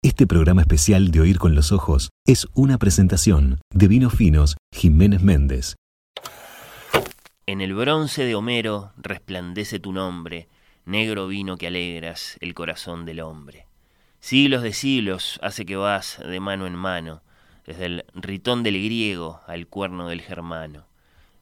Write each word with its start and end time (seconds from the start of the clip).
Este 0.00 0.28
programa 0.28 0.60
especial 0.60 1.10
de 1.10 1.20
Oír 1.20 1.38
con 1.38 1.56
los 1.56 1.72
Ojos 1.72 2.10
es 2.24 2.46
una 2.54 2.78
presentación 2.78 3.58
de 3.74 3.88
Vinos 3.88 4.14
Finos 4.14 4.56
Jiménez 4.72 5.22
Méndez. 5.22 5.74
En 7.46 7.60
el 7.60 7.74
bronce 7.74 8.24
de 8.24 8.36
Homero 8.36 8.92
resplandece 8.96 9.80
tu 9.80 9.92
nombre, 9.92 10.46
negro 10.84 11.26
vino 11.26 11.56
que 11.56 11.66
alegras 11.66 12.36
el 12.38 12.54
corazón 12.54 13.06
del 13.06 13.18
hombre. 13.18 13.66
Siglos 14.20 14.62
de 14.62 14.72
siglos 14.72 15.40
hace 15.42 15.66
que 15.66 15.74
vas 15.74 16.20
de 16.24 16.38
mano 16.38 16.68
en 16.68 16.76
mano, 16.76 17.20
desde 17.66 17.86
el 17.86 18.04
ritón 18.14 18.62
del 18.62 18.80
griego 18.80 19.40
al 19.48 19.66
cuerno 19.66 20.06
del 20.06 20.20
germano. 20.20 20.86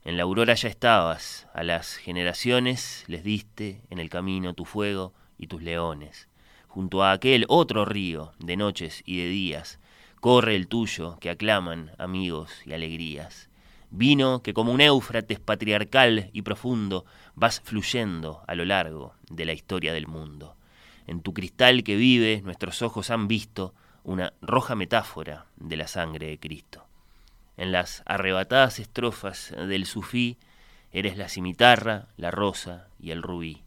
En 0.02 0.16
la 0.16 0.22
aurora 0.22 0.54
ya 0.54 0.70
estabas, 0.70 1.46
a 1.52 1.62
las 1.62 1.96
generaciones 1.96 3.04
les 3.06 3.22
diste 3.22 3.82
en 3.90 3.98
el 3.98 4.08
camino 4.08 4.54
tu 4.54 4.64
fuego 4.64 5.12
y 5.36 5.48
tus 5.48 5.60
leones. 5.60 6.26
Junto 6.76 7.02
a 7.02 7.12
aquel 7.12 7.46
otro 7.48 7.86
río 7.86 8.34
de 8.38 8.58
noches 8.58 9.02
y 9.06 9.16
de 9.16 9.28
días, 9.28 9.78
corre 10.20 10.56
el 10.56 10.68
tuyo 10.68 11.16
que 11.20 11.30
aclaman 11.30 11.92
amigos 11.96 12.50
y 12.66 12.74
alegrías. 12.74 13.48
Vino 13.88 14.42
que 14.42 14.52
como 14.52 14.72
un 14.72 14.82
éufrates 14.82 15.40
patriarcal 15.40 16.28
y 16.34 16.42
profundo 16.42 17.06
vas 17.34 17.62
fluyendo 17.64 18.42
a 18.46 18.54
lo 18.54 18.66
largo 18.66 19.14
de 19.30 19.46
la 19.46 19.54
historia 19.54 19.94
del 19.94 20.06
mundo. 20.06 20.54
En 21.06 21.22
tu 21.22 21.32
cristal 21.32 21.82
que 21.82 21.96
vive 21.96 22.42
nuestros 22.44 22.82
ojos 22.82 23.08
han 23.08 23.26
visto 23.26 23.72
una 24.04 24.34
roja 24.42 24.74
metáfora 24.74 25.46
de 25.56 25.78
la 25.78 25.86
sangre 25.86 26.26
de 26.26 26.38
Cristo. 26.38 26.84
En 27.56 27.72
las 27.72 28.02
arrebatadas 28.04 28.80
estrofas 28.80 29.54
del 29.56 29.86
sufí 29.86 30.36
eres 30.92 31.16
la 31.16 31.30
cimitarra, 31.30 32.08
la 32.18 32.30
rosa 32.30 32.88
y 33.00 33.12
el 33.12 33.22
rubí. 33.22 33.62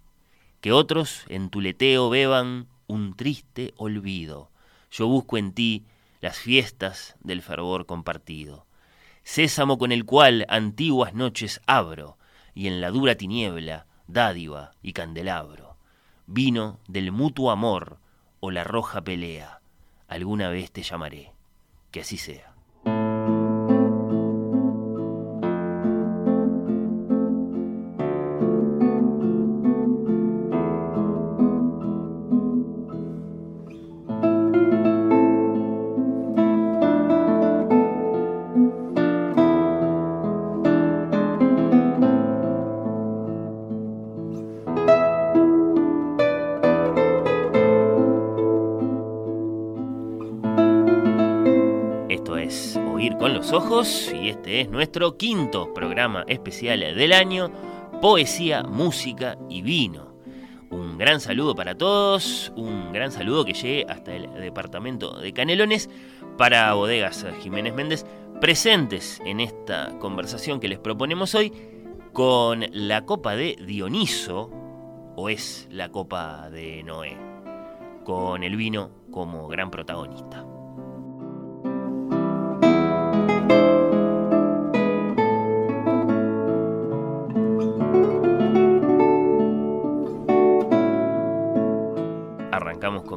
Que 0.62 0.72
otros 0.72 1.24
en 1.28 1.50
tu 1.50 1.60
leteo 1.60 2.12
beban 2.12 2.68
un 2.90 3.16
triste 3.16 3.74
olvido. 3.78 4.52
Yo 4.92 5.08
busco 5.08 5.38
en 5.38 5.54
ti 5.54 5.86
las 6.20 6.38
fiestas 6.38 7.16
del 7.22 7.42
fervor 7.42 7.86
compartido 7.86 8.66
sésamo 9.30 9.78
con 9.78 9.92
el 9.92 10.06
cual 10.06 10.48
antiguas 10.50 11.14
noches 11.14 11.62
abro, 11.68 12.18
y 12.56 12.66
en 12.66 12.82
la 12.82 12.90
dura 12.90 13.14
tiniebla 13.14 13.86
dádiva 14.08 14.72
y 14.82 14.94
candelabro. 14.94 15.78
Vino 16.26 16.80
del 16.88 17.12
mutuo 17.12 17.52
amor 17.52 18.00
o 18.40 18.50
la 18.50 18.64
roja 18.64 19.04
pelea, 19.04 19.62
alguna 20.08 20.50
vez 20.50 20.72
te 20.72 20.82
llamaré, 20.82 21.32
que 21.92 22.02
así 22.02 22.18
sea. 22.18 22.49
Ojos 53.52 54.12
y 54.14 54.30
este 54.30 54.62
es 54.62 54.70
nuestro 54.70 55.18
quinto 55.18 55.74
programa 55.74 56.24
especial 56.28 56.80
del 56.80 57.14
año, 57.14 57.52
Poesía, 58.02 58.64
Música 58.64 59.38
y 59.50 59.62
Vino. 59.62 60.14
Un 60.70 60.98
gran 60.98 61.20
saludo 61.20 61.56
para 61.56 61.76
todos, 61.76 62.52
un 62.56 62.92
gran 62.92 63.12
saludo 63.12 63.46
que 63.46 63.54
llegue 63.54 63.86
hasta 63.90 64.14
el 64.14 64.32
departamento 64.36 65.20
de 65.20 65.34
Canelones 65.34 65.90
para 66.38 66.74
Bodegas 66.74 67.26
Jiménez 67.42 67.74
Méndez, 67.74 68.06
presentes 68.40 69.20
en 69.26 69.40
esta 69.40 69.98
conversación 70.00 70.60
que 70.60 70.68
les 70.68 70.80
proponemos 70.80 71.34
hoy 71.34 71.52
con 72.14 72.66
la 72.72 73.06
copa 73.06 73.36
de 73.36 73.56
Dioniso, 73.66 74.52
o 75.16 75.30
es 75.30 75.68
la 75.72 75.90
copa 75.90 76.50
de 76.50 76.84
Noé, 76.84 77.18
con 78.04 78.44
el 78.44 78.56
vino 78.56 78.92
como 79.12 79.48
gran 79.48 79.72
protagonista. 79.72 80.49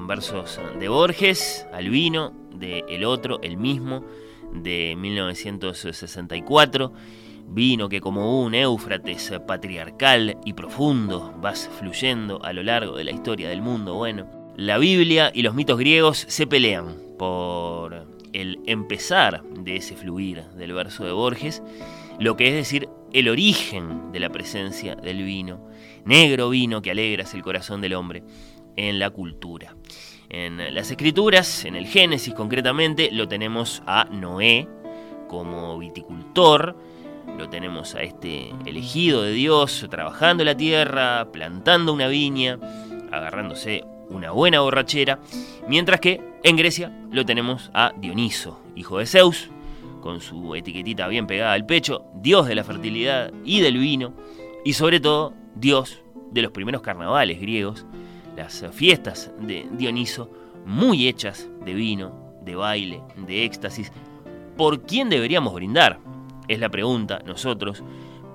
Versos 0.07 0.61
de 0.79 0.89
Borges, 0.89 1.67
Albino, 1.73 2.33
de 2.55 2.85
El 2.89 3.05
Otro, 3.05 3.41
el 3.43 3.57
mismo, 3.57 4.05
de 4.53 4.95
1964. 4.97 6.93
Vino 7.49 7.89
que 7.89 8.01
como 8.01 8.43
un 8.43 8.55
Éufrates 8.55 9.33
patriarcal 9.47 10.39
y 10.45 10.53
profundo 10.53 11.35
vas 11.41 11.69
fluyendo 11.79 12.43
a 12.45 12.53
lo 12.53 12.63
largo 12.63 12.97
de 12.97 13.05
la 13.05 13.11
historia 13.11 13.49
del 13.49 13.63
mundo. 13.63 13.95
Bueno, 13.95 14.27
la 14.57 14.79
Biblia 14.79 15.31
y 15.35 15.43
los 15.43 15.55
mitos 15.55 15.79
griegos 15.79 16.25
se 16.29 16.47
pelean 16.47 16.97
por 17.19 18.07
el 18.33 18.61
empezar 18.67 19.43
de 19.43 19.77
ese 19.77 19.97
fluir 19.97 20.45
del 20.57 20.73
verso 20.73 21.05
de 21.05 21.13
Borges, 21.13 21.63
lo 22.19 22.37
que 22.37 22.49
es 22.49 22.55
decir, 22.55 22.89
el 23.13 23.29
origen 23.29 24.13
de 24.13 24.21
la 24.21 24.31
presencia 24.31 24.95
del 24.95 25.23
vino, 25.23 25.67
negro 26.05 26.49
vino 26.49 26.81
que 26.81 26.91
alegras 26.91 27.35
el 27.35 27.43
corazón 27.43 27.81
del 27.81 27.95
hombre 27.95 28.23
en 28.77 28.99
la 28.99 29.11
cultura. 29.11 29.77
En 30.29 30.75
las 30.75 30.91
escrituras, 30.91 31.65
en 31.65 31.77
el 31.77 31.87
Génesis 31.87 32.33
concretamente, 32.35 33.11
lo 33.13 33.29
tenemos 33.29 33.83
a 33.87 34.05
Noé 34.11 34.67
como 35.29 35.79
viticultor, 35.79 36.77
lo 37.39 37.49
tenemos 37.49 37.95
a 37.95 38.03
este 38.03 38.51
elegido 38.67 39.23
de 39.23 39.33
Dios 39.33 39.87
trabajando 39.91 40.45
la 40.45 40.57
tierra, 40.57 41.31
plantando 41.33 41.93
una 41.93 42.09
viña, 42.09 42.59
agarrándose 43.11 43.85
una 44.09 44.31
buena 44.31 44.61
borrachera, 44.61 45.21
mientras 45.69 46.01
que 46.01 46.21
en 46.43 46.57
Grecia 46.57 46.93
lo 47.11 47.25
tenemos 47.25 47.71
a 47.75 47.93
Dioniso, 47.99 48.61
hijo 48.75 48.99
de 48.99 49.07
Zeus, 49.07 49.51
con 50.01 50.21
su 50.21 50.55
etiquetita 50.55 51.09
bien 51.09 51.27
pegada 51.27 51.53
al 51.53 51.67
pecho, 51.67 52.05
dios 52.15 52.47
de 52.47 52.55
la 52.55 52.65
fertilidad 52.65 53.33
y 53.45 53.61
del 53.61 53.79
vino, 53.79 54.15
y 54.65 54.75
sobre 54.75 55.01
todo 55.01 55.35
dios 55.55 56.03
de 56.31 56.43
los 56.43 56.53
primeros 56.53 56.83
carnavales 56.83 57.41
griegos, 57.41 57.87
las 58.37 58.65
fiestas 58.73 59.31
de 59.41 59.69
Dioniso, 59.73 60.31
muy 60.65 61.09
hechas 61.09 61.49
de 61.65 61.75
vino, 61.75 62.35
de 62.43 62.55
baile, 62.55 63.03
de 63.17 63.45
éxtasis. 63.45 63.93
¿Por 64.57 64.83
quién 64.83 65.09
deberíamos 65.09 65.55
brindar? 65.55 65.99
Es 66.49 66.59
la 66.59 66.69
pregunta 66.69 67.21
nosotros 67.25 67.83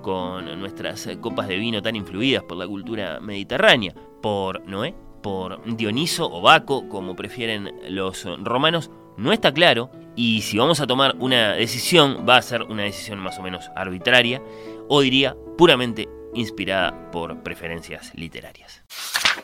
con 0.02 0.58
nuestras 0.60 1.08
copas 1.20 1.48
de 1.48 1.56
vino 1.56 1.82
tan 1.82 1.96
influidas 1.96 2.42
por 2.42 2.56
la 2.56 2.66
cultura 2.66 3.20
mediterránea. 3.20 3.94
¿Por 4.22 4.66
Noé? 4.66 4.94
¿Por 5.22 5.62
Dioniso 5.76 6.30
o 6.30 6.40
Baco, 6.40 6.88
como 6.88 7.16
prefieren 7.16 7.72
los 7.88 8.26
romanos? 8.42 8.90
No 9.16 9.32
está 9.32 9.52
claro 9.52 9.90
y 10.14 10.42
si 10.42 10.58
vamos 10.58 10.80
a 10.80 10.86
tomar 10.86 11.16
una 11.18 11.52
decisión 11.52 12.24
va 12.28 12.36
a 12.36 12.42
ser 12.42 12.62
una 12.62 12.84
decisión 12.84 13.18
más 13.18 13.38
o 13.38 13.42
menos 13.42 13.70
arbitraria 13.76 14.42
o 14.88 15.00
diría 15.00 15.36
puramente 15.56 16.08
inspirada 16.34 17.10
por 17.10 17.42
preferencias 17.42 18.12
literarias. 18.14 18.84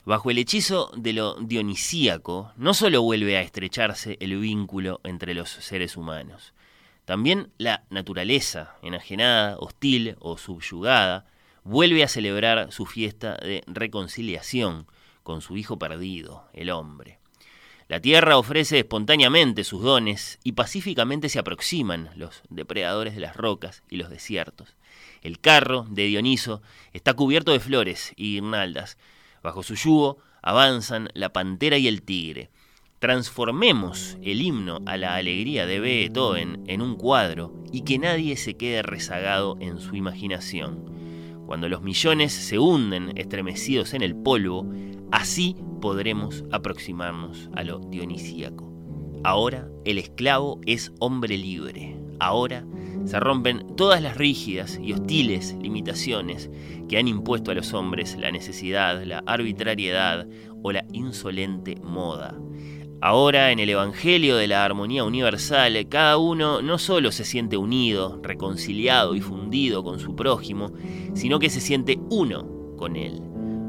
Bajo 0.05 0.31
el 0.31 0.39
hechizo 0.39 0.91
de 0.97 1.15
lo 1.15 1.35
dionisíaco, 1.37 2.53
no 2.57 2.75
solo 2.75 3.03
vuelve 3.03 3.39
a 3.39 3.43
estrecharse 3.43 4.19
el 4.21 4.39
vínculo 4.39 5.01
entre 5.03 5.33
los 5.33 5.49
seres 5.49 5.97
humanos, 5.97 6.53
también 7.05 7.51
la 7.59 7.85
naturaleza, 7.91 8.77
enajenada, 8.83 9.57
hostil 9.59 10.17
o 10.21 10.39
subyugada, 10.39 11.27
vuelve 11.63 12.03
a 12.03 12.09
celebrar 12.09 12.73
su 12.73 12.87
fiesta 12.87 13.37
de 13.37 13.63
reconciliación 13.67 14.87
con 15.23 15.43
su 15.43 15.57
hijo 15.57 15.79
perdido, 15.79 16.49
el 16.55 16.71
hombre. 16.71 17.19
La 17.89 18.01
tierra 18.01 18.39
ofrece 18.39 18.79
espontáneamente 18.79 19.65
sus 19.65 19.83
dones 19.83 20.39
y 20.43 20.53
pacíficamente 20.53 21.29
se 21.29 21.39
aproximan 21.39 22.11
los 22.17 22.43
depredadores 22.49 23.15
de 23.15 23.21
las 23.21 23.37
rocas 23.37 23.83
y 23.91 23.97
los 23.97 24.09
desiertos. 24.09 24.75
El 25.21 25.39
carro 25.39 25.87
de 25.91 26.07
Dioniso 26.07 26.63
está 26.95 27.13
cubierto 27.13 27.53
de 27.53 27.61
flores 27.61 28.15
y 28.17 28.35
guirnaldas, 28.35 28.97
Bajo 29.45 29.63
su 29.63 29.75
yugo 29.75 30.17
avanzan 30.41 31.11
la 31.13 31.35
pantera 31.35 31.77
y 31.77 31.87
el 31.87 32.01
tigre. 32.01 32.51
Transformemos 32.99 34.17
el 34.23 34.41
himno 34.41 34.81
a 34.87 34.97
la 34.97 35.17
alegría 35.17 35.67
de 35.67 35.81
Beethoven 35.81 36.65
en 36.67 36.81
un 36.81 36.97
cuadro 36.97 37.53
y 37.71 37.83
que 37.83 37.99
nadie 37.99 38.39
se 38.39 38.57
quede 38.57 38.83
rezagado 38.83 39.59
en 39.61 39.81
su 39.81 39.97
imaginación. 39.97 41.45
Cuando 41.45 41.69
los 41.69 41.83
millones 41.83 42.33
se 42.33 42.59
hunden 42.59 43.19
estremecidos 43.19 43.93
en 43.93 44.01
el 44.01 44.17
polvo, 44.17 44.67
así 45.13 45.57
podremos 45.83 46.43
aproximarnos 46.51 47.51
a 47.55 47.65
lo 47.65 47.81
dionisíaco. 47.81 48.73
Ahora 49.25 49.69
el 49.85 49.99
esclavo 49.99 50.59
es 50.65 50.91
hombre 51.01 51.37
libre. 51.37 51.99
Ahora 52.19 52.65
se 53.05 53.21
rompen 53.21 53.77
todas 53.77 54.03
las 54.03 54.17
rígidas 54.17 54.79
y 54.83 54.93
hostiles 54.93 55.57
limitaciones 55.61 56.51
que 56.89 56.99
han 56.99 57.09
impuesto 57.09 57.51
a 57.51 57.55
los 57.55 57.73
hombres 57.75 58.17
la 58.19 58.31
necesidad, 58.31 59.03
la 59.05 59.23
arbitrariedad 59.27 60.27
o 60.63 60.73
la 60.73 60.85
insolente 60.93 61.77
moda. 61.83 62.39
Ahora, 63.01 63.51
en 63.53 63.59
el 63.59 63.69
Evangelio 63.69 64.37
de 64.37 64.49
la 64.49 64.65
Armonía 64.65 65.05
Universal, 65.05 65.89
cada 65.91 66.17
uno 66.17 66.63
no 66.63 66.79
solo 66.79 67.13
se 67.13 67.25
siente 67.25 67.59
unido, 67.59 68.19
reconciliado 68.23 69.15
y 69.15 69.21
fundido 69.21 69.85
con 69.85 70.01
su 70.01 70.17
prójimo, 70.17 70.73
sino 71.13 71.39
que 71.39 71.51
se 71.51 71.61
siente 71.61 71.99
uno 72.11 72.49
con 72.79 72.97
él, 72.97 73.21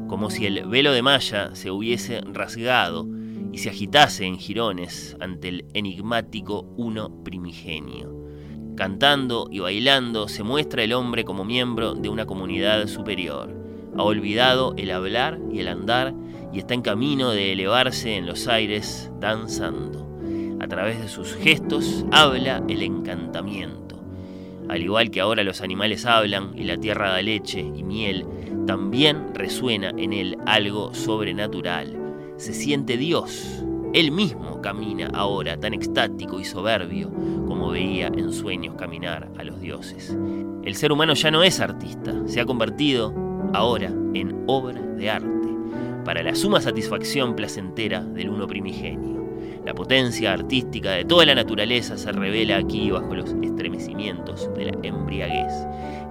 como 0.08 0.30
si 0.30 0.46
el 0.46 0.66
velo 0.68 0.94
de 0.94 1.02
malla 1.02 1.54
se 1.54 1.70
hubiese 1.70 2.22
rasgado 2.22 3.10
y 3.52 3.58
se 3.58 3.70
agitase 3.70 4.26
en 4.26 4.38
jirones 4.38 5.18
ante 5.20 5.50
el 5.50 5.66
enigmático 5.74 6.74
uno 6.78 7.22
primigenio. 7.24 8.25
Cantando 8.76 9.48
y 9.50 9.60
bailando 9.60 10.28
se 10.28 10.44
muestra 10.44 10.84
el 10.84 10.92
hombre 10.92 11.24
como 11.24 11.46
miembro 11.46 11.94
de 11.94 12.10
una 12.10 12.26
comunidad 12.26 12.88
superior. 12.88 13.50
Ha 13.98 14.04
olvidado 14.04 14.74
el 14.78 14.92
hablar 14.92 15.40
y 15.50 15.60
el 15.60 15.70
andar 15.70 16.14
y 16.52 16.60
está 16.60 16.74
en 16.74 16.82
camino 16.82 17.32
de 17.32 17.54
elevarse 17.54 18.18
en 18.18 18.26
los 18.26 18.48
aires 18.48 19.10
danzando. 19.20 20.06
A 20.60 20.68
través 20.68 21.00
de 21.00 21.08
sus 21.08 21.36
gestos 21.36 22.06
habla 22.12 22.64
el 22.68 22.82
encantamiento. 22.82 24.02
Al 24.68 24.82
igual 24.82 25.10
que 25.10 25.22
ahora 25.22 25.44
los 25.44 25.62
animales 25.62 26.06
hablan 26.06 26.52
y 26.58 26.64
la 26.66 26.78
tierra 26.78 27.12
da 27.12 27.22
leche 27.22 27.62
y 27.62 27.84
miel, 27.84 28.26
también 28.68 29.34
resuena 29.34 29.92
en 29.96 30.12
él 30.12 30.38
algo 30.46 30.94
sobrenatural. 30.94 31.96
Se 32.38 32.54
siente 32.54 32.98
Dios. 32.98 33.65
Él 33.96 34.12
mismo 34.12 34.60
camina 34.62 35.10
ahora 35.14 35.58
tan 35.58 35.74
extático 35.74 36.38
y 36.42 36.44
soberbio 36.44 37.10
como 37.48 37.70
veía 37.70 38.08
en 38.08 38.34
sueños 38.34 38.76
caminar 38.76 39.32
a 39.38 39.44
los 39.46 39.62
dioses. 39.62 40.14
El 40.66 40.76
ser 40.76 40.92
humano 40.92 41.14
ya 41.14 41.32
no 41.32 41.44
es 41.44 41.62
artista, 41.62 42.14
se 42.26 42.42
ha 42.42 42.46
convertido 42.46 43.16
ahora 43.54 43.88
en 44.14 44.44
obra 44.48 44.82
de 44.82 45.10
arte 45.10 45.48
para 46.04 46.24
la 46.24 46.36
suma 46.36 46.60
satisfacción 46.60 47.38
placentera 47.38 48.02
del 48.04 48.32
uno 48.32 48.48
primigenio. 48.48 49.30
La 49.64 49.74
potencia 49.74 50.34
artística 50.34 50.92
de 50.92 51.06
toda 51.06 51.26
la 51.26 51.34
naturaleza 51.34 51.98
se 51.98 52.12
revela 52.12 52.58
aquí 52.58 52.92
bajo 52.92 53.16
los 53.16 53.34
estremecimientos 53.42 54.54
de 54.56 54.66
la 54.66 54.78
embriaguez. 54.84 55.54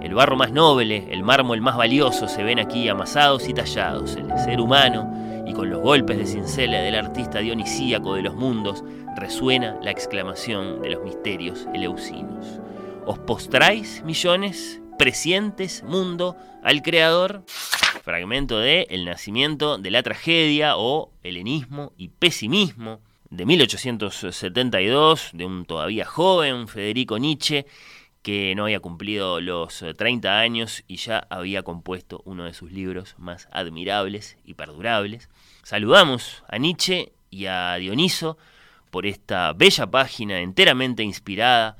El 0.00 0.14
barro 0.14 0.36
más 0.36 0.52
noble, 0.52 1.06
el 1.10 1.22
mármol 1.22 1.60
más 1.60 1.76
valioso 1.76 2.28
se 2.28 2.42
ven 2.44 2.60
aquí 2.60 2.88
amasados 2.88 3.46
y 3.46 3.52
tallados. 3.52 4.16
El 4.16 4.26
ser 4.38 4.58
humano, 4.58 5.23
con 5.64 5.70
los 5.70 5.80
golpes 5.80 6.18
de 6.18 6.26
cincel 6.26 6.72
del 6.72 6.94
artista 6.94 7.38
dionisíaco 7.38 8.16
de 8.16 8.20
los 8.20 8.34
mundos, 8.34 8.84
resuena 9.16 9.78
la 9.80 9.92
exclamación 9.92 10.82
de 10.82 10.90
los 10.90 11.02
misterios 11.02 11.66
eleusinos. 11.72 12.60
¿Os 13.06 13.18
postráis, 13.20 14.02
millones, 14.04 14.82
presientes, 14.98 15.82
mundo, 15.82 16.36
al 16.62 16.82
Creador? 16.82 17.46
fragmento 18.02 18.58
de 18.58 18.86
El 18.90 19.06
nacimiento 19.06 19.78
de 19.78 19.90
la 19.90 20.02
tragedia 20.02 20.76
o 20.76 21.12
helenismo 21.22 21.94
y 21.96 22.08
pesimismo 22.08 23.00
de 23.30 23.46
1872 23.46 25.30
de 25.32 25.46
un 25.46 25.64
todavía 25.64 26.04
joven 26.04 26.68
Federico 26.68 27.16
Nietzsche 27.16 27.64
que 28.20 28.54
no 28.54 28.64
había 28.64 28.80
cumplido 28.80 29.40
los 29.40 29.82
30 29.96 30.40
años 30.40 30.84
y 30.88 30.96
ya 30.96 31.26
había 31.30 31.62
compuesto 31.62 32.20
uno 32.26 32.44
de 32.44 32.52
sus 32.52 32.70
libros 32.70 33.14
más 33.16 33.48
admirables 33.50 34.36
y 34.44 34.54
perdurables. 34.54 35.30
Saludamos 35.64 36.44
a 36.46 36.58
Nietzsche 36.58 37.14
y 37.30 37.46
a 37.46 37.76
Dioniso 37.76 38.36
por 38.90 39.06
esta 39.06 39.54
bella 39.54 39.90
página 39.90 40.40
enteramente 40.40 41.02
inspirada 41.02 41.78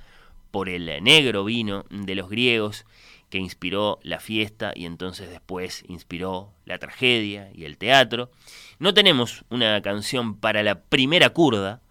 por 0.51 0.71
el 0.71 0.87
negro 1.05 1.45
vino 1.45 1.85
de 1.91 2.15
los 2.15 2.31
griegos 2.31 2.87
que 3.29 3.37
inspiró 3.37 3.99
la 4.03 4.21
fiesta 4.21 4.73
y 4.75 4.87
entonces 4.87 5.29
después 5.29 5.85
inspiró 5.87 6.51
la 6.65 6.79
tragedia 6.79 7.51
y 7.53 7.67
el 7.67 7.77
teatro. 7.77 8.31
No 8.79 8.95
tenemos 8.95 9.45
una 9.51 9.83
canción 9.83 10.35
para 10.41 10.63
la 10.63 10.81
primera 10.81 11.29
curda, 11.29 11.83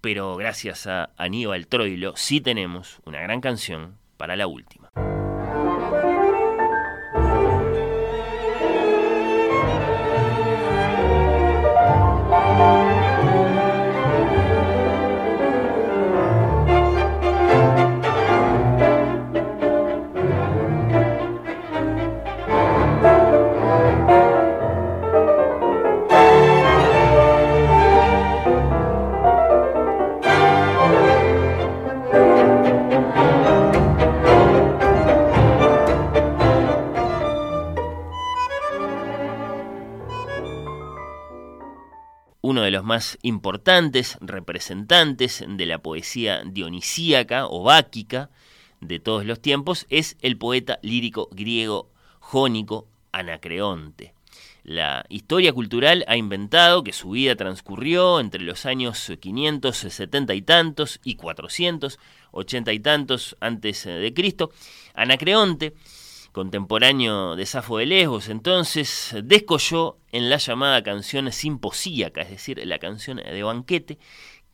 pero 0.00 0.34
gracias 0.34 0.88
a 0.88 1.10
Aníbal 1.16 1.68
Troilo 1.68 2.14
sí 2.16 2.40
tenemos 2.40 2.98
una 3.04 3.20
gran 3.20 3.40
canción 3.40 3.98
para 4.16 4.34
la 4.34 4.48
última. 4.48 4.85
Más 42.86 43.18
importantes 43.22 44.16
representantes 44.20 45.44
de 45.46 45.66
la 45.66 45.78
poesía 45.78 46.42
dionisíaca 46.46 47.46
o 47.46 47.64
báquica 47.64 48.30
de 48.80 49.00
todos 49.00 49.26
los 49.26 49.40
tiempos 49.42 49.86
es 49.90 50.16
el 50.22 50.38
poeta 50.38 50.78
lírico 50.82 51.28
griego 51.32 51.90
jónico 52.20 52.86
Anacreonte. 53.12 54.14
La 54.62 55.04
historia 55.08 55.52
cultural 55.52 56.04
ha 56.08 56.16
inventado 56.16 56.82
que 56.82 56.92
su 56.92 57.10
vida 57.10 57.36
transcurrió 57.36 58.20
entre 58.20 58.42
los 58.42 58.66
años 58.66 59.12
570 59.20 60.34
y 60.34 60.42
tantos 60.42 61.00
y 61.04 61.16
480 61.16 62.72
y 62.72 62.80
tantos 62.80 63.36
antes 63.40 63.84
de 63.84 64.12
Cristo. 64.14 64.50
Anacreonte 64.94 65.74
contemporáneo 66.36 67.34
de 67.34 67.46
Safo 67.46 67.78
de 67.78 67.86
Lesbos, 67.86 68.28
entonces 68.28 69.16
descolló 69.24 69.96
en 70.12 70.28
la 70.28 70.36
llamada 70.36 70.82
canción 70.82 71.32
simposíaca, 71.32 72.20
es 72.20 72.28
decir, 72.28 72.60
la 72.62 72.78
canción 72.78 73.16
de 73.16 73.42
banquete, 73.42 73.96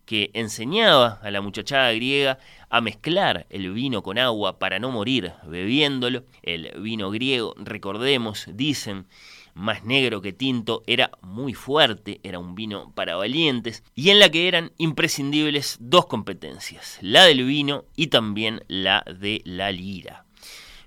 que 0.05 0.31
enseñaba 0.33 1.19
a 1.21 1.33
la 1.33 1.41
muchachada 1.41 1.93
griega 1.93 2.39
a 2.71 2.81
mezclar 2.81 3.49
el 3.51 3.73
vino 3.73 4.05
con 4.05 4.17
agua 4.19 4.61
para 4.61 4.79
no 4.79 4.93
morir 4.93 5.33
bebiéndolo. 5.45 6.23
El 6.45 6.71
vino 6.81 7.11
griego, 7.11 7.53
recordemos, 7.59 8.47
dicen, 8.55 9.09
más 9.53 9.83
negro 9.83 10.23
que 10.23 10.33
tinto, 10.33 10.85
era 10.87 11.11
muy 11.21 11.53
fuerte, 11.53 12.21
era 12.23 12.39
un 12.39 12.55
vino 12.55 12.93
para 12.95 13.17
valientes, 13.17 13.83
y 13.97 14.11
en 14.11 14.21
la 14.21 14.31
que 14.31 14.47
eran 14.47 14.71
imprescindibles 14.79 15.79
dos 15.81 16.07
competencias, 16.07 17.01
la 17.01 17.25
del 17.25 17.45
vino 17.45 17.87
y 17.97 18.07
también 18.07 18.63
la 18.69 19.03
de 19.19 19.43
la 19.45 19.73
lira 19.73 20.27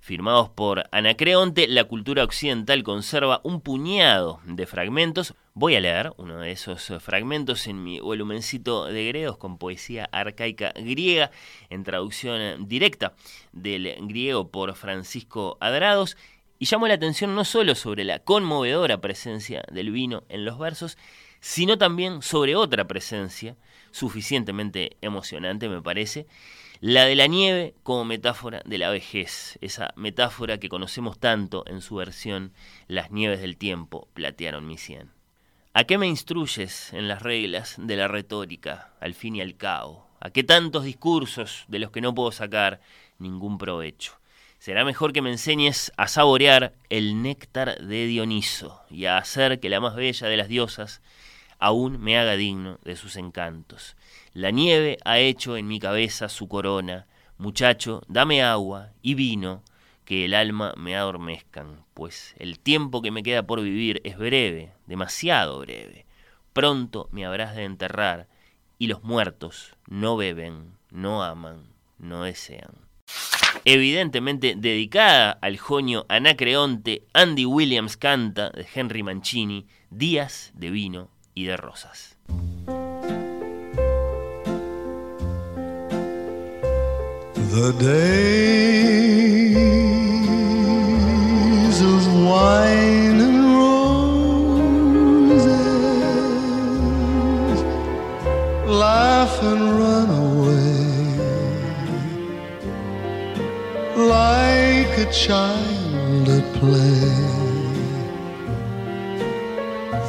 firmados 0.06 0.50
por 0.50 0.88
Anacreonte, 0.92 1.68
la 1.68 1.86
cultura 1.86 2.24
occidental 2.24 2.84
conserva 2.84 3.42
un 3.44 3.60
puñado 3.60 4.40
de 4.46 4.68
fragmentos. 4.68 5.34
Voy 5.56 5.76
a 5.76 5.82
leer 5.82 6.14
uno 6.18 6.42
de 6.42 6.52
esos 6.52 6.94
fragmentos 7.00 7.66
en 7.66 7.84
mi 7.84 8.00
volumencito 8.00 8.86
de 8.86 9.08
Gredos 9.08 9.40
con 9.40 9.58
poesía 9.58 10.08
arcaica 10.12 10.74
griega, 10.76 11.32
en 11.72 11.84
traducción 11.84 12.68
directa 12.68 13.16
del 13.52 13.96
griego 14.02 14.52
por 14.52 14.76
Francisco 14.76 15.58
Adrados. 15.60 16.18
Y 16.60 16.68
llamo 16.70 16.88
la 16.88 16.94
atención 16.94 17.34
no 17.34 17.44
solo 17.44 17.74
sobre 17.74 18.04
la 18.04 18.20
conmovedora 18.20 19.02
presencia 19.02 19.64
del 19.72 19.90
vino 19.90 20.24
en 20.30 20.46
los 20.46 20.60
versos, 20.60 21.00
sino 21.40 21.80
también 21.80 22.22
sobre 22.22 22.56
otra 22.56 22.86
presencia, 22.86 23.58
suficientemente 23.90 24.98
emocionante 25.02 25.68
me 25.68 25.82
parece, 25.82 26.28
la 26.82 27.06
de 27.06 27.16
la 27.16 27.28
nieve 27.28 27.74
como 27.84 28.06
metáfora 28.06 28.62
de 28.66 28.78
la 28.78 28.90
vejez, 28.90 29.58
esa 29.62 29.94
metáfora 29.96 30.60
que 30.60 30.70
conocemos 30.70 31.20
tanto 31.20 31.64
en 31.68 31.82
su 31.82 31.96
versión 31.96 32.54
Las 32.88 33.12
nieves 33.12 33.40
del 33.42 33.58
tiempo 33.58 34.08
platearon 34.14 34.68
mi 34.68 34.78
sien. 34.78 35.12
¿A 35.74 35.86
qué 35.86 35.98
me 35.98 36.08
instruyes 36.08 36.94
en 36.94 37.08
las 37.08 37.22
reglas 37.22 37.76
de 37.78 37.96
la 37.96 38.08
retórica, 38.08 38.94
al 39.00 39.14
fin 39.14 39.36
y 39.36 39.42
al 39.42 39.56
cabo? 39.58 40.08
¿A 40.20 40.30
qué 40.30 40.44
tantos 40.44 40.84
discursos 40.84 41.66
de 41.68 41.80
los 41.80 41.92
que 41.92 42.02
no 42.02 42.16
puedo 42.16 42.32
sacar 42.32 42.82
ningún 43.20 43.58
provecho? 43.58 44.14
Será 44.60 44.84
mejor 44.84 45.14
que 45.14 45.22
me 45.22 45.32
enseñes 45.32 45.92
a 45.98 46.08
saborear 46.08 46.74
el 46.90 47.22
néctar 47.22 47.78
de 47.80 48.08
Dioniso 48.08 48.82
y 48.90 49.06
a 49.06 49.18
hacer 49.18 49.60
que 49.60 49.70
la 49.70 49.80
más 49.80 49.96
bella 49.96 50.28
de 50.28 50.38
las 50.38 50.48
diosas 50.48 51.02
aún 51.60 52.00
me 52.00 52.18
haga 52.18 52.36
digno 52.36 52.80
de 52.84 52.96
sus 52.96 53.16
encantos. 53.16 53.96
La 54.36 54.52
nieve 54.52 54.98
ha 55.06 55.18
hecho 55.18 55.56
en 55.56 55.66
mi 55.66 55.80
cabeza 55.80 56.28
su 56.28 56.50
corona. 56.50 57.08
Muchacho, 57.38 58.02
dame 58.10 58.44
agua 58.44 58.92
y 59.02 59.14
vino, 59.14 59.64
que 60.04 60.26
el 60.26 60.34
alma 60.34 60.74
me 60.76 60.98
adormezcan, 60.98 61.86
pues 61.94 62.36
el 62.38 62.60
tiempo 62.60 63.02
que 63.02 63.12
me 63.12 63.24
queda 63.24 63.48
por 63.48 63.62
vivir 63.62 64.02
es 64.04 64.18
breve, 64.18 64.74
demasiado 64.88 65.60
breve. 65.60 66.06
Pronto 66.52 67.08
me 67.14 67.26
habrás 67.26 67.56
de 67.56 67.64
enterrar, 67.64 68.28
y 68.78 68.88
los 68.88 69.04
muertos 69.04 69.78
no 69.88 70.18
beben, 70.18 70.74
no 70.92 71.24
aman, 71.24 71.70
no 71.98 72.24
desean. 72.24 72.74
Evidentemente 73.64 74.56
dedicada 74.58 75.32
al 75.32 75.58
jonio 75.58 76.06
Anacreonte, 76.10 77.08
Andy 77.14 77.46
Williams 77.46 77.96
canta 77.96 78.50
de 78.50 78.68
Henry 78.76 79.02
Mancini, 79.02 79.66
Días 79.90 80.52
de 80.56 80.72
vino 80.72 81.10
y 81.34 81.46
de 81.46 81.56
rosas. 81.56 82.15
The 87.56 87.72
days 87.72 87.96
of 91.82 92.02
wine 92.28 93.20
and 93.28 93.40
roses 93.56 94.42
laugh 98.68 99.36
and 99.42 99.62
run 99.80 100.10
away 100.26 100.76
like 103.96 104.94
a 105.06 105.08
child 105.14 106.28
at 106.38 106.46
play 106.60 107.10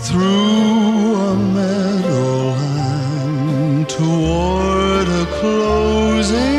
through 0.08 1.14
a 1.30 1.32
meadowland 1.54 2.66
toward 3.88 5.06
a 5.06 5.26
closing 5.38 6.55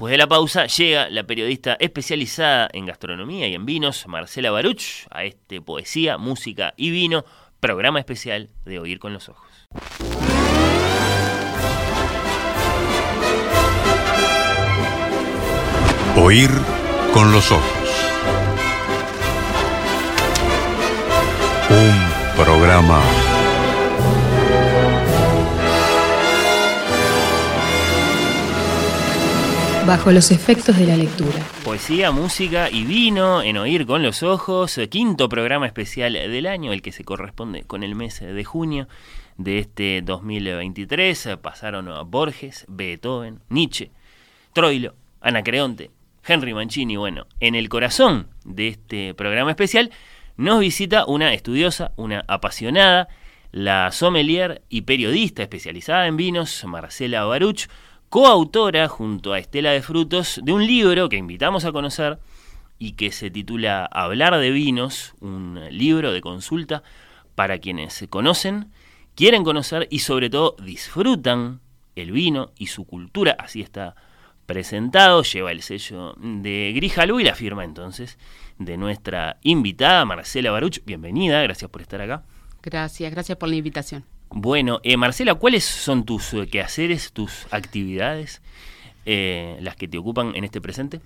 Después 0.00 0.12
de 0.12 0.16
la 0.16 0.28
pausa 0.28 0.64
llega 0.64 1.10
la 1.10 1.24
periodista 1.24 1.76
especializada 1.78 2.70
en 2.72 2.86
gastronomía 2.86 3.46
y 3.48 3.54
en 3.54 3.66
vinos, 3.66 4.06
Marcela 4.06 4.50
Baruch, 4.50 5.06
a 5.10 5.24
este 5.24 5.60
Poesía, 5.60 6.16
Música 6.16 6.72
y 6.78 6.90
Vino, 6.90 7.26
programa 7.60 7.98
especial 7.98 8.48
de 8.64 8.78
Oír 8.78 8.98
con 8.98 9.12
los 9.12 9.28
Ojos. 9.28 9.46
Oír 16.16 16.50
con 17.12 17.30
los 17.30 17.52
ojos. 17.52 17.90
Un 21.68 22.42
programa 22.42 23.02
Bajo 29.90 30.12
los 30.12 30.30
efectos 30.30 30.78
de 30.78 30.86
la 30.86 30.96
lectura. 30.96 31.44
Poesía, 31.64 32.12
música 32.12 32.70
y 32.70 32.84
vino 32.84 33.42
en 33.42 33.56
Oír 33.56 33.86
con 33.86 34.04
los 34.04 34.22
Ojos, 34.22 34.78
eh, 34.78 34.88
quinto 34.88 35.28
programa 35.28 35.66
especial 35.66 36.12
del 36.12 36.46
año, 36.46 36.72
el 36.72 36.80
que 36.80 36.92
se 36.92 37.02
corresponde 37.02 37.64
con 37.64 37.82
el 37.82 37.96
mes 37.96 38.20
de 38.20 38.44
junio 38.44 38.86
de 39.36 39.58
este 39.58 40.00
2023. 40.02 41.26
Eh, 41.26 41.36
Pasaron 41.38 41.88
a 41.88 42.02
Borges, 42.02 42.66
Beethoven, 42.68 43.40
Nietzsche, 43.48 43.90
Troilo, 44.52 44.94
Anacreonte, 45.22 45.90
Henry 46.24 46.54
Mancini. 46.54 46.94
Bueno, 46.94 47.26
en 47.40 47.56
el 47.56 47.68
corazón 47.68 48.28
de 48.44 48.68
este 48.68 49.12
programa 49.14 49.50
especial 49.50 49.90
nos 50.36 50.60
visita 50.60 51.04
una 51.04 51.34
estudiosa, 51.34 51.90
una 51.96 52.24
apasionada, 52.28 53.08
la 53.50 53.90
sommelier 53.90 54.62
y 54.68 54.82
periodista 54.82 55.42
especializada 55.42 56.06
en 56.06 56.16
vinos, 56.16 56.64
Marcela 56.64 57.24
Baruch, 57.24 57.66
coautora 58.10 58.88
junto 58.88 59.32
a 59.32 59.38
Estela 59.38 59.70
de 59.70 59.82
Frutos 59.82 60.40
de 60.42 60.52
un 60.52 60.66
libro 60.66 61.08
que 61.08 61.16
invitamos 61.16 61.64
a 61.64 61.70
conocer 61.70 62.18
y 62.76 62.92
que 62.92 63.12
se 63.12 63.30
titula 63.30 63.86
Hablar 63.86 64.36
de 64.38 64.50
vinos, 64.50 65.14
un 65.20 65.60
libro 65.70 66.12
de 66.12 66.20
consulta 66.20 66.82
para 67.36 67.58
quienes 67.58 67.94
se 67.94 68.08
conocen, 68.08 68.72
quieren 69.14 69.44
conocer 69.44 69.86
y 69.90 70.00
sobre 70.00 70.28
todo 70.28 70.56
disfrutan 70.60 71.60
el 71.94 72.10
vino 72.10 72.50
y 72.58 72.66
su 72.66 72.84
cultura, 72.84 73.36
así 73.38 73.60
está 73.60 73.94
presentado, 74.44 75.22
lleva 75.22 75.52
el 75.52 75.62
sello 75.62 76.16
de 76.18 76.72
Grijalú 76.74 77.20
y 77.20 77.24
la 77.24 77.36
firma 77.36 77.62
entonces 77.62 78.18
de 78.58 78.76
nuestra 78.76 79.38
invitada 79.42 80.04
Marcela 80.04 80.50
Baruch. 80.50 80.84
Bienvenida, 80.84 81.40
gracias 81.42 81.70
por 81.70 81.80
estar 81.80 82.00
acá. 82.00 82.24
Gracias, 82.60 83.12
gracias 83.12 83.38
por 83.38 83.48
la 83.48 83.54
invitación. 83.54 84.04
Bueno, 84.30 84.80
eh, 84.84 84.96
Marcela, 84.96 85.34
¿cuáles 85.34 85.64
son 85.64 86.04
tus 86.04 86.32
eh, 86.34 86.46
quehaceres, 86.46 87.12
tus 87.12 87.46
actividades, 87.50 88.40
eh, 89.04 89.58
las 89.60 89.76
que 89.76 89.88
te 89.88 89.98
ocupan 89.98 90.34
en 90.36 90.44
este 90.44 90.60
presente? 90.60 91.00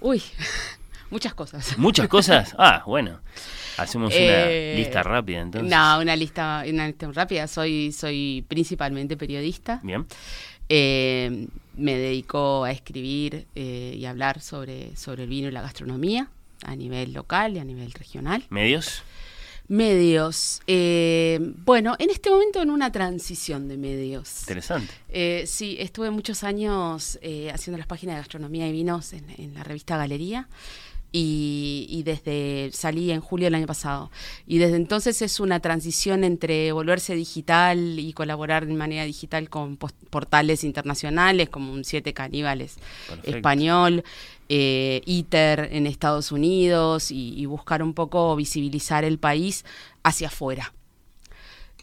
Uy, 0.00 0.22
muchas 1.10 1.34
cosas. 1.34 1.78
¿Muchas 1.78 2.08
cosas? 2.08 2.54
Ah, 2.58 2.82
bueno. 2.86 3.20
Hacemos 3.78 4.12
Eh, 4.14 4.72
una 4.74 4.78
lista 4.84 5.02
rápida 5.02 5.40
entonces. 5.40 5.70
No, 5.70 6.00
una 6.00 6.14
lista, 6.16 6.64
una 6.68 6.86
lista 6.88 7.10
rápida. 7.12 7.46
Soy, 7.46 7.90
soy 7.92 8.44
principalmente 8.46 9.16
periodista. 9.16 9.80
Bien. 9.82 10.04
Eh, 10.68 11.46
me 11.76 11.96
dedico 11.96 12.64
a 12.64 12.70
escribir 12.70 13.46
eh, 13.54 13.94
y 13.98 14.04
hablar 14.04 14.40
sobre, 14.40 14.94
sobre 14.96 15.22
el 15.24 15.28
vino 15.30 15.48
y 15.48 15.52
la 15.52 15.62
gastronomía 15.62 16.28
a 16.64 16.76
nivel 16.76 17.12
local 17.14 17.56
y 17.56 17.60
a 17.60 17.64
nivel 17.64 17.92
regional. 17.92 18.44
¿Medios? 18.50 19.02
Medios. 19.72 20.60
eh, 20.66 21.38
bueno, 21.64 21.96
en 21.98 22.10
este 22.10 22.28
momento 22.28 22.60
en 22.60 22.70
una 22.70 22.92
transición 22.92 23.68
de 23.68 23.78
medios. 23.78 24.42
Interesante. 24.42 24.92
Eh, 25.08 25.44
sí, 25.46 25.76
estuve 25.80 26.10
muchos 26.10 26.44
años 26.44 27.18
eh, 27.22 27.50
haciendo 27.50 27.78
las 27.78 27.86
páginas 27.86 28.16
de 28.16 28.20
gastronomía 28.20 28.68
y 28.68 28.72
vinos 28.72 29.14
en, 29.14 29.24
en 29.38 29.54
la 29.54 29.64
revista 29.64 29.96
Galería 29.96 30.46
y, 31.10 31.86
y 31.90 32.02
desde 32.04 32.70
salí 32.72 33.10
en 33.12 33.20
julio 33.20 33.46
del 33.46 33.54
año 33.54 33.66
pasado 33.66 34.10
y 34.46 34.56
desde 34.58 34.76
entonces 34.76 35.20
es 35.20 35.40
una 35.40 35.60
transición 35.60 36.24
entre 36.24 36.72
volverse 36.72 37.14
digital 37.14 37.98
y 37.98 38.14
colaborar 38.14 38.66
de 38.66 38.72
manera 38.72 39.04
digital 39.04 39.50
con 39.50 39.76
portales 39.76 40.64
internacionales 40.64 41.50
como 41.50 41.72
un 41.72 41.84
Siete 41.84 42.14
Caníbales 42.14 42.76
Perfecto. 43.08 43.36
español, 43.36 44.04
eh, 44.48 45.02
ITER 45.06 45.68
en 45.72 45.86
Estados 45.86 46.32
Unidos 46.32 47.10
y, 47.10 47.34
y 47.36 47.46
buscar 47.46 47.82
un 47.82 47.94
poco 47.94 48.34
visibilizar 48.36 49.04
el 49.04 49.18
país 49.18 49.64
hacia 50.02 50.28
afuera 50.28 50.74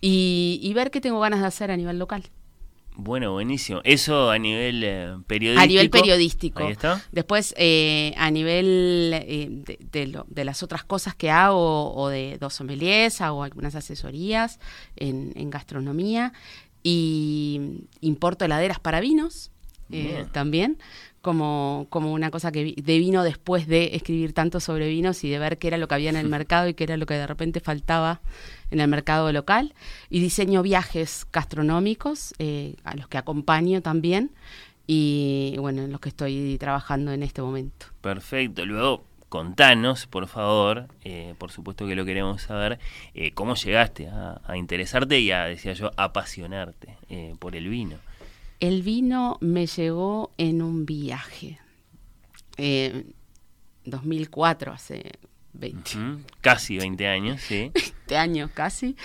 y, 0.01 0.59
y 0.61 0.73
ver 0.73 0.91
qué 0.91 1.01
tengo 1.01 1.19
ganas 1.19 1.41
de 1.41 1.47
hacer 1.47 1.71
a 1.71 1.77
nivel 1.77 1.99
local. 1.99 2.23
Bueno, 3.01 3.31
buenísimo. 3.31 3.79
Eso 3.85 4.29
a 4.29 4.37
nivel 4.37 4.83
eh, 4.83 5.15
periodístico. 5.25 5.63
A 5.63 5.67
nivel 5.67 5.89
periodístico. 5.89 6.63
Ahí 6.65 6.71
está. 6.73 7.01
Después, 7.13 7.53
eh, 7.57 8.13
a 8.17 8.29
nivel 8.29 9.11
eh, 9.13 9.47
de, 9.49 9.79
de 9.91 10.07
lo- 10.07 10.25
de 10.29 10.43
las 10.43 10.63
otras 10.63 10.83
cosas 10.83 11.15
que 11.15 11.31
hago, 11.31 11.93
o 11.95 12.09
de 12.09 12.37
dos 12.39 12.53
sommeliers, 12.55 13.21
hago 13.21 13.43
algunas 13.43 13.75
asesorías 13.75 14.59
en, 14.97 15.31
en 15.35 15.49
gastronomía 15.49 16.33
y 16.83 17.61
importo 18.01 18.43
heladeras 18.43 18.79
para 18.81 18.99
vinos 18.99 19.49
eh, 19.91 20.25
también, 20.31 20.77
como, 21.21 21.87
como 21.89 22.13
una 22.13 22.31
cosa 22.31 22.51
que 22.51 22.63
vi- 22.63 22.75
de 22.75 22.97
vino 22.99 23.23
después 23.23 23.67
de 23.67 23.95
escribir 23.95 24.33
tanto 24.33 24.59
sobre 24.59 24.87
vinos 24.87 25.23
y 25.23 25.29
de 25.29 25.39
ver 25.39 25.57
qué 25.57 25.67
era 25.67 25.77
lo 25.77 25.87
que 25.87 25.95
había 25.95 26.09
en 26.09 26.15
el 26.15 26.29
mercado 26.29 26.67
y 26.69 26.73
qué 26.75 26.83
era 26.85 26.95
lo 26.97 27.05
que 27.05 27.15
de 27.15 27.27
repente 27.27 27.59
faltaba 27.59 28.21
en 28.71 28.79
el 28.79 28.87
mercado 28.87 29.31
local. 29.33 29.73
Y 30.09 30.19
diseño 30.21 30.61
viajes 30.61 31.25
gastronómicos 31.33 32.33
eh, 32.39 32.75
a 32.83 32.95
los 32.95 33.07
que 33.07 33.17
acompaño 33.17 33.81
también 33.81 34.31
y 34.87 35.55
bueno, 35.59 35.83
en 35.83 35.91
los 35.91 35.99
que 36.01 36.09
estoy 36.09 36.57
trabajando 36.59 37.11
en 37.11 37.21
este 37.23 37.41
momento. 37.41 37.87
Perfecto. 38.01 38.65
Luego, 38.65 39.03
contanos, 39.29 40.07
por 40.07 40.27
favor, 40.27 40.87
eh, 41.03 41.35
por 41.37 41.51
supuesto 41.51 41.85
que 41.85 41.95
lo 41.95 42.05
queremos 42.05 42.41
saber, 42.41 42.79
eh, 43.13 43.31
cómo 43.31 43.53
llegaste 43.55 44.07
a, 44.07 44.41
a 44.45 44.57
interesarte 44.57 45.19
y 45.19 45.31
a, 45.31 45.43
decía 45.45 45.73
yo, 45.73 45.91
apasionarte 45.97 46.97
eh, 47.09 47.35
por 47.39 47.55
el 47.55 47.67
vino. 47.69 47.97
El 48.59 48.81
vino 48.83 49.37
me 49.41 49.67
llegó 49.67 50.31
en 50.37 50.61
un 50.61 50.85
viaje. 50.85 51.59
Eh, 52.57 53.05
2004, 53.85 54.73
hace 54.73 55.13
20 55.53 55.97
Ujú. 55.97 56.19
Casi 56.41 56.77
20 56.77 57.07
años, 57.07 57.41
sí. 57.41 57.71
años 58.15 58.49
casi. 58.53 58.95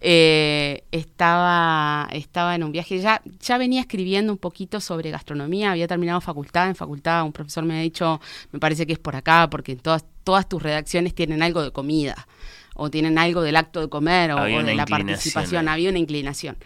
Eh, 0.00 0.84
estaba, 0.92 2.08
estaba 2.12 2.54
en 2.54 2.64
un 2.64 2.72
viaje. 2.72 2.98
Ya, 2.98 3.22
ya 3.40 3.58
venía 3.58 3.80
escribiendo 3.80 4.32
un 4.32 4.38
poquito 4.38 4.80
sobre 4.80 5.10
gastronomía. 5.10 5.72
Había 5.72 5.88
terminado 5.88 6.20
facultad. 6.20 6.68
En 6.68 6.76
facultad 6.76 7.24
un 7.24 7.32
profesor 7.32 7.64
me 7.64 7.78
ha 7.78 7.82
dicho, 7.82 8.20
me 8.52 8.58
parece 8.58 8.86
que 8.86 8.92
es 8.92 8.98
por 8.98 9.16
acá, 9.16 9.48
porque 9.50 9.76
todas, 9.76 10.04
todas 10.24 10.48
tus 10.48 10.62
redacciones 10.62 11.14
tienen 11.14 11.42
algo 11.42 11.62
de 11.62 11.70
comida. 11.70 12.26
O 12.74 12.90
tienen 12.90 13.18
algo 13.18 13.42
del 13.42 13.56
acto 13.56 13.80
de 13.80 13.88
comer 13.88 14.32
o, 14.32 14.44
de 14.44 14.74
la 14.74 14.86
participación. 14.86 15.68
Había 15.68 15.90
una 15.90 15.98
inclinación. 15.98 16.56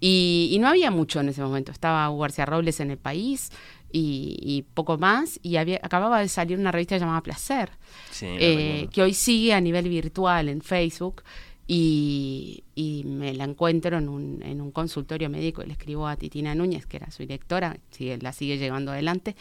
Y, 0.00 0.50
y 0.52 0.58
no 0.58 0.68
había 0.68 0.90
mucho 0.90 1.20
en 1.20 1.28
ese 1.28 1.42
momento. 1.42 1.72
Estaba 1.72 2.08
Hugo 2.10 2.22
García 2.22 2.46
Robles 2.46 2.80
en 2.80 2.90
el 2.90 2.98
país 2.98 3.50
y, 3.92 4.36
y 4.40 4.62
poco 4.74 4.96
más. 4.98 5.40
Y 5.42 5.56
había, 5.56 5.80
acababa 5.82 6.20
de 6.20 6.28
salir 6.28 6.58
una 6.58 6.70
revista 6.72 6.96
llamada 6.98 7.22
Placer, 7.22 7.70
sí 8.10 8.26
eh, 8.28 8.88
que 8.92 9.02
hoy 9.02 9.14
sigue 9.14 9.52
a 9.54 9.60
nivel 9.60 9.88
virtual 9.88 10.48
en 10.48 10.60
Facebook. 10.62 11.22
Y, 11.70 12.64
y 12.74 13.04
me 13.04 13.34
la 13.34 13.44
encuentro 13.44 13.98
en 13.98 14.08
un, 14.08 14.42
en 14.42 14.62
un 14.62 14.70
consultorio 14.70 15.28
médico. 15.28 15.62
Le 15.62 15.72
escribo 15.72 16.06
a 16.08 16.16
Titina 16.16 16.54
Núñez, 16.54 16.86
que 16.86 16.96
era 16.96 17.10
su 17.10 17.22
directora, 17.22 17.76
sigue, 17.90 18.16
la 18.18 18.32
sigue 18.32 18.56
llevando 18.56 18.90
adelante, 18.90 19.36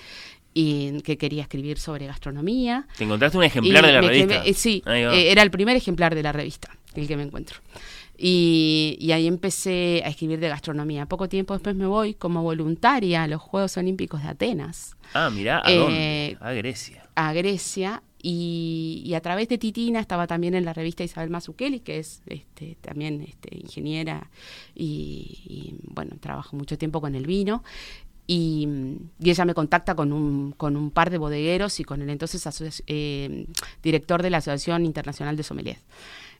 y 0.53 1.01
que 1.03 1.17
quería 1.17 1.43
escribir 1.43 1.79
sobre 1.79 2.05
gastronomía. 2.05 2.85
¿Te 2.97 3.05
encontraste 3.05 3.37
un 3.37 3.45
ejemplar 3.45 3.81
Y 3.83 3.87
de 3.87 3.93
la 3.93 4.01
revista? 4.01 4.43
quemé- 4.43 4.49
eh, 4.49 4.53
sí, 4.53 4.83
eh, 4.85 5.31
era 5.31 5.41
el 5.41 5.51
primer 5.51 5.77
ejemplar 5.77 6.15
de 6.15 6.23
la 6.23 6.33
revista, 6.33 6.69
el 6.95 7.07
que 7.07 7.15
me 7.15 7.23
encuentro. 7.23 7.59
Y, 8.17 8.97
y 8.99 9.11
ahí 9.11 9.27
empecé 9.27 10.01
a 10.03 10.09
escribir 10.09 10.39
de 10.39 10.49
gastronomía. 10.49 11.05
Poco 11.05 11.29
tiempo 11.29 11.53
después 11.53 11.75
me 11.75 11.85
voy 11.85 12.15
como 12.15 12.41
voluntaria 12.41 13.23
a 13.23 13.27
los 13.27 13.41
Juegos 13.41 13.77
Olímpicos 13.77 14.23
de 14.23 14.29
Atenas, 14.29 14.97
ah, 15.13 15.29
mirá, 15.29 15.61
¿a 15.63 15.71
eh, 15.71 15.77
dónde? 15.77 16.37
A 16.39 16.53
Grecia. 16.53 17.09
a 17.15 17.33
Grecia, 17.33 18.01
Y, 18.19 19.03
y 19.05 19.13
a 19.13 19.21
través 19.21 19.47
de 19.47 19.59
Titina 19.59 19.99
estaba 19.99 20.25
también 20.25 20.55
en 20.55 20.65
la 20.65 20.73
revista 20.73 21.03
Isabel 21.03 21.29
Mazzucchelli, 21.29 21.81
que 21.81 21.99
es 21.99 22.23
este, 22.25 22.75
también 22.81 23.21
este, 23.21 23.55
ingeniera 23.55 24.31
y, 24.73 25.43
y, 25.45 25.75
bueno, 25.93 26.17
trabajo 26.19 26.55
mucho 26.57 26.77
tiempo 26.77 26.99
con 26.99 27.13
el 27.13 27.27
vino. 27.27 27.63
Y, 28.25 28.67
y 29.19 29.29
ella 29.29 29.45
me 29.45 29.53
contacta 29.53 29.95
con 29.95 30.11
un, 30.11 30.51
con 30.51 30.75
un 30.75 30.89
par 30.91 31.09
de 31.09 31.17
bodegueros 31.17 31.79
y 31.79 31.83
con 31.85 32.01
el 32.01 32.09
entonces 32.09 32.83
eh, 32.87 33.45
director 33.81 34.21
de 34.21 34.29
la 34.29 34.39
Asociación 34.39 34.85
Internacional 34.85 35.37
de 35.37 35.43
Sommeliers. 35.43 35.79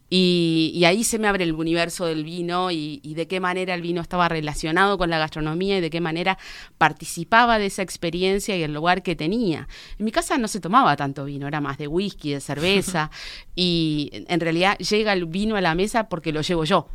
Y, 0.10 0.72
y 0.74 0.86
ahí 0.86 1.04
se 1.04 1.20
me 1.20 1.28
abre 1.28 1.44
el 1.44 1.52
universo 1.54 2.06
del 2.06 2.24
vino 2.24 2.72
y, 2.72 3.02
y 3.04 3.14
de 3.16 3.28
qué 3.28 3.42
manera 3.42 3.74
el 3.74 3.82
vino 3.82 4.00
estaba 4.02 4.30
relacionado 4.30 4.98
con 4.98 5.10
la 5.10 5.18
gastronomía 5.20 5.78
y 5.78 5.82
de 5.82 5.90
qué 5.90 6.00
manera 6.00 6.38
participaba 6.78 7.60
de 7.60 7.66
esa 7.66 7.82
experiencia 7.82 8.56
y 8.56 8.64
el 8.64 8.74
lugar 8.74 9.04
que 9.04 9.18
tenía. 9.18 9.68
En 10.00 10.06
mi 10.06 10.12
casa 10.12 10.38
no 10.38 10.48
se 10.48 10.62
tomaba 10.62 10.96
tanto 10.96 11.26
vino, 11.26 11.46
era 11.48 11.60
más 11.60 11.78
de 11.78 11.88
whisky, 11.88 12.32
de 12.32 12.40
cerveza, 12.40 13.12
y 13.56 14.10
en- 14.14 14.40
realidad 14.40 14.78
llega 14.78 15.12
el 15.12 15.26
vino 15.26 15.58
a 15.58 15.62
la 15.62 15.76
mesa 15.76 16.08
porque 16.08 16.32
lo 16.32 16.42
llevo 16.42 16.64
yo. 16.64 16.88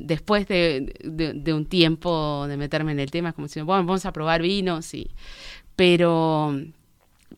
Después 0.00 0.48
de, 0.48 0.92
de- 1.04 1.34
de 1.34 1.54
un 1.54 1.66
tiempo 1.66 2.46
de 2.48 2.56
meterme 2.56 2.90
en 2.92 2.98
el 3.00 3.10
tema, 3.12 3.28
es 3.28 3.34
como 3.36 3.46
si, 3.48 3.60
bueno, 3.60 3.84
vamos 3.84 4.06
a 4.06 4.12
probar 4.12 4.42
vinos, 4.42 4.92
y, 4.94 5.10
pero 5.76 6.56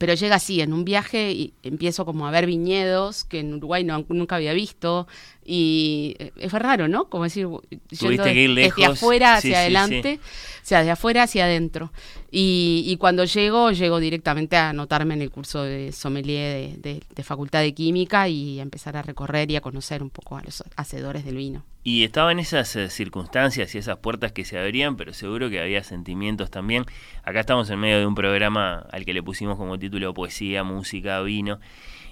pero 0.03 0.15
llega 0.15 0.35
así, 0.35 0.61
en 0.61 0.73
un 0.73 0.85
viaje 0.85 1.31
y 1.31 1.55
empiezo 1.63 2.05
como 2.05 2.27
a 2.27 2.33
ver 2.33 2.45
viñedos 2.45 3.23
que 3.23 3.39
en 3.39 3.55
Uruguay 3.55 3.85
no, 3.85 4.05
nunca 4.09 4.35
había 4.35 4.53
visto 4.53 5.07
y 5.45 6.15
eh, 6.19 6.33
es 6.37 6.53
raro, 6.53 6.89
¿no? 6.89 7.07
Como 7.07 7.25
decir, 7.25 7.47
yendo 7.91 8.25
que 8.25 8.35
ir 8.35 8.51
lejos. 8.51 8.77
desde 8.77 8.93
afuera 8.93 9.41
Sí, 9.41 9.49
hacia 9.49 9.57
sí, 9.57 9.61
adelante, 9.61 10.21
o 10.23 10.65
sea, 10.65 10.83
de 10.85 10.91
afuera 10.91 11.25
hacia 11.25 11.45
adentro. 11.45 11.93
Y, 12.31 12.85
y 12.87 12.97
cuando 12.97 13.25
llego, 13.25 13.71
llego 13.73 14.01
directamente 14.01 14.57
a 14.57 14.71
anotarme 14.71 15.15
en 15.15 15.23
el 15.23 15.31
curso 15.31 15.63
de 15.65 15.93
sommelier 15.93 16.79
de, 16.81 16.91
de- 16.95 17.03
de 17.15 17.23
Facultad 17.23 17.61
de 17.61 17.75
Química 17.75 18.29
y 18.29 18.59
a 18.59 18.63
empezar 18.63 18.97
a 18.97 19.03
recorrer 19.03 19.51
y 19.51 19.57
a 19.57 19.61
conocer 19.61 20.03
un 20.03 20.11
poco 20.11 20.37
a 20.37 20.43
los 20.43 20.63
hacedores 20.77 21.25
del 21.25 21.37
vino. 21.37 21.63
Y 21.85 22.05
estaba 22.05 22.31
en 22.33 22.39
esas 22.39 22.75
eh, 22.77 22.89
circunstancias 22.89 23.75
y 23.75 23.79
esas 23.79 23.99
puertas 23.99 24.31
que 24.33 24.45
se 24.45 24.57
abrían, 24.59 24.97
pero 24.97 25.13
seguro 25.13 25.51
que 25.51 25.61
había 25.61 25.83
sentimientos 25.83 26.51
también. 26.51 26.85
Acá 27.25 27.41
estamos 27.41 27.69
en 27.71 27.81
medio 27.81 27.99
de 27.99 28.07
un 28.07 28.15
programa 28.15 28.87
al 28.93 29.05
que 29.05 29.13
le 29.13 29.23
pusimos 29.23 29.57
como 29.59 29.79
título 29.79 30.15
Poesía, 30.15 30.63
Música, 30.63 31.21
Vino. 31.23 31.59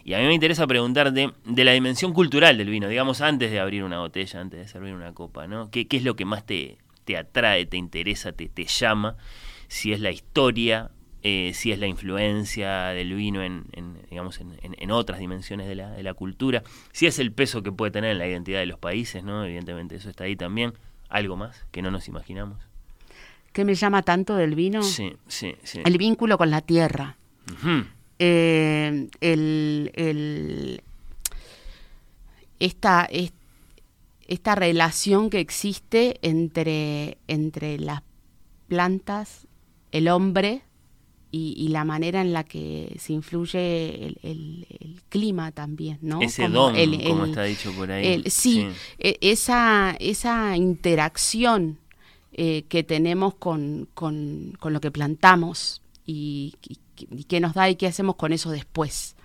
Y 0.02 0.14
a 0.14 0.18
mí 0.18 0.24
me 0.24 0.34
interesa 0.34 0.66
preguntarte 0.66 1.30
de 1.44 1.64
la 1.64 1.72
dimensión 1.72 2.12
cultural 2.14 2.56
del 2.58 2.68
vino, 2.70 2.88
digamos, 2.88 3.19
antes 3.20 3.50
de 3.50 3.60
abrir 3.60 3.84
una 3.84 3.98
botella, 4.00 4.40
antes 4.40 4.60
de 4.60 4.68
servir 4.68 4.94
una 4.94 5.12
copa, 5.12 5.46
¿no? 5.46 5.70
¿Qué, 5.70 5.86
qué 5.86 5.96
es 5.98 6.04
lo 6.04 6.16
que 6.16 6.24
más 6.24 6.44
te, 6.46 6.78
te 7.04 7.16
atrae, 7.16 7.66
te 7.66 7.76
interesa, 7.76 8.32
te, 8.32 8.48
te 8.48 8.64
llama? 8.64 9.16
Si 9.68 9.92
es 9.92 10.00
la 10.00 10.10
historia, 10.10 10.90
eh, 11.22 11.52
si 11.54 11.70
es 11.72 11.78
la 11.78 11.86
influencia 11.86 12.86
del 12.88 13.14
vino 13.14 13.42
en, 13.42 13.64
en, 13.72 13.96
digamos, 14.10 14.40
en, 14.40 14.52
en- 14.62 14.74
en 14.78 14.90
otras 14.90 15.18
dimensiones 15.20 15.68
de 15.68 15.74
la, 15.74 15.90
de 15.90 16.02
la 16.02 16.14
cultura, 16.14 16.62
si 16.92 17.06
es 17.06 17.18
el 17.18 17.30
peso 17.32 17.62
que 17.62 17.70
puede 17.72 17.90
tener 17.92 18.12
en 18.12 18.18
la 18.18 18.26
identidad 18.26 18.58
de 18.60 18.66
los 18.66 18.78
países, 18.78 19.22
¿no? 19.22 19.44
Evidentemente 19.44 19.96
eso 19.96 20.08
está 20.10 20.24
ahí 20.24 20.36
también. 20.36 20.72
Algo 21.08 21.36
más 21.36 21.64
que 21.72 21.82
no 21.82 21.90
nos 21.90 22.06
imaginamos. 22.08 22.58
¿Qué 23.52 23.64
me 23.64 23.74
llama 23.74 24.02
tanto 24.02 24.36
del 24.36 24.54
vino? 24.54 24.82
Sí, 24.82 25.12
sí, 25.26 25.56
sí. 25.64 25.80
El 25.84 25.98
vínculo 25.98 26.38
con 26.38 26.50
la 26.50 26.60
tierra. 26.60 27.16
Eh, 28.18 29.08
el, 29.20 29.90
el- 29.94 30.82
esta, 32.60 33.04
es- 33.10 33.32
esta 34.28 34.54
relación 34.54 35.28
que 35.30 35.40
existe 35.40 36.18
entre, 36.22 37.18
entre 37.26 37.78
las 37.78 38.02
plantas, 38.68 39.46
el 39.92 40.06
hombre 40.08 40.62
y, 41.32 41.54
y 41.56 41.68
la 41.68 41.84
manera 41.84 42.20
en 42.20 42.32
la 42.32 42.44
que 42.44 42.96
se 43.00 43.12
influye 43.12 44.06
el, 44.06 44.18
el- 44.22 44.66
el 44.80 45.02
clima 45.08 45.50
también, 45.52 45.98
¿no? 46.02 46.20
Ese 46.22 46.42
Como 46.42 46.54
don, 46.54 46.76
el- 46.76 47.02
como 47.04 47.24
está 47.26 47.44
dicho 47.44 47.72
por 47.72 47.90
ahí. 47.90 48.22
sí, 48.26 48.66
e- 48.98 49.18
esa, 49.20 49.96
esa 49.98 50.56
interacción 50.56 51.78
eh, 52.32 52.62
que 52.68 52.84
tenemos 52.84 53.34
con, 53.34 53.88
con- 53.94 54.56
con 54.60 54.72
lo 54.72 54.80
que 54.80 54.90
plantamos 54.92 55.82
y, 56.06 56.54
y- 56.68 56.78
y 57.10 57.24
qué 57.24 57.40
nos 57.40 57.54
da 57.54 57.68
y 57.68 57.74
qué 57.76 57.86
hacemos 57.88 58.14
con 58.16 58.32
eso 58.32 58.50
después. 58.50 59.16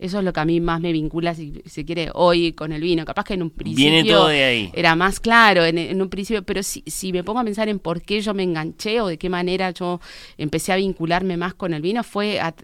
Eso 0.00 0.18
es 0.18 0.24
lo 0.24 0.32
que 0.32 0.40
a 0.40 0.46
mí 0.46 0.60
más 0.60 0.80
me 0.80 0.92
vincula, 0.92 1.34
si 1.34 1.62
se 1.66 1.84
quiere, 1.84 2.10
hoy 2.14 2.54
con 2.54 2.72
el 2.72 2.80
vino. 2.80 3.04
Capaz 3.04 3.24
que 3.24 3.34
en 3.34 3.42
un 3.42 3.50
principio 3.50 3.90
Viene 3.92 4.08
todo 4.10 4.28
de 4.28 4.42
ahí. 4.44 4.70
era 4.72 4.96
más 4.96 5.20
claro 5.20 5.62
en, 5.66 5.76
en 5.76 6.00
un 6.00 6.08
principio, 6.08 6.42
pero 6.42 6.62
si, 6.62 6.82
si 6.86 7.12
me 7.12 7.22
pongo 7.22 7.40
a 7.40 7.44
pensar 7.44 7.68
en 7.68 7.78
por 7.78 8.00
qué 8.00 8.22
yo 8.22 8.32
me 8.32 8.42
enganché 8.42 9.02
o 9.02 9.08
de 9.08 9.18
qué 9.18 9.28
manera 9.28 9.70
yo 9.72 10.00
empecé 10.38 10.72
a 10.72 10.76
vincularme 10.76 11.36
más 11.36 11.52
con 11.52 11.74
el 11.74 11.82
vino, 11.82 12.02
fue 12.02 12.40
a- 12.40 12.54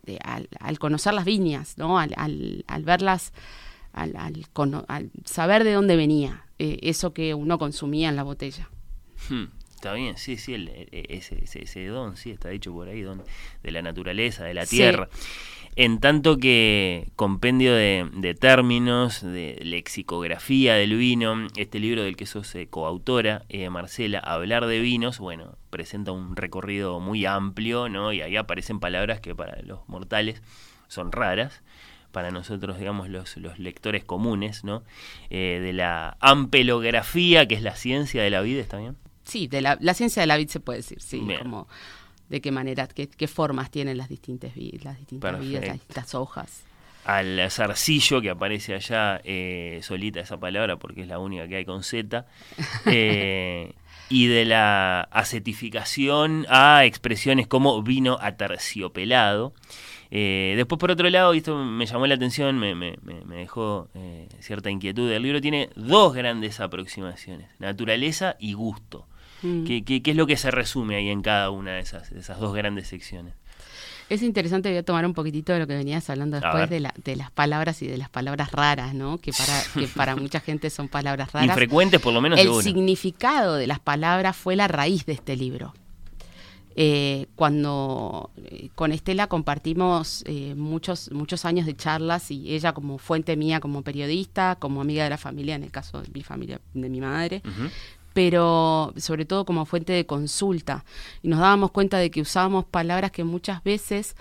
al, 0.61 0.79
conocer 0.79 1.12
las 1.12 1.27
viñas, 1.27 1.77
¿no? 1.77 1.99
al, 1.99 2.14
al- 2.16 2.64
al 2.66 2.83
verlas, 2.85 3.35
al, 3.92 4.16
al 4.16 4.49
cono- 4.55 4.87
al 4.88 5.11
saber 5.27 5.62
de 5.64 5.72
dónde 5.72 5.96
venía 5.96 6.46
eh, 6.59 6.79
eso 6.83 7.12
que 7.12 7.35
uno 7.35 7.59
consumía 7.59 8.09
en 8.09 8.16
la 8.16 8.22
botella. 8.22 8.70
Hmm, 9.29 9.44
Está 9.75 9.92
bien, 9.92 10.16
sí, 10.16 10.38
sí, 10.38 10.55
el- 10.55 10.68
e- 10.70 10.88
ese, 11.11 11.44
ese, 11.44 11.64
ese 11.64 11.87
don, 11.87 12.16
sí, 12.16 12.31
está 12.31 12.49
dicho 12.49 12.72
por 12.72 12.88
ahí, 12.88 13.03
don 13.03 13.22
de 13.62 13.70
la 13.70 13.83
naturaleza, 13.83 14.42
de 14.44 14.55
la 14.55 14.64
Sí. 14.64 14.77
tierra. 14.77 15.11
En 15.79 16.01
tanto 16.01 16.39
que 16.39 17.12
compendio 17.17 17.75
de, 17.75 18.09
de 18.15 18.35
términos, 18.35 19.21
de 19.21 19.59
lexicografía 19.62 20.75
del 20.75 20.97
vino, 20.97 21.49
este 21.55 21.79
libro 21.81 22.03
del 22.03 22.17
que 22.17 22.25
sos 22.25 22.55
eh, 22.55 22.67
coautora, 22.67 23.45
eh, 23.51 23.69
Marcela, 23.69 24.19
Hablar 24.19 24.67
de 24.67 24.81
vinos, 24.81 25.19
bueno, 25.19 25.59
presenta 25.69 26.12
un 26.12 26.35
recorrido 26.35 26.99
muy 26.99 27.27
amplio, 27.27 27.91
¿no? 27.91 28.15
Y 28.15 28.23
ahí 28.23 28.37
aparecen 28.37 28.81
palabras 28.81 29.21
que 29.21 29.35
para 29.35 29.61
los 29.61 29.87
mortales 29.87 30.41
son 30.89 31.12
raras, 31.12 31.62
para 32.11 32.31
nosotros, 32.31 32.79
digamos, 32.79 33.11
los, 33.11 33.37
los 33.37 33.59
lectores 33.59 34.03
comunes, 34.03 34.65
¿no? 34.65 34.83
Eh, 35.29 35.61
de 35.62 35.75
la 35.75 36.17
ampelografía, 36.21 37.47
que 37.47 37.55
es 37.55 37.62
la 37.62 37.77
ciencia 37.77 38.23
de 38.23 38.31
la 38.31 38.41
vida, 38.41 38.62
¿está 38.62 38.79
bien? 38.79 38.97
Sí, 39.25 39.47
de 39.47 39.61
la, 39.61 39.77
la 39.83 39.93
ciencia 39.93 40.23
de 40.23 40.27
la 40.27 40.39
vid 40.39 40.49
se 40.49 40.61
puede 40.61 40.79
decir, 40.79 41.03
sí, 41.03 41.21
Bien. 41.21 41.41
como 41.41 41.69
de 42.29 42.41
qué 42.41 42.51
manera, 42.53 42.87
qué, 42.89 43.09
qué 43.09 43.29
formas 43.29 43.71
tienen 43.71 43.97
las 43.99 44.09
distintas, 44.09 44.51
las 44.57 44.99
distintas 44.99 45.41
vidas, 45.41 45.65
las 45.67 45.75
distintas 45.75 46.15
hojas. 46.15 46.65
al 47.05 47.51
zarcillo 47.51 48.21
que 48.21 48.31
aparece 48.31 48.75
allá 48.75 49.21
eh, 49.25 49.79
solita 49.83 50.19
esa 50.21 50.39
palabra 50.41 50.77
porque 50.77 51.03
es 51.03 51.09
la 51.09 51.19
única 51.21 51.47
que 51.47 51.57
hay 51.57 51.65
con 51.65 51.83
Z 51.85 52.27
eh, 52.87 53.73
y 54.09 54.27
de 54.27 54.45
la 54.45 55.03
acetificación 55.12 56.47
a 56.49 56.85
expresiones 56.85 57.47
como 57.47 57.83
vino 57.83 58.19
aterciopelado. 58.21 59.53
Eh, 60.11 60.55
después 60.57 60.79
por 60.79 60.93
otro 60.93 61.09
lado 61.11 61.35
y 61.35 61.39
esto 61.39 61.57
me 61.65 61.85
llamó 61.85 62.07
la 62.07 62.15
atención 62.15 62.57
me, 62.59 62.77
me- 62.77 62.97
me- 63.03 63.25
me 63.25 63.37
dejó 63.39 63.89
eh, 63.95 64.29
cierta 64.39 64.71
inquietud 64.71 65.11
el 65.11 65.21
libro 65.25 65.41
tiene 65.41 65.69
dos 65.75 66.15
grandes 66.15 66.61
aproximaciones 66.61 67.49
naturaleza 67.59 68.37
y 68.39 68.53
gusto 68.53 69.09
Mm. 69.42 69.64
¿Qué, 69.64 69.85
qué, 69.85 70.03
qué 70.03 70.11
es 70.12 70.16
lo 70.16 70.27
que 70.27 70.37
se 70.37 70.51
resume 70.51 70.96
ahí 70.96 71.09
en 71.09 71.22
cada 71.22 71.51
una 71.51 71.72
de 71.75 71.81
esas, 71.81 72.11
de 72.11 72.20
esas 72.20 72.38
dos 72.40 72.55
grandes 72.55 72.88
secciones? 72.88 73.35
Es 74.09 74.22
interesante, 74.22 74.68
voy 74.68 74.79
a 74.79 74.85
tomar 74.85 75.05
un 75.05 75.14
poquitito 75.14 75.53
de 75.53 75.59
lo 75.59 75.66
que 75.66 75.75
venías 75.77 76.09
hablando 76.11 76.38
después 76.40 76.70
de, 76.70 76.79
la- 76.79 76.94
de 77.03 77.16
las 77.16 77.33
palabras 77.33 77.83
y 77.83 77.88
de 77.88 77.96
las 77.99 78.09
palabras 78.09 78.53
raras, 78.53 78.94
¿no? 78.94 79.18
Que 79.18 79.33
para, 79.33 79.62
que 79.75 79.88
para 79.96 80.14
mucha 80.14 80.38
gente 80.38 80.70
son 80.70 80.87
palabras 80.88 81.33
raras. 81.33 81.49
Infrecuentes 81.49 82.01
por 82.01 82.12
lo 82.14 82.20
menos 82.20 82.38
El 82.38 82.44
seguro. 82.44 82.62
significado 82.62 83.57
de 83.57 83.66
las 83.66 83.81
palabras 83.81 84.37
fue 84.37 84.55
la 84.55 84.68
raíz 84.68 85.07
de 85.07 85.14
este 85.14 85.35
libro. 85.37 85.75
Eh, 86.79 87.29
cuando 87.37 88.31
eh, 88.37 88.68
con 88.75 88.92
Estela 88.92 89.29
compartimos 89.29 90.22
eh, 90.27 90.55
muchos, 90.55 91.11
muchos 91.11 91.46
años 91.46 91.64
de 91.64 91.75
charlas 91.75 92.31
y 92.31 92.55
ella 92.55 92.75
como 92.75 92.99
fuente 92.99 93.35
mía 93.35 93.61
como 93.61 93.81
periodista, 93.81 94.57
como 94.61 94.83
amiga 94.83 95.05
de 95.05 95.09
la 95.11 95.16
familia, 95.16 95.55
en 95.55 95.64
el 95.64 95.70
caso 95.70 96.03
de 96.03 96.11
mi 96.12 96.22
familia, 96.22 96.61
de 96.75 96.88
mi 96.90 97.01
madre. 97.01 97.40
Pero 98.16 98.94
sobre 98.96 99.26
todo 99.26 99.44
como 99.44 99.66
fuente 99.66 99.92
de 99.92 100.07
consulta. 100.07 100.87
Y 101.22 101.29
nos 101.29 101.38
dábamos 101.38 101.70
cuenta 101.70 101.98
de 101.98 102.11
que 102.11 102.22
usábamos 102.22 102.64
palabras 102.64 103.11
que 103.11 103.24
muchas 103.24 103.62
veces 103.62 104.16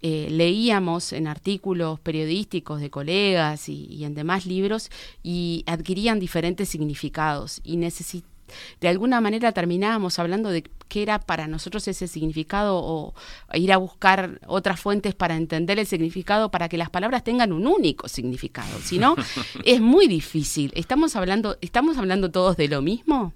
eh, 0.00 0.26
leíamos 0.28 1.12
en 1.12 1.28
artículos 1.28 2.00
periodísticos 2.00 2.80
de 2.80 2.90
colegas 2.90 3.68
y, 3.68 4.02
en 4.02 4.16
demás 4.16 4.44
libros 4.44 4.90
y 5.22 5.62
adquirían 5.68 6.18
diferentes 6.18 6.68
significados 6.68 7.60
y 7.62 7.76
de 8.80 8.88
alguna 8.88 9.20
manera 9.20 9.52
terminábamos 9.52 10.18
hablando 10.18 10.50
de 10.50 10.62
qué 10.88 11.02
era 11.02 11.18
para 11.18 11.46
nosotros 11.46 11.88
ese 11.88 12.06
significado 12.06 12.76
o 12.76 13.14
ir 13.54 13.72
a 13.72 13.78
buscar 13.78 14.40
otras 14.46 14.80
fuentes 14.80 15.14
para 15.14 15.36
entender 15.36 15.78
el 15.78 15.86
significado 15.86 16.50
para 16.50 16.68
que 16.68 16.76
las 16.76 16.90
palabras 16.90 17.24
tengan 17.24 17.52
un 17.52 17.66
único 17.66 18.08
significado. 18.08 18.78
Si 18.82 18.98
no, 18.98 19.16
es 19.64 19.80
muy 19.80 20.06
difícil. 20.06 20.72
Estamos 20.74 21.16
hablando, 21.16 21.56
estamos 21.60 21.98
hablando 21.98 22.30
todos 22.30 22.56
de 22.56 22.68
lo 22.68 22.82
mismo 22.82 23.32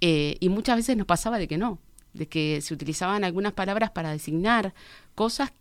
eh, 0.00 0.36
y 0.40 0.48
muchas 0.48 0.76
veces 0.76 0.96
nos 0.96 1.06
pasaba 1.06 1.38
de 1.38 1.48
que 1.48 1.58
no, 1.58 1.78
de 2.12 2.26
que 2.26 2.60
se 2.60 2.74
utilizaban 2.74 3.24
algunas 3.24 3.52
palabras 3.52 3.90
para 3.90 4.10
designar 4.10 4.74
cosas 5.14 5.52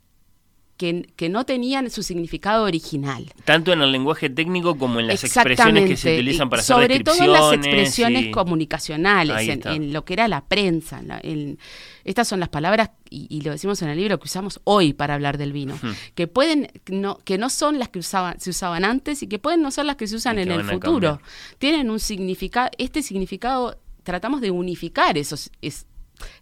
que, 0.77 1.09
que 1.15 1.27
no 1.27 1.43
tenían 1.43 1.89
su 1.89 2.03
significado 2.03 2.63
original. 2.65 3.25
Tanto 3.45 3.73
en 3.73 3.81
el 3.81 3.91
lenguaje 3.91 4.29
técnico 4.29 4.77
como 4.77 4.99
en 4.99 5.07
las 5.07 5.23
expresiones 5.23 5.89
que 5.89 5.97
se 5.97 6.13
utilizan 6.13 6.49
para 6.49 6.59
y 6.59 6.63
hacer 6.63 6.75
sobre 6.75 6.99
todo 7.03 7.23
en 7.23 7.31
las 7.31 7.53
expresiones 7.53 8.25
y- 8.25 8.31
comunicacionales, 8.31 9.59
en, 9.65 9.91
lo 9.93 10.05
que 10.05 10.13
era 10.13 10.27
la 10.27 10.45
prensa. 10.45 10.99
en 10.99 11.07
la- 11.07 11.19
en- 11.23 11.59
estas 12.03 12.27
son 12.27 12.39
las 12.39 12.49
palabras, 12.49 12.91
y, 13.09 13.27
y 13.29 13.41
lo 13.41 13.51
decimos 13.51 13.81
en 13.81 13.89
el 13.89 13.97
libro, 13.97 14.17
que 14.19 14.25
usamos 14.25 14.61
hoy 14.63 14.93
para 14.93 15.15
hablar 15.15 15.37
del 15.37 15.51
vino, 15.51 15.77
que 16.15 16.27
pueden, 16.27 16.69
no, 16.89 17.17
que 17.25 17.37
no 17.37 17.49
son 17.49 17.79
las 17.79 17.89
que 17.89 17.99
usaban, 17.99 18.39
se 18.39 18.51
usaban 18.51 18.85
antes 18.85 19.23
y 19.23 19.27
que 19.27 19.39
pueden 19.39 19.61
no 19.61 19.71
ser 19.71 19.85
las 19.85 19.95
que 19.97 20.07
se 20.07 20.15
usan 20.15 20.37
Y 20.39 20.43
en 20.43 20.51
el 20.51 20.63
futuro. 20.63 21.19
Tienen 21.57 21.89
un 21.89 21.99
significado, 21.99 22.69
este 22.77 23.01
significado, 23.01 23.77
tratamos 24.03 24.39
de 24.41 24.51
unificar 24.51 25.17
esos, 25.17 25.49
es, 25.61 25.85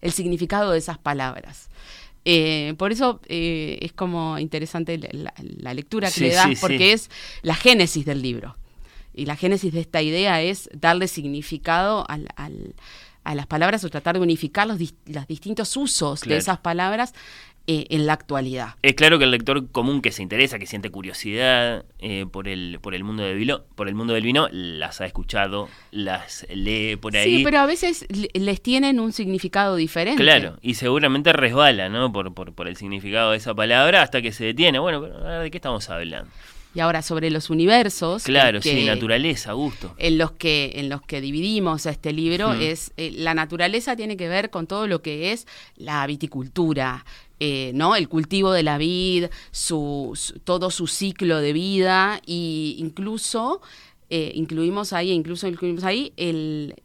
el 0.01 0.11
significado 0.11 0.71
de 0.71 0.77
esas 0.77 0.97
palabras. 0.99 1.69
Eh, 2.25 2.73
por 2.77 2.91
eso 2.91 3.21
eh, 3.27 3.77
es 3.81 3.93
como 3.93 4.39
interesante 4.39 4.97
la, 4.97 5.09
la- 5.11 5.33
la 5.37 5.73
lectura 5.73 6.07
que 6.07 6.13
Sí, 6.15 6.21
le 6.21 6.33
das, 6.33 6.47
sí, 6.49 6.55
sí. 6.55 6.61
porque 6.61 6.91
es 6.93 7.09
la 7.43 7.55
génesis 7.55 8.05
del 8.05 8.21
libro. 8.21 8.57
Y 9.13 9.25
la 9.27 9.35
génesis 9.35 9.71
de 9.71 9.79
esta 9.81 10.01
idea 10.01 10.41
es 10.41 10.69
darle 10.73 11.07
significado 11.07 12.03
al- 12.09 12.27
al- 12.35 12.73
a 13.23 13.33
las 13.35 13.47
palabras 13.47 13.83
o 13.83 13.89
tratar 13.89 14.15
de 14.15 14.21
unificar 14.21 14.67
los, 14.67 14.77
dis- 14.79 14.95
los 15.05 15.25
distintos 15.27 15.75
usos 15.77 16.21
Claro. 16.21 16.33
de 16.35 16.39
esas 16.39 16.59
palabras 16.59 17.13
eh, 17.67 17.87
en 17.89 18.05
la 18.05 18.13
actualidad. 18.13 18.75
Es 18.81 18.93
claro 18.95 19.17
que 19.17 19.23
el 19.25 19.31
lector 19.31 19.69
común 19.71 20.01
que 20.01 20.11
se 20.11 20.21
interesa, 20.23 20.59
que 20.59 20.67
siente 20.67 20.89
curiosidad 20.91 21.85
eh, 21.99 22.25
por 22.31 22.47
el 22.47 22.79
por 22.81 22.93
el 22.95 23.03
mundo 23.03 23.23
del 23.23 23.37
vino, 23.37 23.63
por 23.75 23.87
el 23.87 23.95
mundo 23.95 24.13
del 24.13 24.23
vino, 24.23 24.47
las 24.51 25.01
ha 25.01 25.05
escuchado, 25.05 25.69
las 25.91 26.45
lee 26.49 26.95
por 26.95 27.15
ahí. 27.17 27.37
Sí, 27.37 27.43
pero 27.43 27.59
a 27.59 27.65
veces 27.65 28.05
le- 28.09 28.29
les 28.39 28.61
tienen 28.61 28.99
un 28.99 29.11
significado 29.13 29.75
diferente. 29.75 30.21
Claro, 30.21 30.57
y 30.61 30.75
seguramente 30.75 31.33
resbala, 31.33 31.89
¿no? 31.89 32.11
Por, 32.11 32.33
por, 32.33 32.53
por 32.53 32.67
el 32.67 32.75
significado 32.77 33.31
de 33.31 33.37
esa 33.37 33.53
palabra 33.55 34.01
hasta 34.01 34.21
que 34.21 34.31
se 34.31 34.45
detiene. 34.45 34.79
Bueno, 34.79 35.01
pero 35.01 35.39
¿de 35.41 35.49
qué 35.51 35.57
estamos 35.57 35.89
hablando? 35.89 36.29
Y 36.73 36.81
ahora 36.81 37.01
sobre 37.01 37.29
los 37.29 37.49
universos. 37.49 38.23
Claro, 38.25 38.59
que- 38.59 38.69
sí, 38.73 38.85
naturaleza, 38.85 39.53
gusto. 39.53 39.95
en 39.97 40.17
los 40.17 40.33
que 40.33 40.73
en 40.75 40.89
los 40.89 41.01
que 41.01 41.21
dividimos 41.21 41.85
este 41.85 42.11
libro 42.11 42.51
es 42.53 42.91
eh, 42.97 43.11
la 43.15 43.33
naturaleza 43.33 43.95
tiene 43.95 44.17
que 44.17 44.27
ver 44.27 44.49
con 44.49 44.67
todo 44.67 44.85
lo 44.85 45.01
que 45.01 45.31
es 45.31 45.47
la 45.77 46.05
viticultura 46.05 47.05
eh, 47.39 47.71
no 47.75 47.95
el 47.95 48.07
cultivo 48.07 48.51
de 48.53 48.63
la 48.63 48.77
vid 48.77 49.25
su, 49.51 50.17
todo 50.45 50.71
su 50.71 50.87
ciclo 50.87 51.39
de 51.41 51.51
vida 51.51 52.21
y 52.25 52.77
incluso 52.79 53.61
eh, 54.09 54.31
incluimos 54.35 54.93
ahí 54.93 55.11
incluso 55.11 55.47
incluimos 55.47 55.83
ahí 55.83 56.13
el 56.15 56.75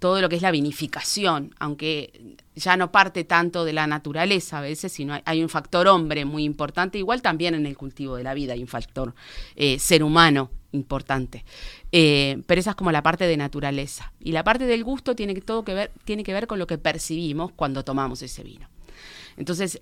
todo 0.00 0.20
lo 0.20 0.28
que 0.28 0.36
es 0.36 0.42
la 0.42 0.50
vinificación, 0.50 1.54
aunque 1.58 2.36
ya 2.54 2.76
no 2.76 2.92
parte 2.92 3.24
tanto 3.24 3.64
de 3.64 3.72
la 3.72 3.86
naturaleza 3.86 4.58
a 4.58 4.60
veces, 4.60 4.92
sino 4.92 5.18
hay, 5.24 5.42
un 5.42 5.48
factor 5.48 5.86
hombre 5.88 6.26
muy 6.26 6.44
importante, 6.44 6.98
igual 6.98 7.22
también 7.22 7.54
en 7.54 7.64
el 7.64 7.74
cultivo 7.74 8.16
de 8.16 8.22
la 8.22 8.34
vida 8.34 8.52
hay 8.52 8.60
un 8.60 8.68
factor 8.68 9.14
eh, 9.56 9.78
ser 9.78 10.02
humano 10.02 10.50
importante. 10.72 11.42
Pero 11.90 12.60
esa 12.60 12.70
es 12.70 12.76
como 12.76 12.92
la 12.92 13.02
parte 13.02 13.26
de 13.26 13.38
naturaleza. 13.38 14.12
Y 14.20 14.32
la 14.32 14.44
parte 14.44 14.66
del 14.66 14.84
gusto 14.84 15.14
tiene 15.14 15.40
todo 15.40 15.64
que 15.64 15.72
ver, 15.72 15.90
tiene 16.04 16.22
que 16.22 16.34
ver 16.34 16.46
con 16.46 16.58
lo 16.58 16.66
que 16.66 16.76
percibimos 16.76 17.52
cuando 17.52 17.82
tomamos 17.82 18.20
ese 18.20 18.42
vino. 18.42 18.68
Entonces 19.36 19.80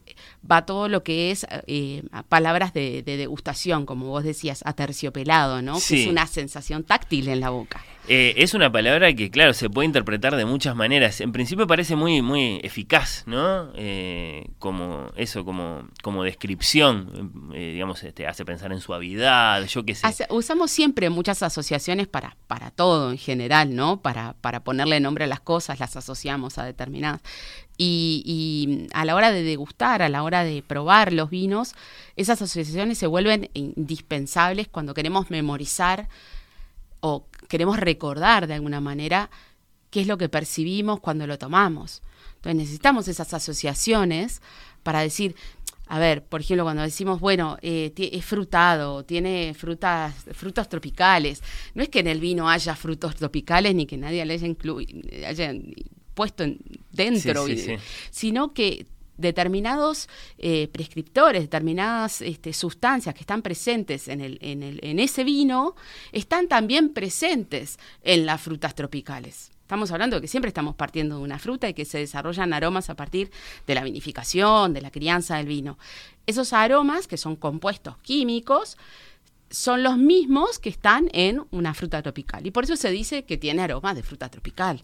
va 0.49 0.65
todo 0.67 0.89
lo 0.89 1.03
que 1.03 1.31
es 1.31 1.47
eh, 1.67 2.03
palabras 2.29 2.73
de, 2.73 3.03
de 3.03 3.17
degustación, 3.17 3.87
como 3.87 4.07
vos 4.07 4.25
decías, 4.25 4.63
aterciopelado, 4.65 5.63
¿no? 5.63 5.75
Que 5.75 5.81
Sí. 5.81 6.03
es 6.03 6.09
una 6.09 6.27
sensación 6.27 6.85
táctil 6.85 7.29
en 7.29 7.41
la 7.41 7.51
boca. 7.51 7.85
Eh, 8.09 8.35
es 8.39 8.53
una 8.55 8.71
palabra 8.73 9.13
que, 9.15 9.31
claro, 9.31 9.53
se 9.55 9.71
puede 9.71 9.87
interpretar 9.87 10.35
de 10.35 10.45
muchas 10.45 10.75
maneras. 10.75 11.21
En 11.21 11.31
principio 11.31 11.69
parece 11.69 11.95
muy, 11.95 12.21
muy 12.21 12.61
eficaz, 12.65 13.23
¿no? 13.27 13.71
Eh, 13.77 14.49
como 14.59 15.07
eso, 15.17 15.45
como, 15.45 15.89
como 16.03 16.25
descripción, 16.25 17.51
eh, 17.55 17.71
digamos, 17.75 18.05
te 18.15 18.27
hace 18.27 18.45
pensar 18.45 18.73
en 18.73 18.81
suavidad, 18.81 19.65
yo 19.67 19.85
qué 19.85 19.95
sé. 19.95 20.07
Hace- 20.07 20.27
usamos 20.31 20.71
siempre 20.73 21.11
muchas 21.11 21.43
asociaciones 21.45 22.09
para, 22.09 22.37
para 22.49 22.73
todo 22.73 23.11
en 23.13 23.19
general, 23.19 23.75
¿no? 23.77 24.01
Para, 24.03 24.35
para 24.41 24.65
ponerle 24.65 24.99
nombre 24.99 25.25
a 25.25 25.29
las 25.29 25.41
cosas, 25.41 25.79
las 25.79 25.95
asociamos 25.97 26.59
a 26.59 26.65
determinadas. 26.65 27.21
Y, 27.85 28.87
a 28.93 29.05
la 29.05 29.17
hora 29.17 29.33
de 29.33 29.43
degustar, 29.43 30.03
a 30.03 30.09
la 30.09 30.23
hora 30.23 30.45
de 30.45 30.63
probar 30.63 31.13
los 31.13 31.31
vinos, 31.31 31.75
esas 32.17 32.41
asociaciones 32.41 32.99
se 32.99 33.07
vuelven 33.07 33.51
indispensables 33.55 34.69
cuando 34.69 34.95
queremos 34.95 35.31
memorizar 35.31 36.09
o 37.01 37.27
queremos 37.49 37.79
recordar 37.79 38.47
de 38.47 38.55
alguna 38.55 38.81
manera 38.81 39.31
qué 39.91 40.03
es 40.03 40.07
lo 40.07 40.17
que 40.17 40.29
percibimos 40.29 41.01
cuando 41.01 41.27
lo 41.27 41.39
tomamos. 41.39 42.03
Entonces 42.37 42.57
necesitamos 42.57 43.09
esas 43.09 43.35
asociaciones 43.35 44.43
para 44.83 45.01
decir, 45.01 45.35
a 45.87 45.99
ver, 45.99 46.25
por 46.25 46.41
ejemplo, 46.41 46.65
cuando 46.65 46.83
decimos, 46.83 47.21
bueno, 47.21 47.59
eh, 47.61 47.93
es 47.97 48.25
frutado, 48.25 49.05
tiene 49.05 49.55
frutas, 49.55 50.15
frutos 50.33 50.69
tropicales, 50.69 51.43
no 51.75 51.83
es 51.83 51.89
que 51.89 52.01
en 52.01 52.07
el 52.07 52.21
vino 52.21 52.49
haya 52.49 52.75
frutos 52.77 53.17
tropicales 53.17 53.75
ni 53.75 53.87
que 53.87 53.97
nadie 53.97 54.25
le 54.25 54.35
haya 55.27 55.53
puesto 56.15 56.45
en- 56.45 56.59
dentro, 56.93 57.47
Sí, 57.47 57.57
sí, 57.57 57.73
y- 57.73 57.77
sí. 57.79 57.83
sino 58.11 58.53
que 58.53 58.87
determinados 59.19 60.09
eh, 60.39 60.69
prescriptores, 60.73 61.43
determinadas 61.43 62.23
este, 62.23 62.53
sustancias 62.53 63.15
que 63.15 63.21
están 63.21 63.43
presentes 63.43 64.09
en, 64.09 64.21
el, 64.21 64.39
en, 64.41 64.63
el, 64.63 64.81
en 64.83 64.99
ese 64.99 65.23
vino, 65.23 65.77
están 66.13 66.49
también 66.49 66.93
presentes 66.93 67.79
en 68.03 68.27
las 68.27 68.41
frutas 68.41 68.75
tropicales. 68.75 69.51
Estamos 69.61 69.91
hablando 69.93 70.17
de 70.17 70.23
que 70.23 70.29
siempre 70.29 70.49
estamos 70.49 70.75
partiendo 70.75 71.17
de 71.19 71.23
una 71.23 71.39
fruta 71.39 71.69
y 71.69 71.75
que 71.75 71.85
se 71.85 71.99
desarrollan 71.99 72.53
aromas 72.53 72.91
a 72.91 72.95
partir 72.97 73.31
de 73.67 73.75
la 73.75 73.85
vinificación, 73.85 74.73
de 74.75 74.81
la 74.83 74.91
crianza 74.91 75.37
del 75.37 75.47
vino. 75.47 75.79
Esos 76.27 76.53
aromas, 76.53 77.07
que 77.07 77.17
son 77.17 77.37
compuestos 77.37 77.97
químicos, 77.99 78.77
son 79.51 79.83
los 79.83 79.97
mismos 79.99 80.59
que 80.59 80.69
están 80.69 81.09
en 81.13 81.43
una 81.51 81.75
fruta 81.75 82.03
tropical. 82.03 82.47
Y 82.47 82.51
por 82.51 82.65
eso 82.65 82.77
se 82.77 82.91
dice 82.91 83.25
que 83.25 83.37
tiene 83.37 83.63
aromas 83.63 83.95
de 83.95 84.03
fruta 84.03 84.29
tropical. 84.29 84.83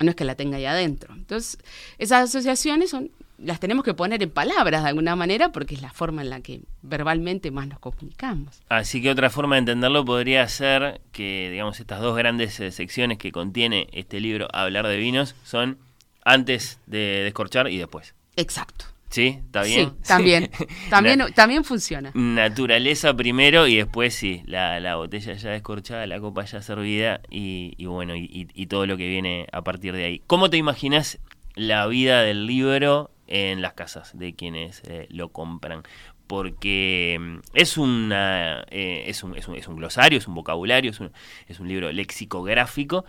No 0.00 0.10
es 0.10 0.16
que 0.16 0.24
la 0.24 0.34
tenga 0.34 0.56
ahí 0.56 0.66
adentro. 0.66 1.14
Entonces, 1.14 1.58
esas 1.98 2.30
asociaciones 2.30 2.90
son, 2.90 3.10
las 3.38 3.60
tenemos 3.60 3.84
que 3.84 3.94
poner 3.94 4.22
en 4.22 4.30
palabras 4.30 4.82
de 4.82 4.88
alguna 4.88 5.16
manera 5.16 5.52
porque 5.52 5.74
es 5.74 5.82
la 5.82 5.92
forma 5.92 6.22
en 6.22 6.30
la 6.30 6.40
que 6.40 6.62
verbalmente 6.82 7.50
más 7.50 7.68
nos 7.68 7.78
comunicamos. 7.78 8.62
Así 8.68 9.02
que 9.02 9.10
otra 9.10 9.30
forma 9.30 9.56
de 9.56 9.60
entenderlo 9.60 10.04
podría 10.04 10.46
ser 10.48 11.00
que, 11.12 11.48
digamos, 11.50 11.80
estas 11.80 12.00
dos 12.00 12.16
grandes 12.16 12.58
eh, 12.60 12.70
secciones 12.70 13.18
que 13.18 13.32
contiene 13.32 13.88
este 13.92 14.20
libro, 14.20 14.48
Hablar 14.52 14.86
de 14.86 14.96
Vinos, 14.96 15.34
son 15.44 15.78
antes 16.24 16.80
de 16.86 17.22
descorchar 17.22 17.68
y 17.68 17.78
después. 17.78 18.14
Exacto. 18.36 18.93
¿Sí? 19.14 19.38
¿Está 19.46 19.62
bien? 19.62 19.90
Sí, 20.02 20.08
también. 20.08 20.50
También, 20.90 21.18
Na- 21.20 21.30
también 21.30 21.62
funciona. 21.64 22.10
naturaleza 22.14 23.14
primero 23.14 23.68
y 23.68 23.76
después 23.76 24.12
sí, 24.14 24.42
la, 24.46 24.80
la 24.80 24.96
botella 24.96 25.34
ya 25.34 25.50
descorchada, 25.50 26.06
la 26.08 26.18
copa 26.18 26.44
ya 26.44 26.60
servida 26.62 27.20
y, 27.30 27.74
y 27.76 27.86
bueno, 27.86 28.16
y, 28.16 28.24
y- 28.24 28.48
y 28.54 28.66
todo 28.66 28.86
lo 28.86 28.96
que 28.96 29.06
viene 29.08 29.46
a 29.52 29.62
partir 29.62 29.94
de 29.94 30.04
ahí. 30.04 30.22
¿Cómo 30.26 30.50
te 30.50 30.56
imaginas 30.56 31.18
la 31.54 31.86
vida 31.86 32.22
del 32.22 32.46
libro 32.46 33.12
en 33.28 33.62
las 33.62 33.74
casas 33.74 34.18
de 34.18 34.34
quienes 34.34 34.82
eh, 34.88 35.06
lo 35.10 35.28
compran? 35.28 35.84
Porque 36.26 37.18
mm, 37.20 37.36
es, 37.54 37.76
una, 37.76 38.64
eh, 38.70 39.04
es, 39.06 39.22
un, 39.22 39.36
es, 39.36 39.48
un, 39.48 39.56
es 39.56 39.68
un 39.68 39.76
glosario, 39.76 40.18
es 40.18 40.26
un 40.28 40.34
vocabulario, 40.34 40.90
es 40.90 41.00
un, 41.00 41.12
es 41.48 41.60
un 41.60 41.68
libro 41.68 41.92
lexicográfico. 41.92 43.04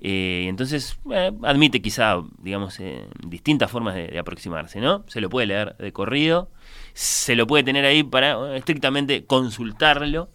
eh, 0.00 0.46
entonces 0.48 0.98
eh, 1.12 1.32
admite 1.42 1.80
quizá, 1.82 2.22
digamos, 2.38 2.80
eh, 2.80 3.06
distintas 3.26 3.70
formas 3.70 3.94
de, 3.94 4.18
aproximarse, 4.18 4.80
¿no? 4.80 5.04
Se 5.08 5.20
lo 5.20 5.28
puede 5.30 5.46
leer 5.46 5.76
de 5.78 5.92
corrido, 5.92 6.50
se 6.94 7.36
lo 7.36 7.46
puede 7.46 7.64
tener 7.64 7.84
ahí 7.84 8.02
para 8.02 8.54
eh, 8.54 8.56
estrictamente 8.58 9.24
consultarlo. 9.26 10.30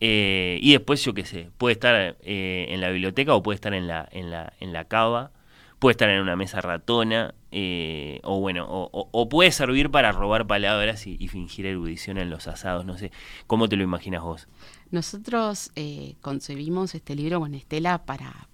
y 0.00 0.72
después, 0.72 1.04
yo 1.04 1.12
qué 1.14 1.24
sé, 1.26 1.50
puede 1.58 1.74
estar 1.74 2.16
en 2.22 2.80
la 2.80 2.88
biblioteca 2.90 3.34
o 3.34 3.42
puede 3.42 3.56
estar 3.56 3.74
en 3.74 3.86
la, 3.86 4.08
en 4.12 4.30
la, 4.30 4.54
en 4.60 4.72
la 4.72 4.84
cava, 4.86 5.30
puede 5.80 5.92
estar 5.92 6.10
en 6.10 6.20
una 6.20 6.36
mesa 6.36 6.60
ratona, 6.60 7.34
eh, 7.50 8.20
o 8.22 8.38
bueno, 8.38 8.66
o, 8.68 9.28
puede 9.28 9.50
servir 9.50 9.90
para 9.90 10.12
robar 10.12 10.46
palabras 10.46 11.06
y, 11.06 11.26
fingir 11.28 11.66
erudición 11.66 12.18
en 12.18 12.28
los 12.28 12.46
asados, 12.46 12.84
no 12.84 12.98
sé. 12.98 13.10
¿Cómo 13.46 13.68
te 13.68 13.76
lo 13.76 13.82
imaginas 13.82 14.22
vos? 14.22 14.46
Nosotros 14.90 15.72
eh, 15.76 16.16
concebimos 16.20 16.94
este 16.94 17.14
libro 17.14 17.40
con 17.40 17.54
Estela 17.54 18.04
para, 18.04 18.48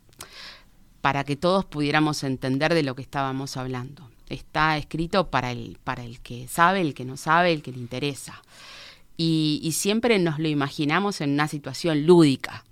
para 1.01 1.25
que 1.25 1.35
todos 1.35 1.65
pudiéramos 1.65 2.23
entender 2.23 2.73
de 2.75 2.85
lo 2.85 2.95
que 2.95 3.03
estábamos 3.03 3.57
hablando. 3.57 4.09
Está 4.29 4.77
escrito 4.77 5.29
para 5.29 5.51
el, 5.51 5.79
para 5.83 6.05
el 6.05 6.21
que 6.21 6.47
sabe, 6.47 6.81
el 6.81 6.95
que 6.95 7.05
no 7.05 7.17
sabe, 7.17 7.53
el 7.53 7.63
que 7.63 7.73
le 7.73 7.79
interesa. 7.79 8.41
Y 9.19 9.73
siempre 9.73 10.19
nos 10.19 10.39
lo 10.39 10.47
imaginamos 10.47 11.23
en 11.23 11.33
una 11.33 11.49
situación 11.49 12.07
lúdica. 12.07 12.66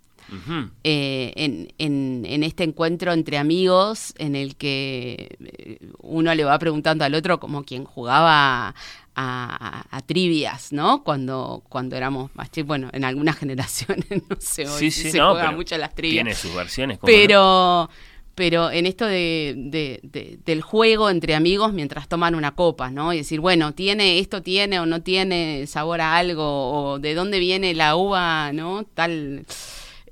Eh, 0.82 1.32
en, 1.36 1.72
en- 1.78 2.24
en 2.26 2.42
este 2.42 2.64
encuentro 2.64 3.12
entre 3.12 3.38
amigos 3.38 4.14
en 4.18 4.34
el 4.36 4.56
que 4.56 5.36
eh, 5.44 5.78
uno 6.00 6.34
le 6.34 6.44
va 6.44 6.58
preguntando 6.58 7.04
al 7.04 7.14
otro 7.14 7.38
como 7.40 7.62
quien 7.64 7.84
jugaba 7.84 8.68
a, 8.68 8.74
a- 9.16 9.86
a 9.90 10.00
trivias, 10.02 10.72
¿no? 10.72 11.04
Cuando, 11.04 11.62
cuando 11.68 11.96
éramos 11.96 12.30
más 12.34 12.50
chicos, 12.50 12.66
bueno, 12.68 12.88
en 12.92 13.04
algunas 13.04 13.36
generaciones, 13.40 14.06
no 14.10 14.36
sé, 14.40 14.66
hoy 14.68 14.90
Sí, 14.90 15.02
sí 15.02 15.10
se 15.12 15.18
no, 15.18 15.32
juega 15.32 15.52
mucho 15.52 15.74
a 15.74 15.78
las 15.78 15.94
trivias. 15.94 16.24
Tiene 16.24 16.34
sus 16.34 16.54
versiones. 16.54 16.98
Pero, 17.04 17.88
pero 18.34 18.70
en 18.72 18.86
esto 18.86 19.06
de, 19.06 19.54
de- 19.56 20.00
de- 20.02 20.38
del 20.44 20.62
juego 20.62 21.08
entre 21.10 21.36
amigos 21.36 21.72
mientras 21.72 22.08
toman 22.08 22.34
una 22.34 22.56
copa, 22.56 22.90
¿no? 22.90 23.12
Y 23.12 23.18
decir, 23.18 23.38
bueno, 23.40 23.72
tiene 23.74 24.18
esto 24.18 24.42
tiene 24.42 24.80
o 24.80 24.86
no 24.86 25.02
tiene 25.02 25.66
sabor 25.68 26.00
a 26.00 26.16
algo, 26.16 26.92
o 26.94 26.98
de 26.98 27.14
dónde 27.14 27.38
viene 27.38 27.74
la 27.74 27.94
uva, 27.94 28.52
¿no? 28.52 28.84
Tal 28.94 29.44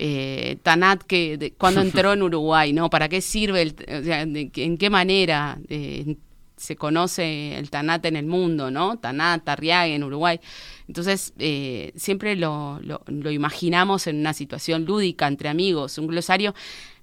eh, 0.05 0.57
Tanat 0.65 1.03
que 1.05 1.39
de- 1.39 1.53
cuando 1.53 1.81
entró 1.89 2.13
en 2.13 2.23
Uruguay, 2.23 2.73
¿no? 2.73 2.91
¿Para 2.91 3.09
qué 3.09 3.21
sirve? 3.21 3.63
El, 3.63 3.75
o 4.01 4.03
sea, 4.05 4.27
de- 4.27 4.51
¿En 4.57 4.77
qué 4.77 4.91
manera 4.91 5.59
eh, 5.69 6.17
se 6.57 6.75
conoce 6.77 7.57
el 7.57 7.71
Tanat 7.71 8.05
en 8.07 8.17
el 8.17 8.27
mundo, 8.27 8.71
¿no? 8.71 8.99
Tanat, 8.99 9.45
Tarriague 9.45 9.95
en 9.95 10.03
Uruguay. 10.03 10.41
Entonces, 10.89 11.33
eh, 11.39 11.93
siempre 11.95 12.35
lo, 12.35 12.81
lo- 12.83 13.03
lo 13.07 13.31
imaginamos 13.31 14.07
en 14.09 14.17
una 14.19 14.33
situación 14.35 14.85
lúdica 14.85 15.29
entre 15.29 15.49
amigos, 15.49 15.99
un 15.99 16.09
glosario. 16.09 16.53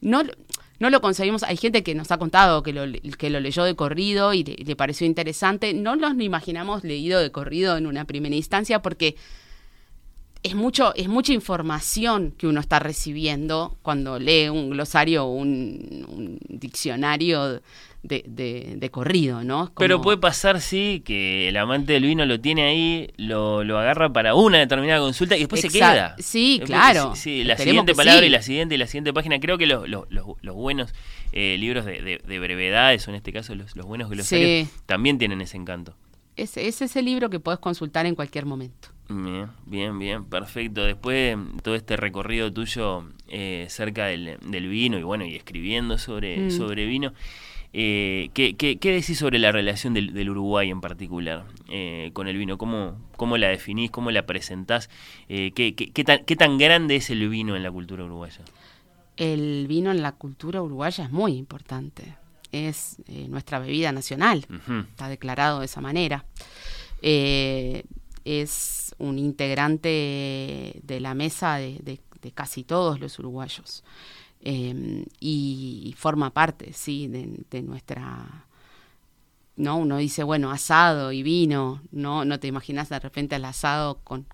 No, 0.02 0.24
lo- 0.24 0.34
no 0.80 0.90
lo 0.90 1.00
concebimos, 1.02 1.44
hay 1.44 1.58
gente 1.58 1.84
que 1.84 1.94
nos 1.96 2.10
ha 2.12 2.18
contado 2.18 2.64
que 2.64 2.72
lo, 2.74 2.84
que 3.18 3.30
lo 3.30 3.40
leyó 3.42 3.64
de 3.66 3.76
corrido 3.76 4.34
y 4.34 4.44
le, 4.44 4.56
le 4.64 4.76
pareció 4.76 5.06
interesante. 5.08 5.74
No 5.74 5.96
los 5.96 6.14
imaginamos 6.20 6.84
leído 6.84 7.20
de 7.22 7.32
corrido 7.32 7.76
en 7.78 7.86
una 7.86 8.06
primera 8.06 8.36
instancia 8.36 8.82
porque 8.82 9.16
es 10.43 10.56
mucho, 10.56 10.93
es 10.95 11.08
mucha 11.10 11.34
información 11.34 12.32
que 12.38 12.47
uno 12.47 12.60
está 12.62 12.80
recibiendo 12.80 13.78
cuando 13.82 14.19
lee 14.19 14.49
un 14.49 14.69
glosario 14.69 15.25
o 15.25 15.34
un, 15.34 16.06
un 16.10 16.39
diccionario 16.47 17.62
de, 18.04 18.23
de- 18.25 18.75
de 18.78 18.89
corrido, 18.89 19.43
¿no? 19.43 19.73
Pero 19.78 20.02
puede 20.02 20.17
pasar, 20.17 20.62
sí, 20.62 21.02
que 21.04 21.49
el 21.49 21.58
amante 21.58 21.91
del 21.93 22.04
vino 22.04 22.25
lo 22.25 22.39
tiene 22.39 22.63
ahí, 22.63 23.10
lo, 23.17 23.65
lo 23.65 23.78
agarra 23.78 24.13
para 24.13 24.34
una 24.36 24.60
determinada 24.60 25.02
consulta 25.02 25.36
y 25.36 25.39
después 25.39 25.60
se 25.60 25.67
queda. 25.69 26.15
Sí, 26.19 26.60
Después, 26.60 26.69
claro. 26.69 27.13
Sí, 27.15 27.21
sí, 27.21 27.43
la 27.43 27.54
Esperemos 27.56 27.71
siguiente 27.82 27.95
palabra 27.95 28.21
sí. 28.21 28.28
y 28.28 28.30
la 28.30 28.41
siguiente 28.41 28.75
y 28.75 28.78
la 28.78 28.88
siguiente 28.88 29.12
página. 29.13 29.39
Creo 29.41 29.58
que 29.58 29.67
los, 29.67 29.89
los, 29.89 30.06
los- 30.10 30.56
buenos 30.56 30.93
eh, 31.34 31.58
libros 31.60 31.84
de, 31.84 32.02
de- 32.02 32.21
de 32.25 32.39
brevedades, 32.39 33.06
o 33.08 33.12
en 33.12 33.15
este 33.15 33.34
caso 33.34 33.54
los, 33.56 33.75
los 33.75 33.86
buenos 33.86 34.10
glosarios, 34.10 34.69
también 34.86 35.17
tienen 35.17 35.41
ese 35.41 35.58
encanto. 35.58 35.95
Es, 36.38 36.56
es 36.56 36.82
ese 36.82 37.02
libro 37.02 37.30
que 37.30 37.41
puedes 37.41 37.60
consultar 37.60 38.06
en 38.06 38.15
cualquier 38.15 38.45
momento. 38.45 38.88
Bien, 39.10 39.48
bien, 39.65 39.98
bien, 39.98 40.26
perfecto. 40.26 40.84
Después 40.86 41.36
de 41.38 41.62
todo 41.63 41.74
este 41.76 41.98
recorrido 41.98 42.54
tuyo 42.54 43.06
eh, 43.28 43.65
cerca 43.69 44.06
del, 44.06 44.38
del 44.45 44.67
vino 44.67 45.00
y 45.00 45.04
bueno, 45.04 45.26
y 45.26 45.36
escribiendo 45.36 45.98
sobre, 45.98 46.38
Mm. 46.48 46.52
sobre 46.52 46.86
vino, 46.86 47.13
eh, 47.74 48.30
¿qué, 48.36 48.56
qué, 48.56 48.78
qué 48.78 48.91
decís 48.91 49.17
sobre 49.17 49.39
la 49.39 49.52
relación 49.52 49.93
del, 49.95 50.13
del 50.13 50.30
Uruguay 50.30 50.69
en 50.69 50.80
particular 50.80 51.45
eh, 51.69 52.12
con 52.13 52.28
el 52.28 52.38
vino? 52.38 52.60
¿Cómo, 52.60 52.98
¿Cómo 53.17 53.38
la 53.38 53.48
definís? 53.48 53.89
¿Cómo 53.89 54.12
la 54.12 54.28
presentás? 54.28 54.89
Eh, 55.28 55.52
¿qué, 55.56 55.74
qué, 55.74 56.04
tan, 56.04 56.24
¿Qué 56.26 56.36
tan 56.36 56.60
grande 56.60 56.95
es 56.95 57.10
el 57.10 57.28
vino 57.30 57.56
en 57.56 57.63
la 57.63 57.72
cultura 57.72 58.04
uruguaya? 58.04 58.41
El 59.17 59.65
vino 59.67 59.89
en 59.89 60.04
la 60.04 60.12
cultura 60.12 60.62
uruguaya 60.62 61.04
es 61.06 61.12
muy 61.12 61.34
importante. 61.34 62.15
Es 62.52 62.98
nuestra 63.28 63.60
bebida 63.60 63.91
nacional. 63.91 64.45
Está 64.91 65.10
declarado 65.10 65.60
de 65.60 65.65
esa 65.65 65.82
manera. 65.82 66.26
Eh, 67.02 67.84
es 68.30 68.94
un 69.00 69.18
integrante 69.20 70.80
de 70.84 71.00
la 71.00 71.13
mesa 71.13 71.56
de, 71.58 71.80
de- 71.84 72.02
de 72.22 72.32
casi 72.32 72.63
todos 72.63 73.00
los 73.00 73.18
uruguayos. 73.20 73.84
Eh, 74.42 75.06
y 75.20 75.94
forma 75.98 76.32
parte, 76.34 76.72
sí, 76.74 77.08
de, 77.08 77.30
de 77.50 77.62
nuestra 77.62 78.46
¿no? 79.56 79.78
Uno 79.78 79.98
dice, 79.98 80.24
bueno, 80.24 80.52
asado 80.52 81.12
y 81.12 81.22
vino, 81.24 81.82
¿no? 81.92 82.24
No 82.26 82.39
te 82.39 82.48
imaginas 82.48 82.88
de 82.89 83.00
repente 83.00 83.36
el 83.36 83.44
asado 83.46 84.00
con, 84.06 84.26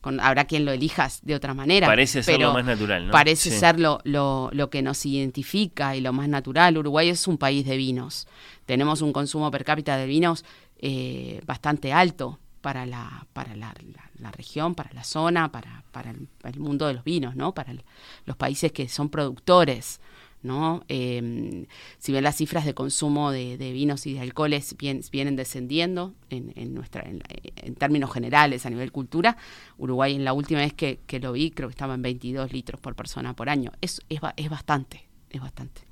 con 0.00 0.18
habrá 0.20 0.44
quien 0.46 0.64
lo 0.64 0.72
elijas 0.72 1.20
de 1.22 1.36
otra 1.36 1.54
manera. 1.54 1.86
Parece 1.86 2.22
ser 2.22 2.40
lo 2.40 2.52
más 2.52 2.64
natural, 2.64 3.06
¿no? 3.06 3.12
Parece 3.12 3.50
Sí. 3.50 3.58
ser 3.58 3.78
lo, 3.78 4.00
lo, 4.04 4.50
lo 4.52 4.68
que 4.70 4.82
nos 4.82 5.06
identifica 5.06 5.94
y 5.94 6.00
lo 6.00 6.12
más 6.12 6.28
natural. 6.28 6.76
Uruguay 6.78 7.08
es 7.08 7.28
un 7.28 7.38
país 7.38 7.64
de 7.64 7.76
vinos. 7.76 8.26
Tenemos 8.66 9.02
un 9.02 9.12
consumo 9.12 9.50
per 9.52 9.64
cápita 9.64 9.96
de 9.96 10.06
vinos 10.06 10.44
eh, 10.78 11.40
bastante 11.46 11.92
alto 11.92 12.38
para 12.66 12.84
la, 12.84 13.28
para 13.32 13.54
la, 13.54 13.72
la- 13.94 14.10
la 14.18 14.32
región, 14.32 14.74
para 14.74 14.92
la 14.92 15.04
zona, 15.04 15.52
para, 15.52 15.84
para 15.92 16.10
el, 16.10 16.26
para 16.42 16.52
el 16.52 16.58
mundo 16.60 16.88
de 16.88 16.94
los 16.94 17.04
vinos, 17.04 17.36
¿no? 17.36 17.54
Para 17.54 17.70
el- 17.70 17.84
los 18.24 18.36
países 18.36 18.72
que 18.72 18.88
son 18.88 19.08
productores. 19.08 20.00
¿no? 20.42 20.84
Eh, 20.88 21.66
si 21.98 22.12
bien 22.12 22.22
las 22.24 22.36
cifras 22.36 22.64
de 22.64 22.74
consumo 22.74 23.30
de, 23.32 23.56
de 23.56 23.72
vinos 23.72 24.06
y 24.06 24.14
de 24.14 24.20
alcoholes 24.20 24.76
bien- 24.76 25.00
vienen 25.12 25.34
descendiendo 25.36 26.14
en, 26.30 26.52
en 26.56 26.72
nuestra, 26.74 27.02
en, 27.08 27.22
en 27.56 27.74
términos 27.76 28.12
generales 28.12 28.64
a 28.66 28.70
nivel 28.70 28.90
cultura, 28.92 29.36
Uruguay 29.78 30.14
en 30.14 30.24
la 30.24 30.32
última 30.32 30.60
vez 30.60 30.72
que, 30.72 31.00
que 31.06 31.18
lo 31.20 31.32
vi 31.32 31.50
creo 31.52 31.68
que 31.68 31.72
estaba 31.72 31.94
en 31.94 32.02
22 32.02 32.52
litros 32.52 32.80
por 32.80 32.94
persona 32.96 33.34
por 33.34 33.48
año. 33.48 33.70
Es, 33.80 34.02
es, 34.08 34.20
es 34.36 34.48
bastante, 34.50 35.06
es 35.30 35.40
bastante. 35.40 35.82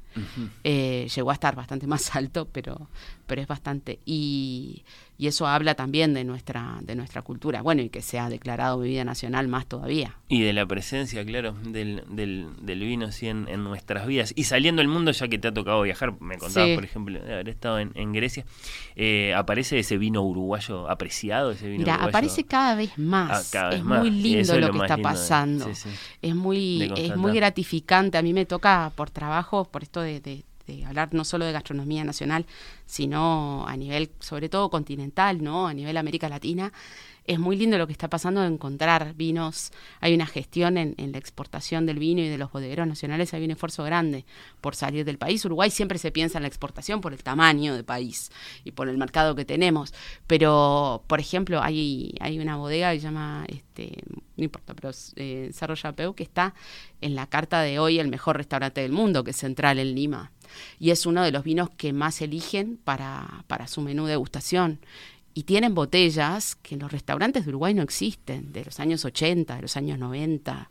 Eh, 0.62 1.08
llegó 1.12 1.30
a 1.30 1.34
estar 1.34 1.56
bastante 1.56 1.88
más 1.88 2.14
alto, 2.20 2.46
pero, 2.52 2.88
pero 3.26 3.40
es 3.42 3.48
bastante. 3.48 3.98
Y, 4.04 4.84
y 5.18 5.26
eso 5.28 5.46
habla 5.46 5.74
también 5.74 6.12
de 6.14 6.24
nuestra, 6.24 6.78
de 6.82 6.94
nuestra 6.96 7.22
cultura. 7.22 7.62
Bueno, 7.62 7.82
y 7.82 7.88
que 7.88 8.02
se 8.02 8.18
ha 8.18 8.28
declarado 8.28 8.78
bebida 8.78 9.04
nacional 9.04 9.48
más 9.48 9.66
todavía. 9.66 10.16
Y 10.28 10.42
de 10.42 10.52
la 10.52 10.66
presencia, 10.66 11.24
claro, 11.24 11.52
del, 11.62 12.02
del, 12.08 12.48
del 12.60 12.80
vino 12.80 13.12
sí, 13.12 13.28
en, 13.28 13.46
en 13.48 13.62
nuestras 13.64 14.06
vidas. 14.06 14.32
Y 14.36 14.44
saliendo 14.44 14.82
al 14.82 14.88
mundo, 14.88 15.12
ya 15.12 15.28
que 15.28 15.38
te 15.38 15.48
ha 15.48 15.52
tocado 15.54 15.82
viajar, 15.82 16.20
me 16.20 16.36
contabas, 16.38 16.68
Sí. 16.70 16.74
por 16.74 16.84
ejemplo, 16.84 17.20
de 17.22 17.32
haber 17.34 17.48
estado 17.48 17.78
en, 17.78 17.92
en 17.94 18.12
Grecia, 18.12 18.44
eh, 18.96 19.34
¿aparece 19.34 19.78
ese 19.78 19.98
vino 19.98 20.22
uruguayo 20.22 20.88
apreciado? 20.90 21.52
Ese 21.52 21.66
vino 21.66 21.78
Mira, 21.80 21.94
uruguayo? 21.94 22.08
aparece 22.10 22.44
cada 22.44 22.74
vez 22.74 22.96
más. 22.98 23.48
Ah, 23.48 23.50
cada 23.52 23.68
vez 23.70 23.78
es 23.78 23.84
más. 23.84 24.00
muy 24.00 24.10
lindo 24.10 24.54
lo 24.58 24.66
lo 24.68 24.72
que 24.72 24.78
está 24.78 24.96
lindo 24.96 25.08
pasando. 25.08 25.74
sí. 25.74 25.88
Es 26.22 26.34
muy, 26.34 26.92
es 26.96 27.16
muy 27.16 27.32
gratificante. 27.34 28.18
A 28.18 28.22
mí 28.22 28.32
me 28.32 28.46
toca 28.46 28.92
por 28.96 29.10
trabajo, 29.10 29.64
por 29.64 29.82
esto 29.82 30.00
de, 30.00 30.20
de- 30.20 30.42
de 30.66 30.84
hablar 30.84 31.12
no 31.12 31.24
solo 31.24 31.44
de 31.44 31.52
gastronomía 31.52 32.04
nacional, 32.04 32.46
sino 32.86 33.66
a 33.66 33.76
nivel, 33.76 34.10
sobre 34.20 34.48
todo 34.48 34.70
continental, 34.70 35.42
¿no? 35.42 35.66
A 35.66 35.74
nivel 35.74 35.96
América 35.96 36.28
Latina. 36.28 36.72
Es 37.26 37.38
muy 37.38 37.56
lindo 37.56 37.78
lo 37.78 37.86
que 37.86 37.92
está 37.92 38.08
pasando 38.08 38.42
de 38.42 38.48
encontrar 38.48 39.14
vinos. 39.14 39.72
Hay 40.00 40.14
una 40.14 40.26
gestión 40.26 40.76
en, 40.76 40.94
la 40.96 41.16
exportación 41.16 41.86
del 41.86 41.98
vino 41.98 42.20
y 42.20 42.28
de 42.28 42.36
los 42.36 42.52
bodegueros 42.52 42.86
nacionales. 42.86 43.32
Hay 43.32 43.42
un 43.44 43.50
esfuerzo 43.50 43.82
grande 43.82 44.26
por 44.60 44.74
salir 44.74 45.06
del 45.06 45.16
país. 45.16 45.42
Uruguay 45.46 45.70
siempre 45.70 45.98
se 45.98 46.12
piensa 46.12 46.36
en 46.36 46.42
la 46.42 46.48
exportación 46.48 47.00
por 47.00 47.14
el 47.14 47.22
tamaño 47.22 47.74
del 47.74 47.84
país 47.84 48.30
y 48.62 48.72
por 48.72 48.90
el 48.90 48.98
mercado 48.98 49.34
que 49.34 49.46
tenemos. 49.46 49.94
Pero, 50.26 51.02
por 51.06 51.18
ejemplo, 51.18 51.62
hay, 51.62 52.14
una 52.38 52.56
bodega 52.56 52.92
que 52.92 53.00
se 53.00 53.06
llama, 53.06 53.46
este, 53.48 54.02
no 54.36 54.44
importa, 54.44 54.74
pero 54.74 54.90
eh, 55.16 55.50
Cerro 55.54 55.76
Chapeu, 55.76 56.14
que 56.14 56.24
está 56.24 56.54
en 57.00 57.14
la 57.14 57.26
carta 57.26 57.62
de 57.62 57.78
hoy 57.78 58.00
el 58.00 58.08
mejor 58.08 58.36
restaurante 58.36 58.82
del 58.82 58.92
mundo, 58.92 59.24
que 59.24 59.30
es 59.30 59.36
Central 59.36 59.78
en 59.78 59.94
Lima. 59.94 60.30
Y 60.78 60.90
es 60.90 61.06
uno 61.06 61.22
de 61.22 61.32
los 61.32 61.42
vinos 61.42 61.70
que 61.70 61.92
más 61.92 62.20
eligen 62.20 62.76
para, 62.76 63.44
para 63.46 63.66
su 63.66 63.80
menú 63.80 64.04
de 64.04 64.10
degustación. 64.10 64.78
Y 65.34 65.42
tienen 65.42 65.74
botellas 65.74 66.54
que 66.54 66.76
en 66.76 66.80
los 66.80 66.92
restaurantes 66.92 67.44
de 67.44 67.50
Uruguay 67.50 67.74
no 67.74 67.82
existen, 67.82 68.52
de 68.52 68.64
los 68.64 68.78
años 68.78 69.04
80, 69.04 69.56
de 69.56 69.62
los 69.62 69.76
años 69.76 69.98
90, 69.98 70.70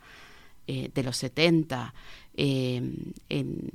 eh, 0.68 0.90
de 0.94 1.04
los 1.04 1.18
70. 1.18 1.94
Eh, 2.36 2.82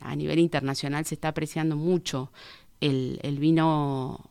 a 0.00 0.16
nivel 0.16 0.38
internacional 0.38 1.04
se 1.04 1.14
está 1.14 1.28
apreciando 1.28 1.76
mucho 1.76 2.32
el, 2.80 3.38
vino 3.38 4.30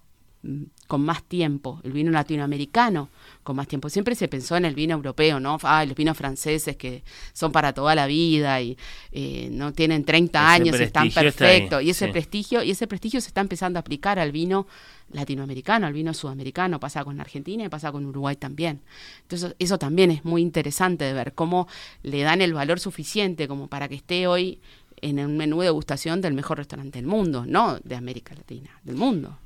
con 0.87 1.01
más 1.01 1.23
tiempo, 1.23 1.81
el 1.83 1.91
vino 1.91 2.11
latinoamericano 2.11 3.09
con 3.43 3.55
más 3.55 3.67
tiempo. 3.67 3.89
Siempre 3.89 4.15
se 4.15 4.27
pensó 4.27 4.55
en 4.55 4.65
el 4.65 4.75
vino 4.75 4.93
europeo, 4.93 5.39
¿no? 5.39 5.57
Ah, 5.63 5.83
los 5.85 5.95
vinos 5.95 6.15
franceses 6.15 6.77
que 6.77 7.03
son 7.33 7.51
para 7.51 7.73
toda 7.73 7.95
la 7.95 8.07
vida 8.07 8.61
y 8.61 8.77
eh, 9.11 9.49
no 9.51 9.73
tienen 9.73 10.05
30 10.05 10.39
Ese 10.39 10.47
años, 10.47 10.79
están 10.79 11.07
está 11.07 11.21
perfectos. 11.21 11.83
Y 11.83 11.89
ese 11.89 12.05
sí. 12.05 12.11
prestigio, 12.11 12.63
y 12.63 12.71
ese 12.71 12.87
prestigio 12.87 13.19
se 13.19 13.27
está 13.27 13.41
empezando 13.41 13.79
a 13.79 13.81
aplicar 13.81 14.19
al 14.19 14.31
vino 14.31 14.67
latinoamericano, 15.11 15.87
al 15.87 15.93
vino 15.93 16.13
sudamericano, 16.13 16.79
pasa 16.79 17.03
con 17.03 17.19
Argentina 17.19 17.65
y 17.65 17.69
pasa 17.69 17.91
con 17.91 18.05
Uruguay 18.05 18.35
también. 18.35 18.81
Entonces, 19.23 19.55
eso 19.59 19.77
también 19.77 20.11
es 20.11 20.23
muy 20.23 20.41
interesante 20.41 21.05
de 21.05 21.13
ver 21.13 21.33
cómo 21.33 21.67
le 22.03 22.21
dan 22.21 22.41
el 22.41 22.53
valor 22.53 22.79
suficiente 22.79 23.47
como 23.47 23.67
para 23.67 23.87
que 23.87 23.95
esté 23.95 24.27
hoy 24.27 24.59
en 25.01 25.19
un 25.19 25.37
menú 25.37 25.59
de 25.59 25.65
degustación 25.65 26.21
del 26.21 26.33
mejor 26.33 26.57
restaurante 26.57 26.99
del 26.99 27.07
mundo, 27.07 27.45
no 27.45 27.79
de 27.83 27.95
América 27.95 28.33
Latina, 28.35 28.69
del 28.83 28.95
mundo. 28.95 29.37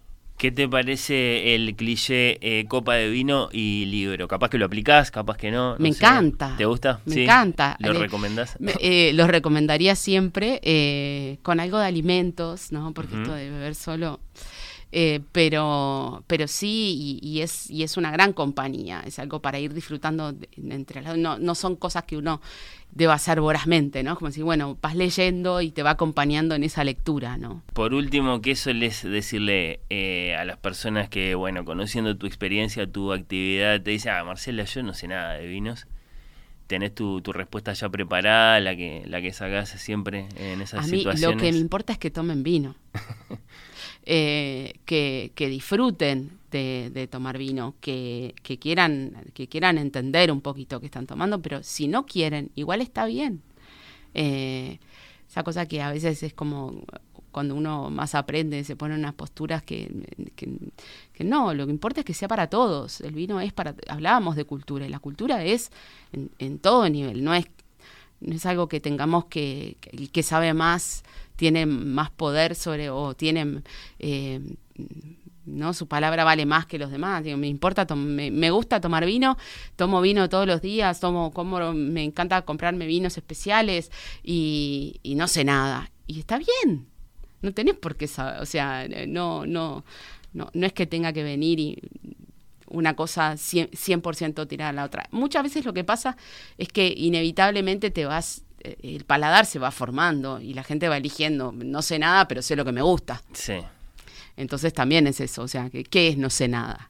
¿Qué 0.42 0.50
te 0.52 0.68
parece 0.68 1.54
el 1.54 1.76
cliché 1.76 2.40
eh, 2.42 2.66
copa 2.68 2.96
de 2.96 3.12
vino 3.12 3.50
y 3.52 3.86
libro? 3.86 4.28
Capaz 4.28 4.50
que 4.50 4.58
lo 4.58 4.66
aplicás, 4.66 5.12
capaz 5.12 5.38
que 5.38 5.52
no. 5.52 5.74
no 5.74 5.78
Me 5.78 5.94
sé. 5.94 6.04
encanta. 6.04 6.56
¿Te 6.58 6.66
gusta? 6.66 7.00
Me 7.06 7.14
Sí. 7.14 7.24
encanta. 7.26 7.78
¿Lo 7.80 7.94
Le- 7.94 8.00
recomendás? 8.00 8.58
Me- 8.60 8.74
eh, 8.80 9.12
los 9.14 9.28
recomendaría 9.28 9.94
siempre 9.96 10.60
eh, 10.64 11.38
con 11.44 11.60
algo 11.60 11.78
de 11.78 11.86
alimentos, 11.86 12.72
¿no? 12.72 12.92
Porque 12.92 13.18
esto 13.18 13.36
de 13.36 13.52
beber 13.52 13.76
solo. 13.76 14.20
Eh, 14.92 15.22
pero, 15.32 16.24
pero 16.28 16.48
sí, 16.48 17.20
y, 17.22 17.28
y 17.28 17.42
es, 17.42 17.70
y 17.70 17.84
es 17.84 17.98
una 17.98 18.12
gran 18.12 18.34
compañía. 18.34 19.02
Es 19.06 19.20
algo 19.20 19.40
para 19.42 19.60
ir 19.60 19.74
disfrutando 19.74 20.34
de- 20.34 20.50
entre 20.70 21.02
las- 21.02 21.18
no, 21.18 21.38
no 21.40 21.56
son 21.56 21.76
cosas 21.76 22.04
que 22.04 22.18
uno 22.18 22.42
deba 22.94 23.14
hacer 23.14 23.40
vorazmente, 23.40 24.04
¿no? 24.04 24.18
Como 24.18 24.32
si, 24.32 24.42
bueno, 24.42 24.78
vas 24.82 24.96
leyendo 24.96 25.62
y 25.62 25.72
te 25.72 25.82
va 25.82 25.92
acompañando 25.92 26.56
en 26.56 26.64
esa 26.64 26.84
lectura, 26.84 27.38
¿no? 27.38 27.64
Por 27.74 27.94
último, 27.94 28.42
¿qué 28.42 28.56
sueles 28.58 29.02
decirle 29.04 29.80
eh, 29.90 30.36
a 30.36 30.44
las 30.44 30.58
personas 30.58 31.08
que, 31.08 31.36
bueno, 31.36 31.64
conociendo 31.64 32.18
tu 32.18 32.28
experiencia, 32.28 32.86
tu 32.92 33.14
actividad, 33.14 33.82
te 33.82 33.92
dicen, 33.92 34.12
ah, 34.14 34.24
Marcela, 34.26 34.66
yo 34.66 34.84
no 34.84 34.94
sé 34.94 35.08
nada 35.08 35.34
de 35.36 35.48
vinos? 35.48 35.88
tenés 36.68 36.96
tu, 36.96 37.20
tu 37.20 37.34
respuesta 37.34 37.74
ya 37.74 37.90
preparada, 37.90 38.58
la 38.62 38.74
que, 38.78 39.04
la 39.06 39.22
que 39.22 39.34
sacás 39.34 39.68
siempre 39.72 40.26
en 40.38 40.62
esas 40.62 40.86
A 40.86 40.88
mí 40.88 41.00
situaciones. 41.00 41.38
lo 41.38 41.38
que 41.38 41.52
me 41.52 41.58
importa 41.58 41.92
es 41.92 42.00
que 42.00 42.10
tomen 42.12 42.44
vino. 42.44 42.76
Eh, 44.04 44.80
que, 44.86 45.32
que 45.36 45.48
disfruten 45.48 46.40
de, 46.50 47.08
tomar 47.10 47.38
vino, 47.38 47.76
que, 47.82 48.34
que 48.42 48.58
quieran, 48.58 49.16
que 49.34 49.48
quieran 49.48 49.78
entender 49.78 50.32
un 50.32 50.42
poquito 50.42 50.80
qué 50.80 50.88
están 50.88 51.08
tomando, 51.08 51.42
pero 51.42 51.64
si 51.64 51.88
no 51.88 52.06
quieren, 52.06 52.52
igual 52.56 52.82
está 52.82 53.06
bien. 53.06 53.42
Eh, 54.14 54.80
esa 55.30 55.44
cosa 55.44 55.66
que 55.66 55.82
a 55.82 55.92
veces 55.92 56.24
es 56.24 56.34
como 56.34 56.84
cuando 57.32 57.56
uno 57.56 57.90
más 57.90 58.16
aprende, 58.16 58.64
se 58.66 58.76
pone 58.76 58.96
unas 58.96 59.14
posturas 59.14 59.64
que, 59.64 59.90
que, 60.36 60.50
que 61.14 61.24
no, 61.24 61.54
lo 61.54 61.66
que 61.66 61.72
importa 61.72 62.02
es 62.02 62.06
que 62.06 62.14
sea 62.14 62.28
para 62.28 62.48
todos. 62.48 63.00
El 63.02 63.14
vino 63.14 63.40
es 63.40 63.54
para, 63.54 63.76
hablábamos 63.88 64.36
de 64.36 64.44
cultura, 64.44 64.86
y 64.86 64.90
la 64.90 65.00
cultura 65.00 65.46
es 65.46 65.72
en, 66.12 66.60
todo 66.60 66.90
nivel, 66.90 67.24
no 67.24 67.34
es, 67.34 67.46
no 68.20 68.36
es 68.36 68.46
algo 68.46 68.68
que 68.68 68.82
tengamos 68.82 69.26
que, 69.26 69.78
que 69.80 70.08
que 70.10 70.24
sabe 70.24 70.54
más 70.54 71.04
tiene 71.42 71.66
más 71.66 72.12
poder 72.12 72.54
sobre, 72.54 72.92
o 72.92 73.16
tiene, 73.16 73.64
eh, 73.98 74.40
no, 75.48 75.74
su 75.74 75.88
palabra 75.88 76.24
vale 76.24 76.46
más 76.46 76.68
que 76.68 76.78
los 76.78 76.92
demás. 76.92 77.24
Digo, 77.24 77.36
me 77.36 77.48
importa, 77.48 77.84
me, 77.96 78.30
me 78.30 78.52
gusta 78.52 78.80
tomar 78.80 79.08
vino, 79.08 79.40
tomo 79.76 80.02
vino 80.02 80.30
todos 80.30 80.46
los 80.46 80.62
días, 80.62 81.00
tomo, 81.00 81.32
como, 81.32 81.74
me 81.74 82.04
encanta 82.04 82.44
comprarme 82.44 82.86
vinos 82.86 83.18
especiales 83.18 83.90
y, 84.22 85.00
y 85.02 85.16
no 85.16 85.28
sé 85.28 85.44
nada. 85.44 85.90
Y 86.06 86.20
está 86.20 86.38
bien, 86.38 86.86
no 87.42 87.52
tenés 87.54 87.74
por 87.74 87.96
qué 87.96 88.06
saber, 88.06 88.40
o 88.40 88.46
sea, 88.46 88.88
no, 89.08 89.48
no, 89.48 89.84
no, 90.34 90.52
no 90.54 90.66
es 90.68 90.74
que 90.74 90.86
tenga 90.86 91.12
que 91.12 91.24
venir 91.24 91.60
y 91.60 91.80
una 92.68 92.96
cosa 92.96 93.34
100%, 93.34 93.72
100% 93.72 94.48
tirada 94.48 94.70
a 94.70 94.74
la 94.74 94.86
otra. 94.86 95.08
Muchas 95.10 95.42
veces 95.42 95.66
lo 95.66 95.74
que 95.74 95.84
pasa 95.84 96.18
es 96.60 96.68
que 96.68 96.94
inevitablemente 96.96 97.90
te 97.90 98.06
vas, 98.06 98.44
el 98.64 99.06
paladar 99.06 99.46
se 99.46 99.60
va 99.60 99.72
formando 99.72 100.40
y 100.40 100.54
la 100.54 100.64
gente 100.64 100.90
va 100.90 100.98
eligiendo, 100.98 101.52
no 101.52 101.82
sé 101.82 102.00
nada, 102.00 102.28
pero 102.28 102.42
sé 102.42 102.56
lo 102.56 102.66
que 102.66 102.72
me 102.72 102.82
gusta. 102.82 103.22
Sí, 103.34 103.60
Entonces 104.38 104.74
también 104.74 105.08
es 105.08 105.20
eso, 105.20 105.44
o 105.44 105.48
sea, 105.48 105.70
¿qué 105.70 106.08
es 106.08 106.18
no 106.18 106.30
sé 106.30 106.48
nada? 106.48 106.90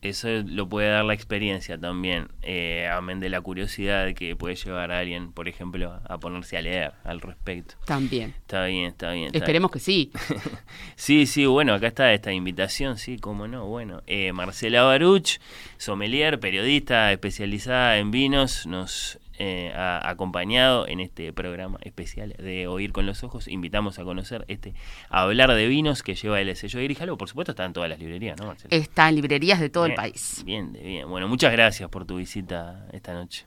eso 0.00 0.28
lo 0.46 0.68
puede 0.68 0.88
dar 0.88 1.04
la 1.04 1.14
experiencia 1.14 1.78
también, 1.78 2.28
eh, 2.42 2.88
amén 2.92 3.18
de 3.18 3.28
la 3.28 3.40
curiosidad 3.40 4.14
que 4.14 4.36
puede 4.36 4.54
llevar 4.54 4.92
a 4.92 5.00
alguien, 5.00 5.32
por 5.32 5.48
ejemplo, 5.48 6.00
a 6.08 6.18
ponerse 6.18 6.56
a 6.56 6.62
leer 6.62 6.92
al 7.04 7.20
respecto. 7.20 7.74
También. 7.84 8.34
Está 8.38 8.66
bien, 8.66 8.86
está 8.86 9.12
bien. 9.12 9.26
está 9.26 9.38
Esperemos 9.38 9.70
que 9.70 9.80
sí. 9.80 10.12
Sí, 10.96 11.26
sí, 11.26 11.46
bueno, 11.46 11.74
acá 11.74 11.88
está 11.88 12.12
esta 12.12 12.32
invitación, 12.32 12.98
sí, 12.98 13.18
cómo 13.18 13.48
no, 13.48 13.66
bueno. 13.66 14.02
Eh, 14.06 14.32
Marcela 14.32 14.82
Baruch, 14.82 15.38
sommelier, 15.76 16.38
periodista 16.38 17.12
especializada 17.12 17.98
en 17.98 18.10
vinos, 18.10 18.66
nos 18.66 19.18
eh, 19.38 19.72
ha 19.74 20.08
acompañado 20.08 20.86
en 20.86 21.00
este 21.00 21.32
programa 21.32 21.78
especial 21.82 22.34
de 22.38 22.66
Oír 22.66 22.92
con 22.92 23.06
los 23.06 23.22
Ojos. 23.22 23.48
Invitamos 23.48 23.98
a 23.98 24.04
conocer 24.04 24.44
este 24.48 24.74
Hablar 25.08 25.54
de 25.54 25.66
Vinos 25.66 26.02
que 26.02 26.14
lleva 26.14 26.40
el 26.40 26.54
sello 26.56 26.78
de 26.78 26.84
Grijalvo. 26.84 27.16
Por 27.16 27.28
supuesto, 27.28 27.52
está 27.52 27.64
en 27.64 27.72
todas 27.72 27.88
las 27.88 27.98
librerías, 27.98 28.38
¿no, 28.38 28.46
Marcela? 28.46 28.74
Está 28.74 29.08
en 29.08 29.14
librerías 29.14 29.60
de 29.60 29.70
todo 29.70 29.86
el 29.86 29.94
país. 29.94 30.42
Bien, 30.44 30.72
bien. 30.72 31.08
Bueno, 31.08 31.28
muchas 31.28 31.52
gracias 31.52 31.88
por 31.88 32.04
tu 32.04 32.16
visita 32.16 32.86
esta 32.92 33.14
noche. 33.14 33.46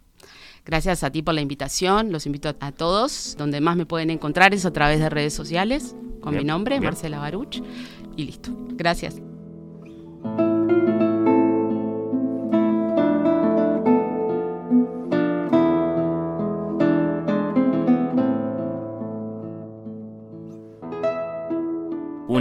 Gracias 0.66 1.04
a 1.04 1.12
ti 1.12 1.22
por 1.22 1.34
la 1.34 1.42
invitación. 1.42 2.12
Los 2.12 2.26
invito 2.26 2.56
a 2.60 2.72
todos. 2.72 3.36
Donde 3.38 3.62
más 3.62 3.76
me 3.76 3.86
pueden 3.86 4.10
encontrar 4.10 4.54
es 4.54 4.66
a 4.66 4.72
través 4.72 5.00
de 5.00 5.10
redes 5.10 5.34
sociales 5.34 5.96
con 6.22 6.32
Bien, 6.32 6.44
mi 6.44 6.48
nombre, 6.48 6.76
bien. 6.76 6.86
Marcela 6.86 7.20
Baruch. 7.20 7.62
Y 8.16 8.26
listo. 8.26 8.52
Gracias. 8.76 9.22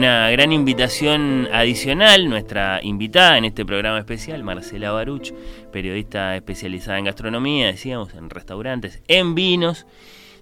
Una 0.00 0.30
gran 0.30 0.50
invitación 0.50 1.46
adicional, 1.52 2.26
nuestra 2.30 2.80
invitada 2.82 3.36
en 3.36 3.44
este 3.44 3.66
programa 3.66 3.98
especial, 3.98 4.42
Marcela 4.42 4.92
Baruch, 4.92 5.34
periodista 5.70 6.34
especializada 6.36 6.98
en 6.98 7.04
gastronomía, 7.04 7.66
decíamos, 7.66 8.14
en 8.14 8.30
restaurantes, 8.30 9.02
en 9.08 9.34
vinos, 9.34 9.84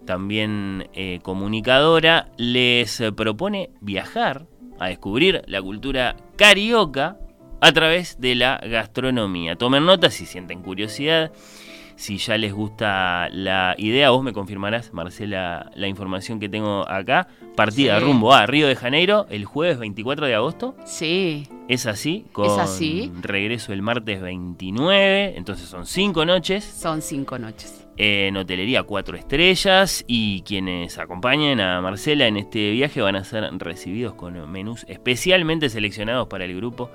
también 0.07 0.89
eh, 0.95 1.19
comunicadora, 1.25 2.29
les 2.37 3.01
eh, 3.01 3.11
propone 3.11 3.71
viajar 3.81 4.47
a 4.79 4.91
descubrir 4.91 5.43
la 5.49 5.61
cultura 5.61 6.15
carioca 6.37 7.19
a 7.61 7.73
través 7.73 8.21
de 8.21 8.37
la 8.37 8.59
gastronomía. 8.59 9.57
Tomen 9.57 9.85
nota 9.85 10.13
si 10.13 10.25
sienten 10.25 10.63
curiosidad. 10.63 11.33
Si 11.99 12.17
ya 12.19 12.39
les 12.39 12.53
gusta 12.53 13.29
la 13.31 13.75
idea, 13.77 14.11
vos 14.11 14.23
me 14.23 14.33
confirmarás, 14.33 14.93
Marcela, 14.95 15.69
la 15.75 15.89
información 15.89 16.39
que 16.39 16.49
tengo 16.49 16.89
acá. 16.89 17.27
Partida 17.57 17.99
Sí. 17.99 18.05
rumbo 18.05 18.33
a 18.33 18.47
Río 18.47 18.69
de 18.69 18.77
Janeiro 18.77 19.27
el 19.31 19.45
jueves 19.45 19.81
24 19.81 20.27
de 20.27 20.35
agosto. 20.37 20.77
Sí, 20.85 21.49
Es 21.69 21.87
así, 21.87 22.25
con 22.31 22.61
así. 22.61 23.11
regreso 23.21 23.73
el 23.73 23.83
martes 23.83 24.21
29. 24.23 25.35
Entonces 25.37 25.69
son 25.69 25.87
cinco 25.87 26.25
noches 26.25 26.63
son 26.65 27.03
cinco 27.03 27.37
noches. 27.37 27.85
en 27.97 28.37
hotelería 28.37 28.85
cuatro 28.85 29.17
estrellas. 29.17 30.05
Y 30.07 30.43
quienes 30.43 30.99
acompañen 30.99 31.61
a 31.61 31.81
Marcela 31.81 32.29
en 32.29 32.37
este 32.37 32.71
viaje 32.71 33.01
van 33.03 33.17
a 33.17 33.25
ser 33.25 33.51
recibidos 33.59 34.15
con 34.15 34.49
menús 34.53 34.85
especialmente 34.89 35.69
seleccionados 35.69 36.29
para 36.29 36.45
el 36.45 36.55
grupo 36.55 36.91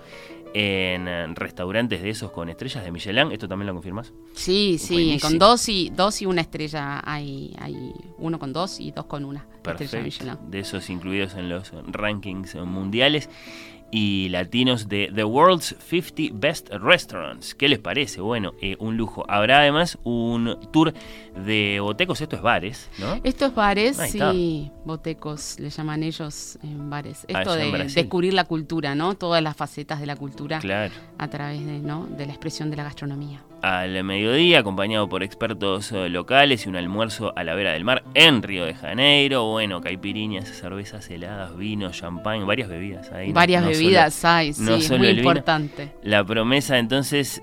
en 0.53 1.07
eh, 1.07 1.27
restaurantes 1.33 2.01
de 2.01 2.09
esos 2.09 2.31
con 2.31 2.49
estrellas 2.49 2.83
de 2.83 2.91
Michelin. 2.91 3.31
¿Esto 3.31 3.47
también 3.47 3.67
lo 3.67 3.73
confirmas? 3.73 4.13
Sí, 4.33 4.77
sí, 4.79 4.93
Buenísimo. 4.93 5.29
con 5.29 5.39
dos 5.39 5.67
y, 5.69 5.89
dos 5.89 6.21
y 6.21 6.25
una 6.25 6.41
estrella 6.41 7.01
hay, 7.03 7.55
hay 7.59 7.75
uno 8.17 8.39
con 8.39 8.53
dos 8.53 8.79
y 8.79 8.91
dos 8.91 9.05
con 9.05 9.25
una 9.25 9.39
estrella 9.39 9.61
Perfecto. 9.63 10.03
Michelin. 10.03 10.37
De 10.51 10.59
esos 10.59 10.89
incluidos 10.89 11.33
en 11.35 11.49
los 11.49 11.71
rankings 11.87 12.55
mundiales 12.55 13.29
y 13.93 14.29
latinos 14.29 14.89
de 14.89 15.11
The 15.13 15.23
World's 15.23 15.75
50 15.87 16.33
Best 16.33 16.69
Restaurants. 16.71 17.53
¿Qué 17.53 17.67
les 17.67 17.77
parece? 17.77 18.21
Bueno, 18.21 18.53
eh, 18.59 18.75
un 18.79 18.97
lujo. 18.97 19.23
Habrá 19.29 19.59
además 19.59 19.99
un 20.03 20.57
tour 20.71 20.93
de 21.35 21.79
botecos, 21.79 22.21
esto 22.21 22.35
es 22.35 22.41
bares, 22.41 22.89
¿no? 22.99 23.19
Estos 23.23 23.53
bares, 23.55 23.99
Ahí 23.99 24.09
está. 24.11 24.31
sí, 24.31 24.71
botecos, 24.85 25.59
le 25.59 25.69
llaman 25.69 26.03
ellos 26.03 26.57
en 26.63 26.89
bares. 26.89 27.25
Ah, 27.33 27.39
Esto 27.41 27.51
allá 27.53 27.65
de 27.77 27.83
descubrir 27.85 28.33
la 28.33 28.43
cultura, 28.45 28.93
¿no? 28.95 29.15
Todas 29.15 29.41
las 29.41 29.55
facetas 29.55 29.99
de 29.99 30.05
la 30.05 30.15
cultura 30.15 30.59
Claro. 30.59 30.93
a 31.17 31.27
través 31.29 31.65
de, 31.65 31.79
¿no? 31.79 32.05
de 32.05 32.25
la 32.27 32.33
expresión 32.33 32.69
de 32.69 32.77
la 32.77 32.83
gastronomía. 32.83 33.41
Al 33.61 34.03
mediodía, 34.03 34.59
acompañado 34.59 35.07
por 35.07 35.23
expertos 35.23 35.91
eh, 35.93 36.09
locales 36.09 36.65
y 36.65 36.69
un 36.69 36.75
almuerzo 36.75 37.31
a 37.37 37.43
la 37.45 37.55
vera 37.55 37.71
del 37.71 37.85
mar 37.85 38.03
en 38.13 38.43
Río 38.43 38.65
de 38.65 38.73
Janeiro. 38.75 39.45
Bueno, 39.49 39.79
caipiriñas, 39.79 40.49
cervezas 40.49 41.09
heladas, 41.09 41.55
vino, 41.55 41.89
champán, 41.91 42.45
varias 42.45 42.67
bebidas 42.67 43.09
ahí. 43.13 43.31
Varias 43.31 43.63
No 43.63 43.69
solo- 43.69 43.77
bebidas 43.79 44.25
hay, 44.25 44.51
sí, 44.53 44.61
no 44.63 44.75
es 44.75 44.89
muy 44.91 45.07
el 45.07 45.15
vino. 45.15 45.29
importante. 45.29 45.93
La 46.03 46.25
promesa 46.25 46.77
entonces, 46.77 47.41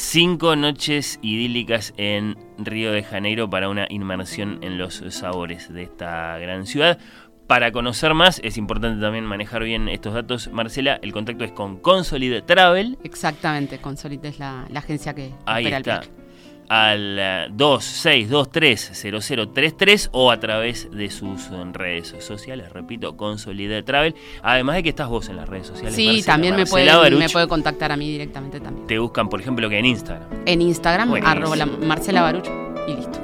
cinco 0.00 0.56
noches 0.56 1.18
idílicas 1.22 1.92
en 1.98 2.36
Río 2.56 2.90
de 2.90 3.02
Janeiro 3.02 3.50
para 3.50 3.68
una 3.68 3.86
inmersión 3.90 4.58
en 4.62 4.78
los 4.78 5.04
sabores 5.10 5.72
de 5.72 5.82
esta 5.82 6.38
gran 6.38 6.66
ciudad. 6.66 6.98
Para 7.46 7.70
conocer 7.70 8.14
más, 8.14 8.40
es 8.42 8.56
importante 8.56 9.00
también 9.00 9.26
manejar 9.26 9.62
bien 9.62 9.88
estos 9.88 10.14
datos. 10.14 10.50
Marcela, 10.52 10.98
el 11.02 11.12
contacto 11.12 11.44
es 11.44 11.52
con 11.52 11.78
Consolid 11.78 12.42
Travel 12.44 12.96
Exactamente, 13.04 13.78
Consolite 13.78 14.28
es 14.28 14.38
la, 14.38 14.66
la 14.70 14.78
agencia 14.78 15.14
que 15.14 15.32
Ahí 15.44 15.66
opera 15.66 15.78
está. 15.78 15.96
el. 15.98 16.19
Al 16.70 17.16
eh, 17.18 17.48
26230033 17.50 20.08
o 20.12 20.30
a 20.30 20.38
través 20.38 20.88
de 20.90 21.10
sus 21.10 21.46
eh, 21.48 21.64
redes 21.72 22.14
sociales, 22.20 22.72
repito, 22.72 23.16
Consolide 23.16 23.82
Travel. 23.82 24.14
Además 24.42 24.76
de 24.76 24.82
que 24.84 24.88
estás 24.90 25.08
vos 25.08 25.28
en 25.28 25.36
las 25.36 25.48
redes 25.48 25.66
sociales. 25.66 25.94
Sí, 25.96 26.06
Marcela, 26.06 26.26
también 26.26 26.56
me 26.56 26.66
puede, 26.66 26.86
Baruch. 26.94 27.18
me 27.18 27.28
puede 27.28 27.48
contactar 27.48 27.90
a 27.92 27.96
mí 27.96 28.08
directamente 28.08 28.60
también. 28.60 28.86
Te 28.86 28.98
buscan, 28.98 29.28
por 29.28 29.40
ejemplo, 29.40 29.68
que 29.68 29.78
en 29.78 29.86
Instagram. 29.86 30.28
En 30.46 30.62
Instagram, 30.62 31.08
Buenísimo. 31.10 31.36
arroba 31.38 31.56
la- 31.56 31.66
Marcela 31.66 32.22
Baruch 32.22 32.46
y 32.88 32.94
listo. 32.94 33.20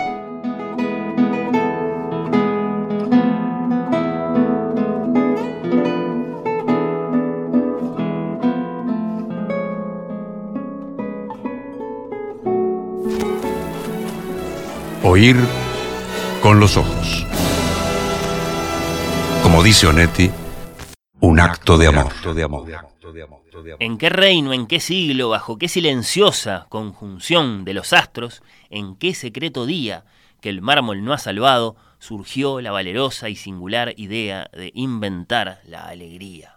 Oír 15.17 15.37
con 16.43 16.61
los 16.61 16.77
ojos. 16.77 17.25
Como 19.43 19.63
dice 19.63 19.87
Onetti, 19.87 20.31
un 21.21 21.41
acto 21.41 21.79
de 21.79 21.87
amor. 21.87 22.13
¿En 23.79 23.97
qué 23.97 24.11
reino, 24.11 24.53
en 24.53 24.67
qué 24.67 24.79
siglo, 24.79 25.31
bajo 25.31 25.57
qué 25.57 25.69
silenciosa 25.69 26.67
conjunción 26.69 27.65
de 27.65 27.73
los 27.73 27.95
astros, 27.95 28.43
en 28.69 28.95
qué 28.95 29.15
secreto 29.15 29.65
día 29.65 30.05
que 30.43 30.51
el 30.51 30.61
mármol 30.61 31.03
no 31.03 31.15
ha 31.15 31.19
salvado, 31.19 31.77
surgió 31.99 32.61
la 32.61 32.71
valerosa 32.71 33.31
y 33.31 33.37
singular 33.37 33.95
idea 33.97 34.51
de 34.53 34.71
inventar 34.75 35.63
la 35.65 35.87
alegría? 35.87 36.56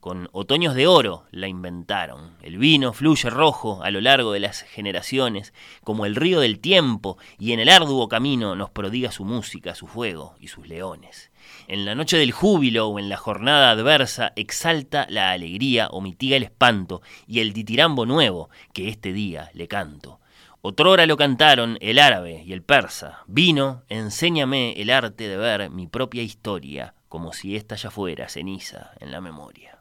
Con 0.00 0.30
otoños 0.32 0.74
de 0.74 0.86
oro 0.86 1.24
la 1.30 1.46
inventaron. 1.46 2.34
El 2.40 2.56
vino 2.56 2.94
fluye 2.94 3.28
rojo 3.28 3.82
a 3.82 3.90
lo 3.90 4.00
largo 4.00 4.32
de 4.32 4.40
las 4.40 4.62
generaciones, 4.62 5.52
como 5.84 6.06
el 6.06 6.16
río 6.16 6.40
del 6.40 6.58
tiempo, 6.58 7.18
y 7.38 7.52
en 7.52 7.60
el 7.60 7.68
arduo 7.68 8.08
camino 8.08 8.56
nos 8.56 8.70
prodiga 8.70 9.12
su 9.12 9.26
música, 9.26 9.74
su 9.74 9.86
fuego 9.86 10.36
y 10.40 10.48
sus 10.48 10.66
leones. 10.66 11.30
En 11.68 11.84
la 11.84 11.94
noche 11.94 12.16
del 12.16 12.32
júbilo 12.32 12.88
o 12.88 12.98
en 12.98 13.10
la 13.10 13.18
jornada 13.18 13.70
adversa 13.70 14.32
exalta 14.36 15.06
la 15.10 15.32
alegría 15.32 15.88
o 15.90 16.00
mitiga 16.00 16.38
el 16.38 16.44
espanto 16.44 17.02
y 17.26 17.40
el 17.40 17.52
ditirambo 17.52 18.06
nuevo 18.06 18.48
que 18.72 18.88
este 18.88 19.12
día 19.12 19.50
le 19.52 19.68
canto. 19.68 20.18
Otrora 20.62 21.04
lo 21.04 21.18
cantaron 21.18 21.76
el 21.82 21.98
árabe 21.98 22.42
y 22.46 22.54
el 22.54 22.62
persa. 22.62 23.18
Vino, 23.26 23.82
enséñame 23.90 24.80
el 24.80 24.88
arte 24.88 25.28
de 25.28 25.36
ver 25.36 25.68
mi 25.68 25.86
propia 25.86 26.22
historia, 26.22 26.94
como 27.10 27.34
si 27.34 27.54
ésta 27.54 27.76
ya 27.76 27.90
fuera 27.90 28.30
ceniza 28.30 28.92
en 28.98 29.10
la 29.10 29.20
memoria. 29.20 29.79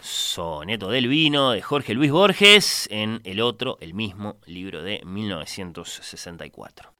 Soneto 0.00 0.88
del 0.90 1.08
vino 1.08 1.52
de 1.52 1.62
Jorge 1.62 1.94
Luis 1.94 2.10
Borges 2.10 2.88
en 2.90 3.20
el 3.24 3.40
otro, 3.40 3.78
el 3.80 3.94
mismo 3.94 4.36
libro 4.46 4.82
de 4.82 5.00
1964. 5.04 6.94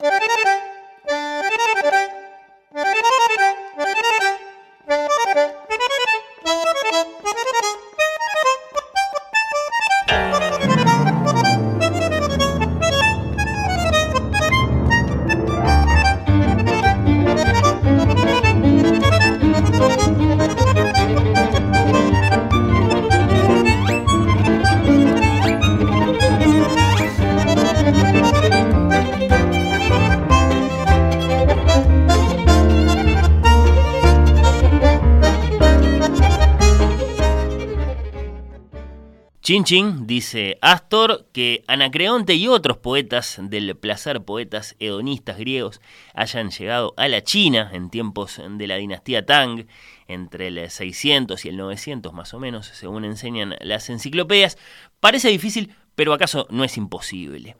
Chin 39.45 40.07
dice 40.07 40.57
Astor 40.63 41.27
que 41.31 41.65
Anacreonte 41.67 42.33
y 42.33 42.49
otros 42.49 42.79
poetas 42.79 43.37
del 43.43 43.77
placer, 43.77 44.23
poetas 44.23 44.75
hedonistas 44.79 45.37
griegos, 45.37 45.83
hayan 46.15 46.49
llegado 46.49 46.95
a 46.97 47.09
la 47.09 47.23
China 47.23 47.69
en 47.75 47.91
tiempos 47.91 48.41
de 48.43 48.67
la 48.67 48.77
dinastía 48.77 49.27
Tang, 49.27 49.67
entre 50.09 50.47
el 50.47 50.71
600 50.71 51.45
y 51.45 51.51
el 51.51 51.59
900 51.59 52.15
más 52.15 52.33
o 52.33 52.41
menos, 52.41 52.69
según 52.69 53.05
enseñan 53.05 53.57
las 53.61 53.91
enciclopedias, 53.91 54.57
parece 54.99 55.29
difícil, 55.29 55.75
pero 55.95 56.15
acaso 56.15 56.47
no 56.49 56.65
es 56.65 56.79
imposible. 56.79 57.59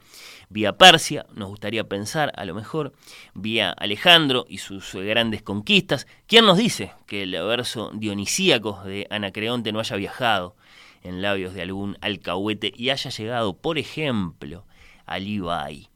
Vía 0.49 0.79
Persia, 0.79 1.27
nos 1.35 1.51
gustaría 1.51 1.85
pensar, 1.85 2.33
a 2.35 2.47
lo 2.47 2.55
mejor, 2.55 2.95
vía 3.35 3.71
Alejandro 3.71 4.47
y 4.49 4.57
sus 4.57 4.95
grandes 4.95 5.43
conquistas. 5.43 6.07
¿Quién 6.27 6.47
nos 6.47 6.57
dice 6.57 6.93
que 7.07 7.25
el 7.25 7.33
verso 7.33 7.91
dionisíaco 7.93 8.83
de 8.85 9.07
Anacreonte 9.11 9.71
no 9.71 9.81
haya 9.81 9.97
viajado? 9.97 10.57
En 11.05 11.23
labios 11.23 11.55
de 11.55 11.63
algún 11.63 11.97
alcahuete 12.01 12.73
y 12.75 12.91
haya 12.91 13.11
llegado, 13.11 13.57
por 13.57 13.79
ejemplo, 13.79 14.65
a 15.07 15.19
Levi. 15.19 15.89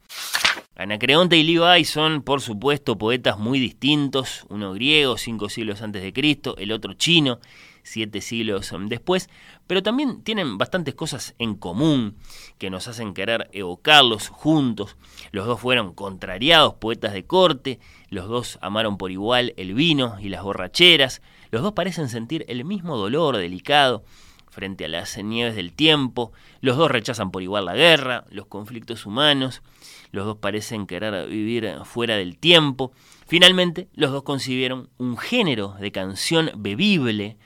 Anacreonte 0.77 1.37
y 1.37 1.43
Levi 1.43 1.85
son, 1.85 2.23
por 2.23 2.41
supuesto, 2.41 2.97
poetas 2.97 3.37
muy 3.39 3.59
distintos, 3.59 4.47
uno 4.49 4.73
griego, 4.75 5.19
cinco 5.19 5.49
siglos 5.49 5.83
antes 5.83 6.03
de 6.03 6.13
Cristo, 6.13 6.55
el 6.59 6.71
otro 6.71 6.93
chino, 6.93 7.41
siete 7.83 8.21
siglos 8.21 8.73
después, 8.87 9.29
pero 9.67 9.83
también 9.83 10.23
tienen 10.23 10.57
bastantes 10.57 10.95
cosas 10.95 11.35
en 11.39 11.57
común 11.57 12.17
que 12.59 12.71
nos 12.71 12.87
hacen 12.87 13.15
querer 13.15 13.49
evocarlos 13.53 14.29
juntos. 14.29 14.97
Los 15.33 15.47
dos 15.47 15.59
fueron 15.59 15.95
contrariados 15.95 16.75
poetas 16.75 17.13
de 17.13 17.25
corte, 17.25 17.81
los 18.09 18.29
dos 18.29 18.59
amaron 18.63 18.99
por 18.99 19.11
igual 19.11 19.55
el 19.57 19.75
vino 19.75 20.17
y 20.21 20.29
las 20.29 20.43
borracheras, 20.43 21.23
los 21.51 21.63
dos 21.63 21.73
parecen 21.73 22.09
sentir 22.09 22.45
el 22.47 22.65
mismo 22.65 22.97
dolor 22.97 23.37
delicado 23.37 24.05
frente 24.59 24.87
a 24.87 24.89
las 24.89 25.17
nieves 25.23 25.55
del 25.55 25.73
tiempo, 25.73 26.33
los 26.61 26.77
dos 26.77 26.91
rechazan 26.91 27.31
por 27.31 27.45
igual 27.45 27.67
la 27.67 27.77
guerra, 27.77 28.25
los 28.29 28.47
conflictos 28.47 29.07
humanos, 29.07 29.63
los 30.11 30.27
dos 30.27 30.39
parecen 30.39 30.89
querer 30.89 31.29
vivir 31.29 31.79
fuera 31.85 32.17
del 32.17 32.37
tiempo. 32.39 32.91
Finalmente, 33.29 33.87
los 33.95 34.11
dos 34.11 34.25
concibieron 34.25 34.91
un 34.99 35.17
género 35.17 35.77
de 35.79 35.93
canción 35.93 36.51
bebible 36.57 37.37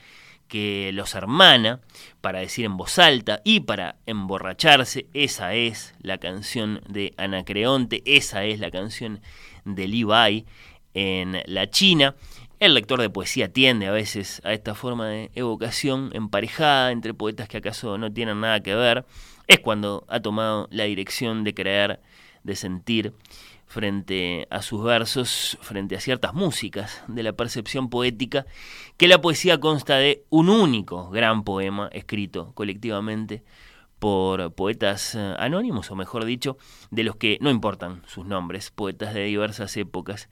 que 0.48 0.90
los 0.94 1.14
hermana 1.14 1.80
para 2.22 2.38
decir 2.38 2.64
en 2.64 2.78
voz 2.78 2.98
alta 2.98 3.42
y 3.44 3.60
para 3.60 3.96
emborracharse. 4.06 5.06
Esa 5.12 5.52
es 5.52 5.94
la 6.00 6.16
canción 6.16 6.80
de 6.88 7.12
Anacreonte, 7.18 8.02
esa 8.06 8.46
es 8.46 8.58
la 8.58 8.70
canción 8.70 9.20
de 9.66 9.86
Levi 9.86 10.46
en 10.94 11.42
la 11.44 11.68
China. 11.68 12.14
El 12.62 12.74
lector 12.74 13.00
de 13.00 13.10
poesía 13.10 13.52
tiende 13.52 13.88
a 13.88 13.90
veces 13.90 14.40
a 14.44 14.52
esta 14.52 14.76
forma 14.76 15.08
de 15.08 15.32
evocación 15.34 16.10
emparejada 16.12 16.92
entre 16.92 17.12
poetas 17.12 17.48
que 17.48 17.56
acaso 17.56 17.98
no 17.98 18.12
tienen 18.12 18.40
nada 18.40 18.62
que 18.62 18.72
ver. 18.76 19.04
Es 19.48 19.58
cuando 19.58 20.04
ha 20.06 20.20
tomado 20.20 20.68
la 20.70 20.84
dirección 20.84 21.42
de 21.42 21.54
creer, 21.54 21.98
de 22.44 22.54
sentir 22.54 23.14
frente 23.66 24.46
a 24.48 24.62
sus 24.62 24.84
versos, 24.84 25.58
frente 25.60 25.96
a 25.96 26.00
ciertas 26.00 26.34
músicas 26.34 27.02
de 27.08 27.24
la 27.24 27.32
percepción 27.32 27.90
poética, 27.90 28.46
que 28.96 29.08
la 29.08 29.20
poesía 29.20 29.58
consta 29.58 29.96
de 29.96 30.24
un 30.30 30.48
único 30.48 31.10
gran 31.10 31.42
poema 31.42 31.88
escrito 31.90 32.52
colectivamente 32.54 33.42
por 33.98 34.52
poetas 34.54 35.16
eh, 35.16 35.34
anónimos, 35.36 35.90
o 35.90 35.96
mejor 35.96 36.24
dicho, 36.24 36.58
de 36.92 37.02
los 37.02 37.16
que 37.16 37.38
no 37.40 37.50
importan 37.50 38.02
sus 38.06 38.24
nombres, 38.24 38.70
poetas 38.70 39.14
de 39.14 39.24
diversas 39.24 39.76
épocas 39.76 40.28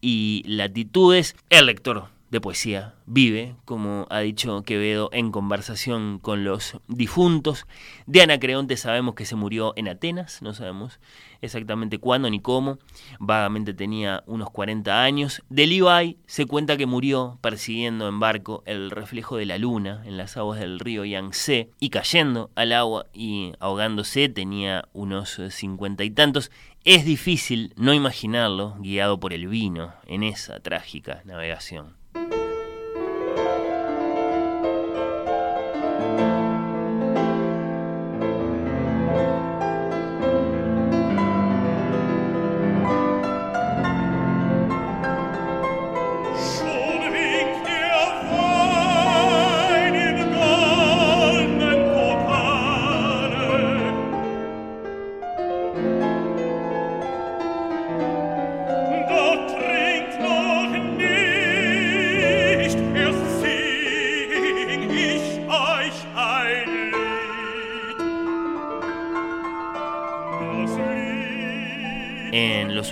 y 0.00 0.42
latitudes. 0.46 1.36
El 1.48 1.66
lector 1.66 2.08
de 2.30 2.40
poesía 2.40 2.94
vive, 3.06 3.56
como 3.64 4.06
ha 4.08 4.20
dicho 4.20 4.62
Quevedo, 4.62 5.10
en 5.12 5.32
conversación 5.32 6.20
con 6.20 6.44
los 6.44 6.76
difuntos. 6.86 7.66
De 8.06 8.22
Anacreonte 8.22 8.76
sabemos 8.76 9.16
que 9.16 9.24
se 9.24 9.34
murió 9.34 9.72
en 9.76 9.88
Atenas, 9.88 10.40
no 10.40 10.54
sabemos 10.54 11.00
exactamente 11.40 11.98
cuándo 11.98 12.30
ni 12.30 12.38
cómo, 12.40 12.78
vagamente 13.18 13.74
tenía 13.74 14.22
unos 14.26 14.50
40 14.50 15.02
años. 15.02 15.42
De 15.48 15.66
Levi 15.66 16.18
se 16.26 16.46
cuenta 16.46 16.76
que 16.76 16.86
murió 16.86 17.38
persiguiendo 17.40 18.08
en 18.08 18.20
barco 18.20 18.62
el 18.64 18.90
reflejo 18.92 19.36
de 19.36 19.46
la 19.46 19.58
luna 19.58 20.02
en 20.04 20.16
las 20.16 20.36
aguas 20.36 20.60
del 20.60 20.78
río 20.78 21.04
Yangtze 21.04 21.70
y 21.80 21.90
cayendo 21.90 22.50
al 22.54 22.72
agua 22.72 23.06
y 23.12 23.54
ahogándose, 23.58 24.28
tenía 24.28 24.88
unos 24.92 25.40
cincuenta 25.50 26.04
y 26.04 26.10
tantos. 26.10 26.52
Es 26.84 27.04
difícil 27.04 27.74
no 27.76 27.92
imaginarlo 27.92 28.76
guiado 28.78 29.20
por 29.20 29.34
el 29.34 29.48
vino 29.48 29.92
en 30.06 30.22
esa 30.22 30.60
trágica 30.60 31.20
navegación. 31.26 31.99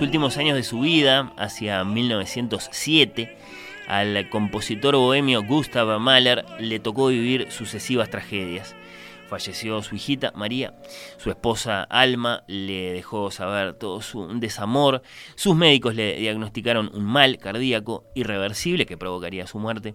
Últimos 0.09 0.37
años 0.37 0.55
de 0.55 0.63
su 0.63 0.79
vida, 0.79 1.31
hacia 1.37 1.83
1907, 1.83 3.37
al 3.87 4.27
compositor 4.31 4.95
bohemio 4.95 5.43
Gustav 5.43 5.99
Mahler 5.99 6.45
le 6.59 6.79
tocó 6.79 7.09
vivir 7.09 7.51
sucesivas 7.51 8.09
tragedias. 8.09 8.75
Falleció 9.27 9.83
su 9.83 9.93
hijita 9.93 10.31
María, 10.33 10.73
su 11.17 11.29
esposa 11.29 11.83
Alma 11.83 12.43
le 12.47 12.91
dejó 12.91 13.29
saber 13.29 13.75
todo 13.75 14.01
su 14.01 14.27
desamor, 14.39 15.03
sus 15.35 15.55
médicos 15.55 15.93
le 15.93 16.15
diagnosticaron 16.15 16.89
un 16.91 17.05
mal 17.05 17.37
cardíaco 17.37 18.05
irreversible 18.15 18.87
que 18.87 18.97
provocaría 18.97 19.45
su 19.45 19.59
muerte. 19.59 19.93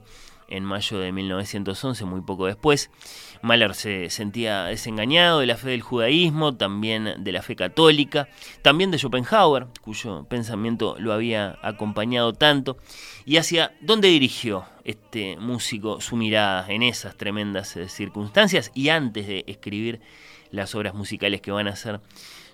En 0.49 0.65
mayo 0.65 0.99
de 0.99 1.13
1911, 1.13 2.05
muy 2.05 2.21
poco 2.21 2.47
después. 2.47 2.91
Mahler 3.43 3.75
se 3.75 4.11
sentía 4.11 4.65
desengañado 4.65 5.41
de 5.41 5.47
la 5.47 5.57
fe 5.57 5.71
del 5.71 5.83
judaísmo, 5.83 6.57
también 6.57 7.25
de 7.25 7.33
la 7.33 7.43
fe 7.43 7.57
católica, 7.57 8.29
también 8.63 8.91
de 8.91 8.99
Schopenhauer, 8.99 9.67
cuyo 9.81 10.25
pensamiento 10.29 10.97
lo 10.99 11.13
había 11.13 11.59
acompañado 11.63 12.33
tanto, 12.33 12.79
y 13.25 13.37
hacia 13.37 13.75
dónde 13.81 14.09
dirigió 14.09 14.65
este 14.85 15.37
músico 15.39 16.01
su 16.01 16.17
mirada 16.17 16.67
en 16.69 16.83
esas 16.83 17.17
tremendas 17.17 17.77
eh, 17.77 17.89
circunstancias 17.89 18.71
y 18.75 18.91
antes 18.91 19.27
de 19.27 19.45
escribir 19.47 20.01
las 20.51 20.75
obras 20.75 20.95
musicales 20.95 21.41
que 21.41 21.51
van 21.51 21.69
a 21.69 21.77
ser 21.77 22.01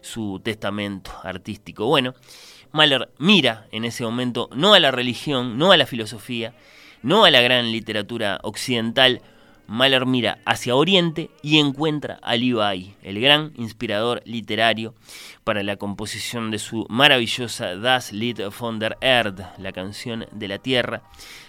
su 0.00 0.40
testamento 0.42 1.12
artístico. 1.22 1.86
Bueno, 1.86 2.14
Mahler 2.72 3.10
mira 3.18 3.66
en 3.72 3.84
ese 3.84 4.04
momento 4.04 4.48
no 4.54 4.74
a 4.74 4.80
la 4.80 4.90
religión, 4.90 5.58
no 5.58 5.72
a 5.72 5.76
la 5.76 5.86
filosofía, 5.86 6.54
no 7.02 7.24
a 7.24 7.30
la 7.30 7.40
gran 7.40 7.70
literatura 7.72 8.40
occidental, 8.42 9.22
Mahler 9.66 10.04
mira 10.04 10.38
hacia 10.46 10.74
Oriente 10.74 11.30
y 11.42 11.58
encuentra 11.58 12.18
a 12.22 12.34
Levi, 12.34 12.96
el 13.02 13.20
gran 13.20 13.52
inspirador 13.56 14.20
literario 14.24 14.94
para 15.44 15.62
la 15.62 15.76
composición 15.76 16.50
de 16.50 16.58
su 16.58 16.86
maravillosa 16.88 17.76
Das 17.76 18.12
Lied 18.12 18.40
von 18.58 18.80
der 18.80 18.98
Erde, 19.00 19.46
la 19.58 19.70
canción 19.70 20.26
de 20.32 20.48
la 20.48 20.58
Tierra, 20.58 21.02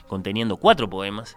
conteniendo 0.08 0.58
cuatro 0.58 0.88
poemas 0.88 1.36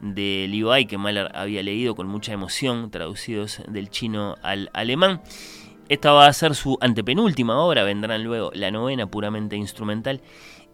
de 0.00 0.46
Levi 0.48 0.86
que 0.86 0.98
Mahler 0.98 1.30
había 1.36 1.62
leído 1.62 1.94
con 1.94 2.08
mucha 2.08 2.32
emoción, 2.32 2.90
traducidos 2.90 3.62
del 3.68 3.90
chino 3.90 4.34
al 4.42 4.70
alemán. 4.72 5.22
Esta 5.88 6.10
va 6.12 6.26
a 6.26 6.32
ser 6.32 6.56
su 6.56 6.78
antepenúltima 6.80 7.60
obra, 7.60 7.84
vendrán 7.84 8.24
luego 8.24 8.50
la 8.54 8.72
novena 8.72 9.06
puramente 9.06 9.54
instrumental 9.54 10.20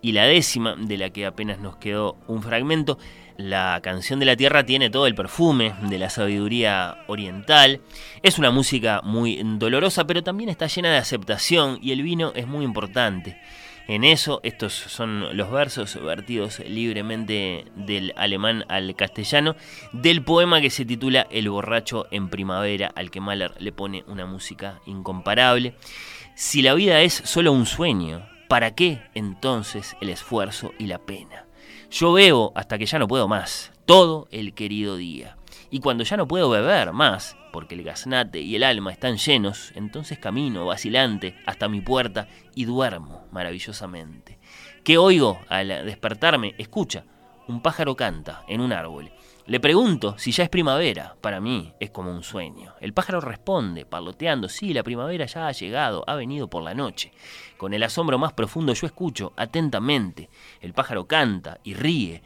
y 0.03 0.13
la 0.13 0.25
décima, 0.25 0.77
de 0.77 0.97
la 0.97 1.11
que 1.11 1.27
apenas 1.27 1.59
nos 1.61 1.77
quedó 1.77 2.17
un 2.27 2.43
fragmento. 2.43 2.99
La 3.37 3.81
canción 3.83 4.19
de 4.21 4.27
la 4.27 4.37
tierra 4.37 4.67
tiene 4.67 4.91
todo 4.91 5.07
el 5.07 5.15
perfume 5.15 5.75
de 5.83 5.99
la 5.99 6.11
sabiduría 6.11 6.99
oriental. 7.07 7.81
Es 8.23 8.39
una 8.39 8.51
música 8.51 9.01
muy 9.03 9.41
dolorosa, 9.43 10.07
pero 10.07 10.23
también 10.23 10.51
está 10.51 10.67
llena 10.67 10.91
de 10.91 10.99
aceptación 10.99 11.79
y 11.81 11.93
el 11.93 12.03
vino 12.03 12.33
es 12.35 12.47
muy 12.47 12.65
importante. 12.65 13.39
En 13.91 14.05
eso, 14.05 14.41
estos 14.45 14.73
son 14.73 15.37
los 15.37 15.51
versos 15.51 16.01
vertidos 16.01 16.61
libremente 16.61 17.65
del 17.75 18.13
alemán 18.17 18.65
al 18.69 18.95
castellano 18.95 19.57
del 19.93 20.23
poema 20.23 20.61
que 20.61 20.71
se 20.71 20.85
titula 20.85 21.27
El 21.29 21.49
borracho 21.51 22.07
en 22.13 22.29
primavera, 22.29 22.93
al 22.95 23.11
que 23.11 23.21
Mahler 23.21 23.53
le 23.59 23.73
pone 23.73 24.05
una 24.07 24.27
música 24.27 24.81
incomparable. 24.87 25.75
Si 26.37 26.63
la 26.63 26.75
vida 26.75 27.01
es 27.01 27.15
solo 27.15 27.53
un 27.53 27.67
sueño, 27.67 28.30
¿para 28.51 28.75
qué 28.75 29.01
entonces 29.15 29.97
el 30.01 30.09
esfuerzo 30.09 30.73
y 30.77 30.89
la 30.89 30.99
pena? 30.99 31.47
Yo 31.89 32.13
veo 32.13 32.51
hasta 32.57 32.79
que 32.79 32.87
ya 32.87 32.99
no 32.99 33.07
puedo 33.07 33.29
más, 33.29 33.71
todo 33.87 34.27
el 34.33 34.55
querido 34.55 34.97
día. 34.97 35.37
Y 35.71 35.79
cuando 35.79 36.03
ya 36.03 36.17
no 36.17 36.27
puedo 36.27 36.51
beber 36.51 36.93
más, 36.93 37.37
porque 37.53 37.77
el 37.77 37.85
gaznate 37.85 38.41
y 38.41 38.57
el 38.57 38.65
alma 38.65 38.91
están 38.91 39.19
llenos, 39.19 39.71
entonces 39.77 40.19
camino 40.19 40.67
vacilante 40.67 41.37
hasta 41.47 41.69
mi 41.69 41.81
puerta 41.81 42.27
y 42.57 42.65
duermo 42.65 43.25
maravillosamente. 43.31 44.41
¿Qué 44.83 44.99
oigo 44.99 45.39
al 45.49 45.69
despertarme? 45.87 46.57
Escucha, 46.59 47.05
un 47.47 47.63
pájaro 47.63 47.95
canta 47.95 48.43
en 48.49 48.63
un 48.63 48.73
árbol. 48.73 49.13
Le 49.51 49.59
pregunto 49.59 50.17
si 50.17 50.31
ya 50.31 50.45
es 50.45 50.49
primavera. 50.49 51.17
Para 51.21 51.41
mí 51.41 51.75
es 51.81 51.91
como 51.91 52.13
un 52.13 52.23
sueño. 52.23 52.75
El 52.81 52.95
pájaro 52.95 53.21
responde, 53.21 53.85
parloteando, 53.85 54.49
sí, 54.49 54.73
la 54.73 54.85
primavera 54.85 55.27
ya 55.27 55.49
ha 55.49 55.51
llegado, 55.51 56.05
ha 56.07 56.15
venido 56.15 56.49
por 56.49 56.63
la 56.63 56.73
noche. 56.73 57.11
Con 57.57 57.75
el 57.75 57.83
asombro 57.83 58.17
más 58.17 58.33
profundo 58.33 58.75
yo 58.75 58.87
escucho 58.87 59.33
atentamente. 59.37 60.31
El 60.61 60.73
pájaro 60.73 61.09
canta 61.09 61.59
y 61.65 61.75
ríe. 61.75 62.23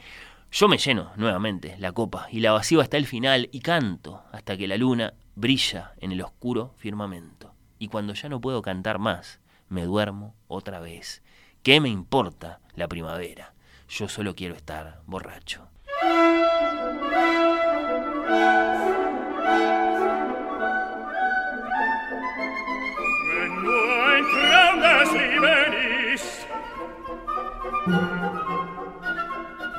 Yo 0.53 0.69
me 0.69 0.77
lleno 0.77 1.13
nuevamente 1.17 1.77
la 1.79 1.93
copa 1.93 2.29
y 2.31 2.41
la 2.41 2.53
vacío 2.53 2.83
hasta 2.83 2.99
el 2.99 3.07
final 3.07 3.49
y 3.53 3.61
canto 3.61 4.23
hasta 4.31 4.59
que 4.59 4.69
la 4.69 4.77
luna 4.77 5.15
brilla 5.35 5.95
en 6.01 6.13
el 6.13 6.21
oscuro 6.21 6.75
firmamento. 6.77 7.55
Y 7.79 7.89
cuando 7.89 8.13
ya 8.13 8.29
no 8.29 8.43
puedo 8.43 8.61
cantar 8.61 8.99
más, 8.99 9.41
me 9.71 9.85
duermo 9.85 10.35
otra 10.47 10.79
vez. 10.79 11.23
¿Qué 11.63 11.81
me 11.81 11.89
importa 11.89 12.61
la 12.75 12.87
primavera? 12.87 13.55
Yo 13.89 14.11
solo 14.11 14.35
quiero 14.35 14.55
estar 14.55 15.01
borracho. 15.07 15.71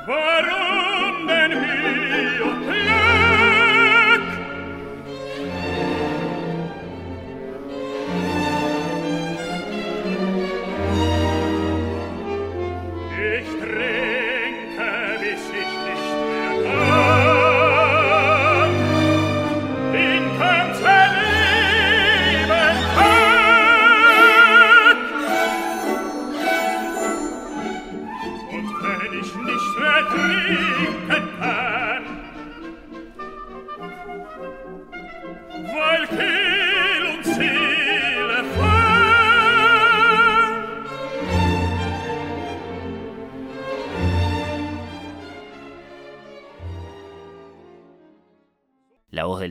Warum? 0.06 0.55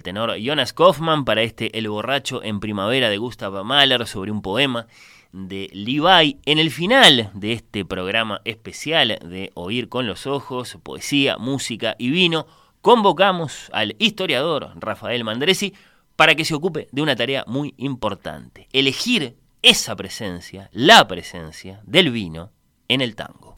Tenor 0.05 0.37
Jonas 0.37 0.71
Kaufmann 0.71 1.25
para 1.25 1.41
este 1.41 1.75
El 1.79 1.89
borracho 1.89 2.43
en 2.43 2.59
primavera 2.59 3.09
de 3.09 3.17
Gustav 3.17 3.65
Mahler 3.65 4.05
sobre 4.05 4.31
un 4.31 4.43
poema 4.43 4.85
de 5.31 5.67
Levi. 5.73 6.39
En 6.45 6.59
el 6.59 6.69
final 6.69 7.31
de 7.33 7.53
este 7.53 7.83
programa 7.85 8.39
especial 8.45 9.17
de 9.25 9.49
Oír 9.55 9.89
con 9.89 10.05
los 10.05 10.27
Ojos, 10.27 10.77
Poesía, 10.83 11.37
Música 11.39 11.95
y 11.97 12.11
Vino, 12.11 12.45
convocamos 12.81 13.71
al 13.73 13.95
historiador 13.97 14.73
Rafael 14.75 15.23
Mandresi 15.23 15.73
para 16.15 16.35
que 16.35 16.45
se 16.45 16.53
ocupe 16.53 16.87
de 16.91 17.01
una 17.01 17.15
tarea 17.15 17.43
muy 17.47 17.73
importante, 17.77 18.69
elegir 18.71 19.35
esa 19.63 19.95
presencia, 19.95 20.69
la 20.71 21.07
presencia 21.07 21.81
del 21.83 22.11
vino 22.11 22.51
en 22.87 23.01
el 23.01 23.15
tango. 23.15 23.55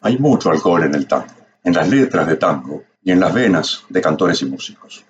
Hay 0.00 0.18
mucho 0.18 0.50
alcohol 0.50 0.82
en 0.82 0.96
el 0.96 1.06
tango, 1.06 1.34
en 1.62 1.72
las 1.72 1.88
letras 1.88 2.26
de 2.26 2.36
tango 2.36 2.82
y 3.04 3.12
en 3.12 3.20
las 3.20 3.32
venas 3.32 3.84
de 3.88 4.00
cantores 4.00 4.42
y 4.42 4.46
músicos. 4.46 5.04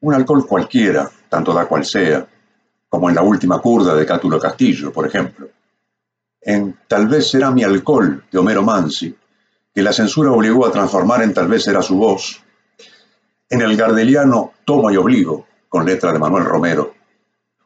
Un 0.00 0.14
alcohol 0.14 0.46
cualquiera, 0.46 1.10
tanto 1.28 1.52
da 1.52 1.66
cual 1.66 1.84
sea, 1.84 2.26
como 2.88 3.08
en 3.08 3.14
la 3.14 3.22
última 3.22 3.60
curda 3.60 3.94
de 3.94 4.06
Cátulo 4.06 4.38
Castillo, 4.40 4.92
por 4.92 5.06
ejemplo. 5.06 5.48
En 6.40 6.78
Tal 6.88 7.06
vez 7.06 7.30
será 7.30 7.50
mi 7.50 7.62
alcohol 7.62 8.24
de 8.30 8.38
Homero 8.38 8.62
Mansi, 8.62 9.14
que 9.74 9.82
la 9.82 9.92
censura 9.92 10.32
obligó 10.32 10.66
a 10.66 10.72
transformar 10.72 11.22
en 11.22 11.34
Tal 11.34 11.48
vez 11.48 11.64
será 11.64 11.82
su 11.82 11.96
voz. 11.96 12.42
En 13.48 13.60
el 13.60 13.76
gardeliano 13.76 14.52
Tomo 14.64 14.90
y 14.90 14.96
Obligo, 14.96 15.46
con 15.68 15.84
letra 15.84 16.12
de 16.12 16.18
Manuel 16.18 16.44
Romero. 16.44 16.94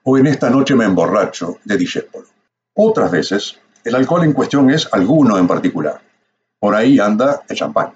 O 0.03 0.19
en 0.19 0.27
Esta 0.27 0.51
noche 0.51 0.75
me 0.75 0.85
emborracho 0.85 1.59
de 1.65 1.77
Discépolo. 1.77 2.27
Otras 2.75 3.11
veces, 3.11 3.59
el 3.85 3.95
alcohol 3.95 4.25
en 4.25 4.33
cuestión 4.33 4.69
es 4.71 4.89
alguno 4.93 5.39
en 5.39 5.47
particular. 5.47 6.01
Por 6.59 6.75
ahí 6.75 6.99
anda 6.99 7.43
el 7.49 7.57
champán, 7.57 7.93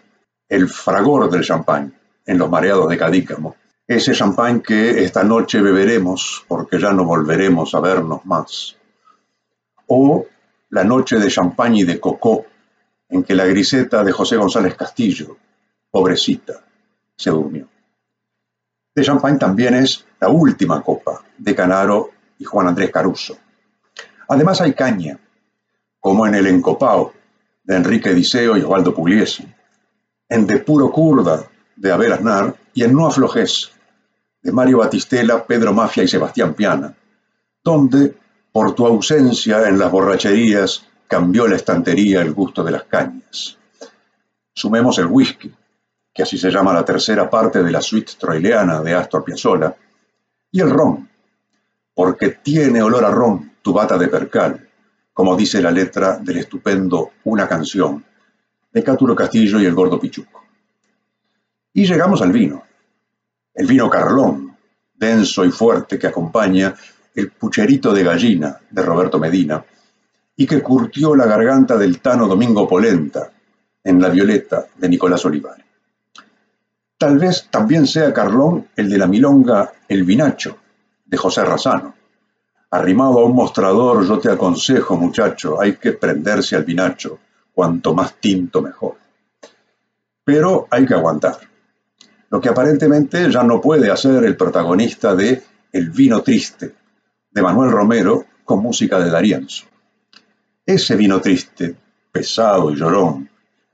el 0.48 0.68
fragor 0.68 1.28
del 1.30 1.44
champán 1.44 1.92
en 2.24 2.38
los 2.38 2.48
mareados 2.48 2.88
de 2.88 2.96
Cadícamo, 2.96 3.56
ese 3.88 4.12
champán 4.12 4.60
que 4.60 5.02
esta 5.02 5.24
noche 5.24 5.62
beberemos 5.62 6.44
porque 6.46 6.78
ya 6.78 6.92
no 6.92 7.06
volveremos 7.06 7.74
a 7.74 7.80
vernos 7.80 8.24
más. 8.26 8.76
O 9.86 10.26
la 10.68 10.84
noche 10.84 11.18
de 11.18 11.30
champán 11.30 11.74
y 11.74 11.84
de 11.84 11.98
cocó, 11.98 12.44
en 13.08 13.24
que 13.24 13.34
la 13.34 13.46
griseta 13.46 14.04
de 14.04 14.12
José 14.12 14.36
González 14.36 14.74
Castillo, 14.74 15.38
pobrecita, 15.90 16.62
se 17.16 17.30
durmió. 17.30 17.66
De 18.94 19.02
champán 19.02 19.38
también 19.38 19.74
es 19.74 20.04
la 20.20 20.28
última 20.28 20.82
copa 20.82 21.22
de 21.38 21.54
Canaro 21.54 22.10
y 22.38 22.44
Juan 22.44 22.68
Andrés 22.68 22.90
Caruso. 22.90 23.38
Además 24.28 24.60
hay 24.60 24.74
caña, 24.74 25.18
como 25.98 26.26
en 26.26 26.34
el 26.34 26.46
encopao 26.46 27.14
de 27.64 27.76
Enrique 27.76 28.12
Diceo 28.12 28.58
y 28.58 28.60
Osvaldo 28.60 28.94
Pugliese, 28.94 29.46
en 30.28 30.46
De 30.46 30.58
Puro 30.58 30.92
Curda 30.92 31.48
de 31.74 31.90
Abel 31.90 32.12
Aznar 32.12 32.54
y 32.74 32.84
en 32.84 32.92
No 32.92 33.06
Aflojes 33.06 33.72
de 34.42 34.52
Mario 34.52 34.78
Batistela, 34.78 35.44
Pedro 35.44 35.72
Mafia 35.72 36.02
y 36.04 36.08
Sebastián 36.08 36.54
Piana, 36.54 36.94
donde, 37.62 38.14
por 38.52 38.74
tu 38.74 38.86
ausencia 38.86 39.68
en 39.68 39.78
las 39.78 39.90
borracherías, 39.90 40.86
cambió 41.06 41.46
la 41.48 41.56
estantería 41.56 42.22
el 42.22 42.32
gusto 42.32 42.62
de 42.62 42.72
las 42.72 42.84
cañas. 42.84 43.58
Sumemos 44.54 44.98
el 44.98 45.06
whisky, 45.06 45.52
que 46.12 46.22
así 46.22 46.36
se 46.38 46.50
llama 46.50 46.72
la 46.72 46.84
tercera 46.84 47.28
parte 47.28 47.62
de 47.62 47.70
la 47.70 47.80
suite 47.80 48.12
troileana 48.18 48.80
de 48.82 48.94
Astor 48.94 49.24
Piazzolla, 49.24 49.74
y 50.50 50.60
el 50.60 50.70
ron, 50.70 51.08
porque 51.94 52.30
tiene 52.30 52.82
olor 52.82 53.04
a 53.04 53.10
ron 53.10 53.52
tu 53.62 53.72
bata 53.72 53.98
de 53.98 54.08
percal, 54.08 54.68
como 55.12 55.36
dice 55.36 55.60
la 55.60 55.70
letra 55.70 56.16
del 56.18 56.38
estupendo 56.38 57.10
Una 57.24 57.48
canción 57.48 58.04
de 58.72 58.84
Cátulo 58.84 59.16
Castillo 59.16 59.60
y 59.60 59.66
el 59.66 59.74
Gordo 59.74 59.98
Pichuco. 59.98 60.44
Y 61.72 61.86
llegamos 61.86 62.22
al 62.22 62.32
vino, 62.32 62.62
el 63.58 63.66
vino 63.66 63.90
Carlón, 63.90 64.56
denso 64.94 65.44
y 65.44 65.50
fuerte 65.50 65.98
que 65.98 66.06
acompaña 66.06 66.72
el 67.12 67.32
pucherito 67.32 67.92
de 67.92 68.04
gallina 68.04 68.56
de 68.70 68.82
Roberto 68.82 69.18
Medina 69.18 69.64
y 70.36 70.46
que 70.46 70.62
curtió 70.62 71.16
la 71.16 71.26
garganta 71.26 71.76
del 71.76 71.98
tano 71.98 72.28
Domingo 72.28 72.68
Polenta 72.68 73.32
en 73.82 74.00
La 74.00 74.10
Violeta 74.10 74.66
de 74.76 74.88
Nicolás 74.88 75.24
Olivar. 75.24 75.56
Tal 76.96 77.18
vez 77.18 77.48
también 77.50 77.88
sea 77.88 78.14
Carlón 78.14 78.68
el 78.76 78.88
de 78.88 78.98
la 78.98 79.08
milonga 79.08 79.72
El 79.88 80.04
Vinacho 80.04 80.56
de 81.04 81.16
José 81.16 81.44
Razano. 81.44 81.96
Arrimado 82.70 83.18
a 83.18 83.24
un 83.24 83.34
mostrador, 83.34 84.06
yo 84.06 84.20
te 84.20 84.30
aconsejo, 84.30 84.96
muchacho, 84.96 85.60
hay 85.60 85.74
que 85.74 85.94
prenderse 85.94 86.54
al 86.54 86.62
vinacho, 86.62 87.18
cuanto 87.52 87.92
más 87.92 88.14
tinto 88.20 88.62
mejor. 88.62 88.98
Pero 90.22 90.68
hay 90.70 90.86
que 90.86 90.94
aguantar. 90.94 91.38
Lo 92.30 92.40
que 92.40 92.48
aparentemente 92.48 93.30
ya 93.30 93.42
no 93.42 93.60
puede 93.60 93.90
hacer 93.90 94.24
el 94.24 94.36
protagonista 94.36 95.14
de 95.14 95.42
El 95.72 95.90
vino 95.90 96.22
triste, 96.22 96.74
de 97.30 97.42
Manuel 97.42 97.70
Romero, 97.70 98.24
con 98.44 98.62
música 98.62 98.98
de 98.98 99.10
Darienzo. 99.10 99.64
Ese 100.64 100.96
vino 100.96 101.20
triste, 101.20 101.74
pesado 102.12 102.70
y 102.70 102.76
llorón, 102.76 103.28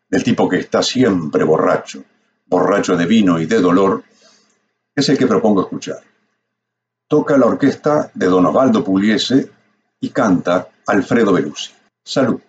del 0.09 0.23
tipo 0.23 0.49
que 0.49 0.59
está 0.59 0.83
siempre 0.83 1.43
borracho, 1.43 2.05
borracho 2.47 2.97
de 2.97 3.07
vino 3.07 3.41
y 3.41 3.47
de 3.47 3.61
dolor, 3.61 4.05
es 4.95 5.09
el 5.09 5.19
que 5.19 5.27
propongo 5.27 5.63
escuchar. 5.63 6.01
Toca 7.09 7.37
la 7.37 7.47
orquesta 7.47 8.11
de 8.15 8.27
Don 8.27 8.47
Osvaldo 8.47 8.85
Pugliese 8.85 9.51
y 10.01 10.11
canta 10.11 10.69
Alfredo 10.87 11.33
Belusi. 11.33 11.73
Salud. 12.05 12.41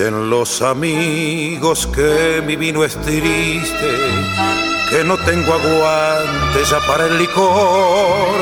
Dicen 0.00 0.30
los 0.30 0.62
amigos 0.62 1.86
que 1.88 2.42
mi 2.46 2.56
vino 2.56 2.84
es 2.84 2.98
triste, 3.02 3.98
que 4.88 5.04
no 5.04 5.18
tengo 5.18 5.52
aguante 5.52 6.64
ya 6.64 6.80
para 6.86 7.04
el 7.04 7.18
licor, 7.18 8.38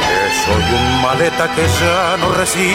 que 0.00 0.30
soy 0.46 0.62
un 0.62 1.02
maleta 1.02 1.54
que 1.54 1.66
ya 1.66 2.16
no 2.16 2.32
resiste 2.32 2.72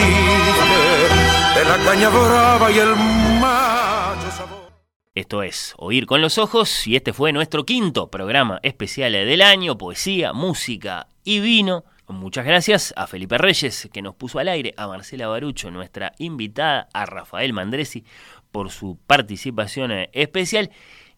de 1.56 1.64
la 1.64 1.76
caña 1.84 2.08
brava 2.08 2.70
y 2.70 2.78
el 2.78 2.94
macho 3.40 4.30
sabor. 4.30 4.70
Esto 5.12 5.42
es 5.42 5.74
Oír 5.76 6.06
con 6.06 6.20
los 6.20 6.38
Ojos 6.38 6.86
y 6.86 6.94
este 6.94 7.12
fue 7.12 7.32
nuestro 7.32 7.66
quinto 7.66 8.12
programa 8.12 8.60
especial 8.62 9.10
del 9.10 9.42
año, 9.42 9.76
poesía, 9.76 10.32
música 10.32 11.08
y 11.24 11.40
vino. 11.40 11.82
Muchas 12.14 12.46
gracias 12.46 12.94
a 12.96 13.06
Felipe 13.06 13.36
Reyes 13.38 13.88
que 13.92 14.00
nos 14.00 14.14
puso 14.14 14.38
al 14.38 14.48
aire, 14.48 14.72
a 14.76 14.86
Marcela 14.86 15.26
Barucho, 15.26 15.70
nuestra 15.70 16.12
invitada, 16.18 16.88
a 16.92 17.06
Rafael 17.06 17.52
Mandresi 17.52 18.04
por 18.52 18.70
su 18.70 18.98
participación 19.06 19.90
eh, 19.90 20.10
especial. 20.12 20.70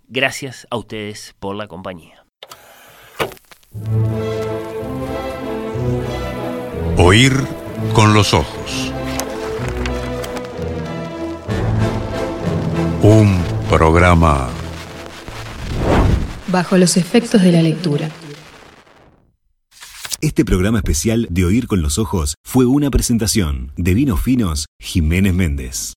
Gracias 0.08 0.66
a 0.70 0.76
ustedes 0.76 1.34
por 1.38 1.54
la 1.54 1.66
compañía. 1.66 2.24
Oír 6.96 7.32
con 7.92 8.14
los 8.14 8.32
ojos. 8.32 8.92
Un 13.02 13.38
programa 13.68 14.48
Bajo 16.48 16.78
los 16.78 16.96
efectos 16.96 17.42
de 17.42 17.52
la 17.52 17.60
lectura. 17.60 18.08
Este 20.22 20.46
programa 20.46 20.78
especial 20.78 21.26
de 21.30 21.44
Oír 21.44 21.66
con 21.66 21.82
los 21.82 21.98
Ojos 21.98 22.36
fue 22.42 22.64
una 22.64 22.90
presentación 22.90 23.72
de 23.76 23.92
Vinos 23.92 24.22
Finos 24.22 24.66
Jiménez 24.80 25.34
Méndez. 25.34 25.94